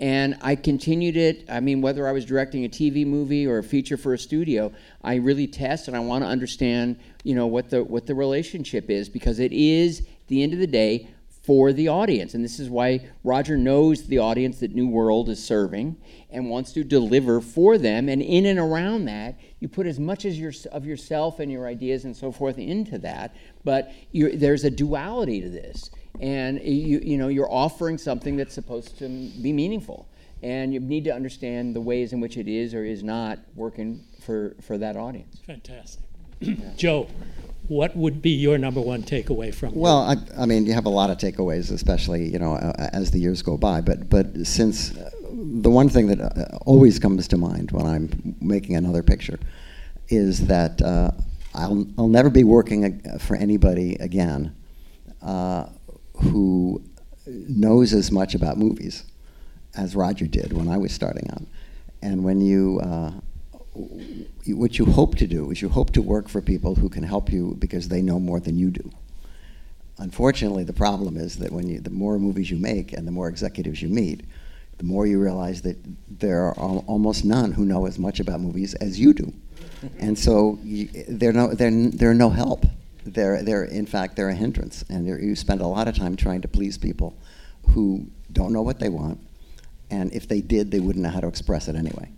And 0.00 0.36
I 0.42 0.54
continued 0.54 1.16
it. 1.16 1.44
I 1.48 1.58
mean, 1.58 1.80
whether 1.80 2.06
I 2.06 2.12
was 2.12 2.24
directing 2.24 2.64
a 2.64 2.68
TV 2.68 3.04
movie 3.04 3.46
or 3.46 3.58
a 3.58 3.64
feature 3.64 3.96
for 3.96 4.14
a 4.14 4.18
studio, 4.18 4.72
I 5.02 5.16
really 5.16 5.48
test 5.48 5.88
and 5.88 5.96
I 5.96 6.00
want 6.00 6.22
to 6.22 6.28
understand, 6.28 7.00
you 7.24 7.34
know, 7.34 7.48
what 7.48 7.68
the 7.70 7.82
what 7.82 8.06
the 8.06 8.14
relationship 8.14 8.90
is 8.90 9.08
because 9.08 9.40
it 9.40 9.52
is, 9.52 10.00
at 10.00 10.28
the 10.28 10.42
end 10.42 10.52
of 10.52 10.60
the 10.60 10.68
day, 10.68 11.08
for 11.48 11.72
the 11.72 11.88
audience. 11.88 12.34
And 12.34 12.44
this 12.44 12.60
is 12.60 12.68
why 12.68 13.08
Roger 13.24 13.56
knows 13.56 14.06
the 14.06 14.18
audience 14.18 14.60
that 14.60 14.74
New 14.74 14.86
World 14.86 15.30
is 15.30 15.42
serving 15.42 15.96
and 16.30 16.50
wants 16.50 16.74
to 16.74 16.84
deliver 16.84 17.40
for 17.40 17.78
them. 17.78 18.10
And 18.10 18.20
in 18.20 18.44
and 18.44 18.58
around 18.58 19.06
that, 19.06 19.40
you 19.58 19.66
put 19.66 19.86
as 19.86 19.98
much 19.98 20.26
as 20.26 20.38
your, 20.38 20.52
of 20.72 20.84
yourself 20.84 21.40
and 21.40 21.50
your 21.50 21.66
ideas 21.66 22.04
and 22.04 22.14
so 22.14 22.30
forth 22.30 22.58
into 22.58 22.98
that. 22.98 23.34
But 23.68 23.92
there's 24.14 24.64
a 24.64 24.70
duality 24.70 25.42
to 25.42 25.50
this. 25.50 25.90
And 26.22 26.58
you, 26.62 27.00
you 27.04 27.18
know 27.18 27.28
you're 27.28 27.52
offering 27.52 27.98
something 27.98 28.34
that's 28.34 28.54
supposed 28.54 28.98
to 29.00 29.08
be 29.42 29.52
meaningful. 29.52 30.08
And 30.42 30.72
you 30.72 30.80
need 30.80 31.04
to 31.04 31.14
understand 31.14 31.76
the 31.76 31.82
ways 31.82 32.14
in 32.14 32.20
which 32.20 32.38
it 32.38 32.48
is 32.48 32.72
or 32.72 32.82
is 32.82 33.02
not 33.02 33.38
working 33.54 34.02
for, 34.24 34.56
for 34.62 34.78
that 34.78 34.96
audience. 34.96 35.36
Fantastic. 35.46 36.02
Joe 36.78 37.08
what 37.66 37.94
would 37.94 38.22
be 38.22 38.30
your 38.30 38.56
number 38.56 38.80
one 38.80 39.02
takeaway 39.02 39.54
from 39.54 39.74
well 39.74 39.98
I, 39.98 40.16
I, 40.42 40.46
mean 40.46 40.64
you 40.64 40.72
have 40.72 40.86
a 40.86 40.94
lot 41.00 41.10
of 41.10 41.18
takeaways 41.18 41.70
especially 41.70 42.24
you 42.24 42.38
know 42.38 42.54
uh, 42.54 42.88
as 42.94 43.10
the 43.10 43.18
years 43.18 43.42
go 43.42 43.58
by. 43.58 43.82
But 43.82 44.08
but 44.08 44.46
since 44.46 44.96
uh, 44.96 45.10
the 45.66 45.68
one 45.68 45.90
thing 45.90 46.06
that 46.06 46.18
uh, 46.18 46.56
always 46.64 46.98
comes 46.98 47.28
to 47.28 47.36
mind 47.36 47.70
when 47.72 47.84
i'm 47.84 48.34
making 48.40 48.74
another 48.76 49.02
picture 49.02 49.38
is 50.08 50.46
that 50.46 50.80
uh, 50.80 51.10
I'll, 51.58 51.86
I'll 51.98 52.08
never 52.08 52.30
be 52.30 52.44
working 52.44 53.00
for 53.18 53.34
anybody 53.34 53.96
again 53.96 54.54
uh, 55.20 55.66
who 56.18 56.82
knows 57.26 57.92
as 57.92 58.12
much 58.12 58.34
about 58.34 58.58
movies 58.58 59.04
as 59.76 59.96
Roger 59.96 60.26
did 60.26 60.52
when 60.52 60.68
I 60.68 60.78
was 60.78 60.92
starting 60.92 61.28
out. 61.30 61.42
And 62.00 62.22
when 62.22 62.40
you, 62.40 62.78
uh, 62.80 63.10
what 64.46 64.78
you 64.78 64.86
hope 64.86 65.16
to 65.16 65.26
do 65.26 65.50
is 65.50 65.60
you 65.60 65.68
hope 65.68 65.92
to 65.94 66.02
work 66.02 66.28
for 66.28 66.40
people 66.40 66.76
who 66.76 66.88
can 66.88 67.02
help 67.02 67.32
you 67.32 67.56
because 67.58 67.88
they 67.88 68.02
know 68.02 68.20
more 68.20 68.38
than 68.38 68.56
you 68.56 68.70
do. 68.70 68.90
Unfortunately, 69.98 70.62
the 70.62 70.72
problem 70.72 71.16
is 71.16 71.38
that 71.38 71.50
when 71.50 71.68
you, 71.68 71.80
the 71.80 71.90
more 71.90 72.20
movies 72.20 72.52
you 72.52 72.56
make 72.56 72.92
and 72.92 73.04
the 73.04 73.10
more 73.10 73.28
executives 73.28 73.82
you 73.82 73.88
meet, 73.88 74.24
the 74.78 74.84
more 74.84 75.06
you 75.06 75.20
realize 75.20 75.62
that 75.62 75.76
there 76.08 76.42
are 76.42 76.58
al- 76.58 76.84
almost 76.86 77.24
none 77.24 77.52
who 77.52 77.64
know 77.64 77.86
as 77.86 77.98
much 77.98 78.20
about 78.20 78.40
movies 78.40 78.74
as 78.74 78.98
you 78.98 79.12
do. 79.12 79.32
And 79.98 80.18
so 80.18 80.58
they're, 81.08 81.32
no, 81.32 81.54
they're, 81.54 81.70
they're 81.70 82.14
no 82.14 82.30
help 82.30 82.64
they're, 83.14 83.42
they're 83.42 83.64
in 83.64 83.86
fact 83.86 84.16
they're 84.16 84.28
a 84.28 84.34
hindrance, 84.34 84.84
and 84.88 85.06
you 85.06 85.34
spend 85.34 85.60
a 85.60 85.66
lot 85.66 85.88
of 85.88 85.96
time 85.96 86.16
trying 86.16 86.42
to 86.42 86.48
please 86.48 86.78
people 86.78 87.16
who 87.68 88.06
don't 88.32 88.52
know 88.52 88.62
what 88.62 88.78
they 88.78 88.88
want, 88.88 89.20
and 89.90 90.12
if 90.12 90.28
they 90.28 90.40
did, 90.40 90.70
they 90.70 90.80
wouldn't 90.80 91.02
know 91.02 91.10
how 91.10 91.20
to 91.20 91.28
express 91.28 91.68
it 91.68 91.76
anyway. 91.76 92.10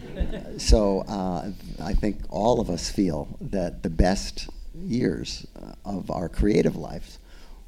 so 0.58 1.00
uh, 1.02 1.50
I 1.82 1.94
think 1.94 2.20
all 2.28 2.60
of 2.60 2.70
us 2.70 2.90
feel 2.90 3.36
that 3.40 3.82
the 3.82 3.90
best 3.90 4.48
years 4.74 5.46
uh, 5.56 5.74
of 5.84 6.10
our 6.10 6.28
creative 6.28 6.76
lives 6.76 7.18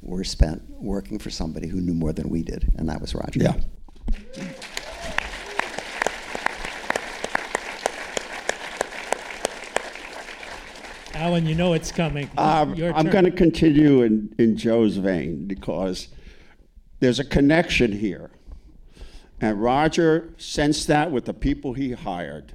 were 0.01 0.23
spent 0.23 0.61
working 0.69 1.19
for 1.19 1.29
somebody 1.29 1.67
who 1.67 1.81
knew 1.81 1.93
more 1.93 2.13
than 2.13 2.29
we 2.29 2.43
did, 2.43 2.71
and 2.77 2.87
that 2.89 3.01
was 3.01 3.15
Roger. 3.15 3.39
Yeah. 3.39 3.55
Allan, 11.17 11.47
you 11.47 11.55
know 11.55 11.73
it's 11.73 11.91
coming. 11.91 12.29
Um, 12.37 12.75
I'm 12.95 13.09
going 13.09 13.25
to 13.25 13.31
continue 13.31 14.03
in, 14.03 14.35
in 14.37 14.55
Joe's 14.55 14.97
vein 14.97 15.47
because 15.47 16.09
there's 16.99 17.19
a 17.19 17.25
connection 17.25 17.91
here. 17.91 18.29
And 19.41 19.61
Roger 19.61 20.33
sensed 20.37 20.87
that 20.87 21.11
with 21.11 21.25
the 21.25 21.33
people 21.33 21.73
he 21.73 21.93
hired. 21.93 22.53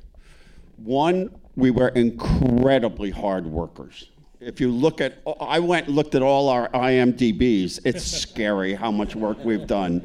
One, 0.77 1.35
we 1.57 1.73
were 1.73 1.89
incredibly 1.89 3.11
hard 3.11 3.47
workers. 3.47 4.12
If 4.45 4.61
you 4.61 4.73
look 4.73 5.01
at, 5.01 5.23
I 5.41 5.61
went 5.61 5.87
and 5.87 5.95
looked 5.95 6.17
at 6.17 6.23
all 6.23 6.49
our 6.49 6.69
IMDb's. 6.71 7.79
It's 7.85 8.05
scary 8.23 8.75
how 8.75 8.91
much 8.91 9.15
work 9.15 9.39
we've 9.45 9.69
done. 9.69 10.05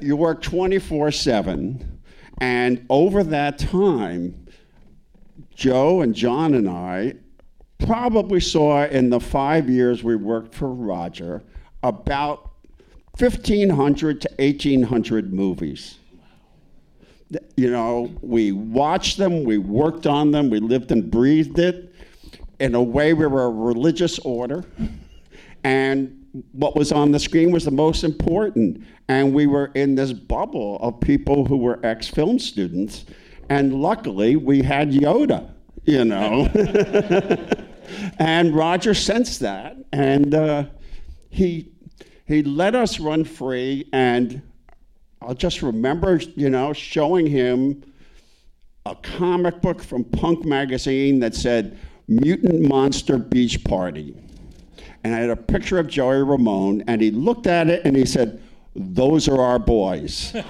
You 0.00 0.16
work 0.16 0.42
24 0.42 1.10
7, 1.12 2.00
and 2.38 2.86
over 2.90 3.24
that 3.24 3.58
time, 3.58 4.46
Joe 5.54 6.02
and 6.02 6.14
John 6.14 6.52
and 6.52 6.68
I 6.68 7.14
probably 7.78 8.40
saw 8.40 8.84
in 8.84 9.08
the 9.08 9.20
five 9.20 9.70
years 9.70 10.04
we 10.04 10.16
worked 10.16 10.54
for 10.54 10.68
Roger 10.68 11.42
about 11.82 12.50
1,500 13.18 14.20
to 14.20 14.28
1,800 14.38 15.32
movies. 15.32 15.98
You 17.56 17.70
know, 17.70 18.14
we 18.20 18.52
watched 18.52 19.16
them, 19.16 19.44
we 19.44 19.56
worked 19.56 20.06
on 20.06 20.32
them, 20.32 20.50
we 20.50 20.60
lived 20.60 20.92
and 20.92 21.10
breathed 21.10 21.58
it. 21.58 21.85
In 22.58 22.74
a 22.74 22.82
way, 22.82 23.12
we 23.12 23.26
were 23.26 23.44
a 23.44 23.50
religious 23.50 24.18
order. 24.20 24.64
And 25.64 26.26
what 26.52 26.76
was 26.76 26.92
on 26.92 27.12
the 27.12 27.18
screen 27.18 27.50
was 27.50 27.64
the 27.64 27.70
most 27.70 28.04
important. 28.04 28.84
And 29.08 29.34
we 29.34 29.46
were 29.46 29.70
in 29.74 29.94
this 29.94 30.12
bubble 30.12 30.78
of 30.80 31.00
people 31.00 31.44
who 31.44 31.56
were 31.56 31.80
ex 31.84 32.08
film 32.08 32.38
students. 32.38 33.04
And 33.48 33.74
luckily, 33.74 34.36
we 34.36 34.62
had 34.62 34.90
Yoda, 34.90 35.50
you 35.84 36.04
know. 36.04 36.46
and 38.18 38.54
Roger 38.54 38.94
sensed 38.94 39.40
that, 39.40 39.76
and 39.92 40.34
uh, 40.34 40.64
he 41.30 41.70
he 42.26 42.42
let 42.42 42.74
us 42.74 42.98
run 42.98 43.24
free. 43.24 43.88
And 43.92 44.42
I'll 45.22 45.34
just 45.34 45.62
remember, 45.62 46.20
you 46.34 46.50
know, 46.50 46.72
showing 46.72 47.26
him 47.26 47.84
a 48.84 48.94
comic 48.96 49.60
book 49.60 49.82
from 49.82 50.04
Punk 50.04 50.44
magazine 50.44 51.20
that 51.20 51.34
said 51.34 51.78
"Mutant 52.08 52.62
Monster 52.62 53.18
Beach 53.18 53.62
Party," 53.64 54.14
and 55.02 55.14
I 55.14 55.18
had 55.18 55.30
a 55.30 55.36
picture 55.36 55.78
of 55.78 55.88
Joey 55.88 56.22
Ramone, 56.22 56.84
and 56.86 57.00
he 57.00 57.10
looked 57.10 57.46
at 57.46 57.68
it 57.68 57.82
and 57.84 57.96
he 57.96 58.04
said, 58.04 58.40
"Those 58.74 59.28
are 59.28 59.40
our 59.40 59.58
boys." 59.58 60.34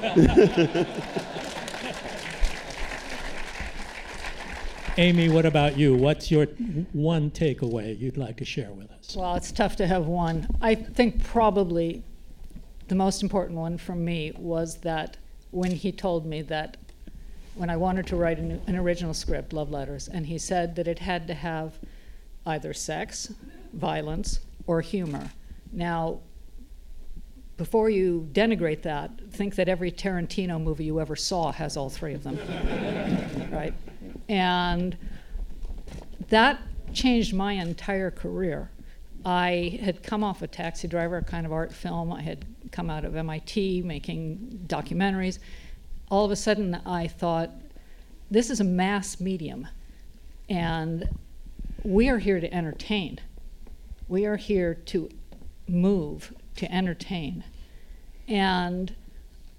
Amy, 4.99 5.29
what 5.29 5.45
about 5.45 5.77
you? 5.77 5.95
What's 5.95 6.31
your 6.31 6.47
one 6.95 7.31
takeaway 7.31 7.99
you'd 7.99 8.17
like 8.17 8.39
to 8.39 8.47
share 8.47 8.73
with 8.73 8.91
us? 8.91 9.15
Well, 9.15 9.35
it's 9.35 9.53
tough 9.53 9.77
to 9.77 9.87
have 9.87 10.07
one. 10.07 10.49
I 10.63 10.75
think 10.75 11.23
probably 11.23 12.03
the 12.89 12.95
most 12.95 13.23
important 13.23 13.59
one 13.59 13.77
for 13.77 13.95
me 13.95 14.33
was 14.39 14.77
that 14.77 15.19
when 15.51 15.73
he 15.73 15.93
told 15.93 16.25
me 16.25 16.41
that 16.43 16.79
when 17.57 17.71
I 17.71 17.77
wanted 17.77 18.07
to 18.09 18.17
write 18.17 18.39
an, 18.39 18.61
an 18.67 18.77
original 18.77 19.15
script, 19.15 19.53
Love 19.53 19.71
Letters, 19.71 20.09
and 20.09 20.27
he 20.27 20.39
said 20.39 20.77
that 20.77 20.87
it 20.87 20.99
had 20.99 21.27
to 21.27 21.35
have 21.35 21.79
either 22.45 22.73
sex, 22.73 23.33
violence, 23.73 24.41
or 24.67 24.81
humor. 24.81 25.31
Now, 25.73 26.21
before 27.57 27.89
you 27.89 28.29
denigrate 28.33 28.83
that, 28.83 29.11
think 29.31 29.55
that 29.55 29.69
every 29.69 29.91
Tarantino 29.91 30.63
movie 30.63 30.85
you 30.85 31.01
ever 31.01 31.17
saw 31.17 31.51
has 31.53 31.77
all 31.77 31.89
three 31.89 32.15
of 32.15 32.23
them. 32.23 32.39
right? 33.51 33.75
And 34.29 34.97
that 36.29 36.61
changed 36.93 37.35
my 37.35 37.53
entire 37.53 38.11
career. 38.11 38.71
I 39.25 39.81
had 39.83 40.03
come 40.03 40.23
off 40.23 40.43
a 40.43 40.47
taxi 40.47 40.87
driver, 40.87 41.21
kind 41.23 41.47
of 41.47 41.53
art 41.53 41.73
film. 41.73 42.13
I 42.13 42.23
had 42.23 42.45
come 42.71 42.91
out 42.91 43.05
of 43.05 43.17
MIT 43.17 43.83
making 43.83 44.65
documentaries. 44.67 45.39
All 46.11 46.25
of 46.25 46.31
a 46.31 46.37
sudden, 46.37 46.75
I 46.87 47.09
thought, 47.09 47.51
this 48.31 48.51
is 48.51 48.61
a 48.61 48.65
mass 48.65 49.21
medium, 49.21 49.67
and 50.49 51.09
we 51.83 52.09
are 52.09 52.19
here 52.19 52.41
to 52.41 52.53
entertain. 52.53 53.21
We 54.09 54.25
are 54.27 54.37
here 54.37 54.75
to 54.87 55.09
move, 55.69 56.33
to 56.57 56.73
entertain. 56.73 57.45
And 58.29 58.95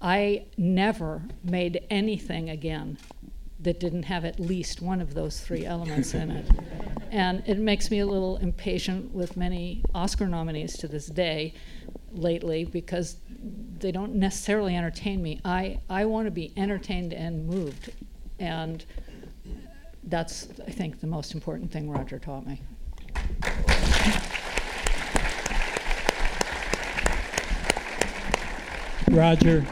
I 0.00 0.46
never 0.56 1.22
made 1.42 1.84
anything 1.90 2.50
again 2.50 2.98
that 3.60 3.80
didn't 3.80 4.04
have 4.04 4.24
at 4.24 4.38
least 4.38 4.80
one 4.80 5.00
of 5.00 5.14
those 5.14 5.40
three 5.40 5.66
elements 5.66 6.14
in 6.14 6.30
it. 6.30 6.46
And 7.10 7.42
it 7.46 7.58
makes 7.58 7.90
me 7.90 8.00
a 8.00 8.06
little 8.06 8.36
impatient 8.36 9.14
with 9.14 9.34
many 9.34 9.82
Oscar 9.94 10.26
nominees 10.26 10.76
to 10.76 10.88
this 10.88 11.06
day 11.06 11.54
lately 12.12 12.66
because 12.66 13.16
they 13.78 13.92
don't 13.92 14.14
necessarily 14.14 14.76
entertain 14.76 15.22
me. 15.22 15.40
I, 15.44 15.80
I 15.88 16.04
want 16.04 16.26
to 16.26 16.30
be 16.30 16.52
entertained 16.56 17.12
and 17.12 17.46
moved. 17.46 17.90
And 18.38 18.84
that's, 20.04 20.48
I 20.66 20.70
think, 20.70 21.00
the 21.00 21.06
most 21.06 21.34
important 21.34 21.70
thing 21.70 21.90
Roger 21.90 22.18
taught 22.18 22.46
me. 22.46 22.60
Roger, 29.10 29.64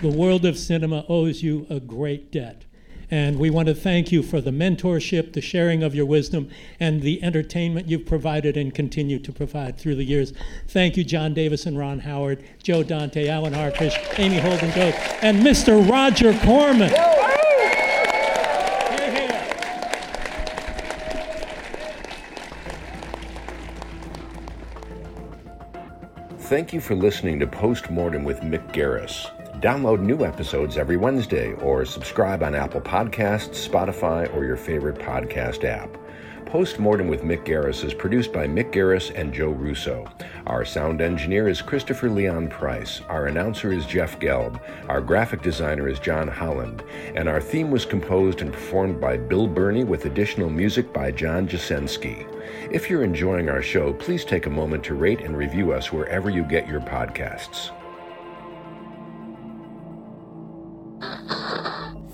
the 0.00 0.08
world 0.08 0.44
of 0.44 0.56
cinema 0.56 1.04
owes 1.08 1.42
you 1.42 1.66
a 1.68 1.80
great 1.80 2.32
debt. 2.32 2.64
And 3.10 3.38
we 3.38 3.50
want 3.50 3.66
to 3.68 3.74
thank 3.74 4.12
you 4.12 4.22
for 4.22 4.40
the 4.40 4.50
mentorship, 4.50 5.32
the 5.32 5.40
sharing 5.40 5.82
of 5.82 5.94
your 5.94 6.06
wisdom, 6.06 6.48
and 6.78 7.02
the 7.02 7.22
entertainment 7.22 7.88
you've 7.88 8.06
provided 8.06 8.56
and 8.56 8.72
continue 8.72 9.18
to 9.18 9.32
provide 9.32 9.78
through 9.78 9.96
the 9.96 10.04
years. 10.04 10.32
Thank 10.68 10.96
you, 10.96 11.02
John 11.02 11.34
Davis 11.34 11.66
and 11.66 11.76
Ron 11.76 12.00
Howard, 12.00 12.44
Joe 12.62 12.82
Dante, 12.82 13.28
Allan 13.28 13.54
Arkush, 13.54 13.96
Amy 14.18 14.38
Holden 14.38 14.70
Goat, 14.70 14.94
and 15.22 15.42
Mr. 15.42 15.88
Roger 15.90 16.32
Corman. 16.44 16.92
Thank 26.50 26.72
you 26.72 26.80
for 26.80 26.96
listening 26.96 27.38
to 27.38 27.46
Postmortem 27.46 28.24
with 28.24 28.40
Mick 28.40 28.72
Garris. 28.72 29.30
Download 29.60 30.00
new 30.00 30.24
episodes 30.24 30.78
every 30.78 30.96
Wednesday 30.96 31.52
or 31.52 31.84
subscribe 31.84 32.42
on 32.42 32.54
Apple 32.54 32.80
Podcasts, 32.80 33.68
Spotify, 33.68 34.34
or 34.34 34.42
your 34.42 34.56
favorite 34.56 34.96
podcast 34.96 35.64
app. 35.64 35.98
Postmortem 36.46 37.08
with 37.08 37.24
Mick 37.24 37.44
Garris 37.44 37.84
is 37.84 37.92
produced 37.92 38.32
by 38.32 38.46
Mick 38.46 38.72
Garris 38.72 39.14
and 39.14 39.34
Joe 39.34 39.50
Russo. 39.50 40.06
Our 40.46 40.64
sound 40.64 41.02
engineer 41.02 41.46
is 41.46 41.60
Christopher 41.60 42.08
Leon 42.08 42.48
Price. 42.48 43.02
Our 43.10 43.26
announcer 43.26 43.70
is 43.70 43.84
Jeff 43.84 44.18
Gelb. 44.18 44.58
Our 44.88 45.02
graphic 45.02 45.42
designer 45.42 45.88
is 45.88 45.98
John 45.98 46.26
Holland. 46.26 46.82
And 47.14 47.28
our 47.28 47.42
theme 47.42 47.70
was 47.70 47.84
composed 47.84 48.40
and 48.40 48.54
performed 48.54 48.98
by 48.98 49.18
Bill 49.18 49.46
Burney 49.46 49.84
with 49.84 50.06
additional 50.06 50.48
music 50.48 50.90
by 50.90 51.10
John 51.10 51.46
Jasensky. 51.46 52.26
If 52.72 52.88
you're 52.88 53.04
enjoying 53.04 53.50
our 53.50 53.62
show, 53.62 53.92
please 53.92 54.24
take 54.24 54.46
a 54.46 54.50
moment 54.50 54.84
to 54.84 54.94
rate 54.94 55.20
and 55.20 55.36
review 55.36 55.72
us 55.72 55.92
wherever 55.92 56.30
you 56.30 56.44
get 56.44 56.66
your 56.66 56.80
podcasts. 56.80 57.72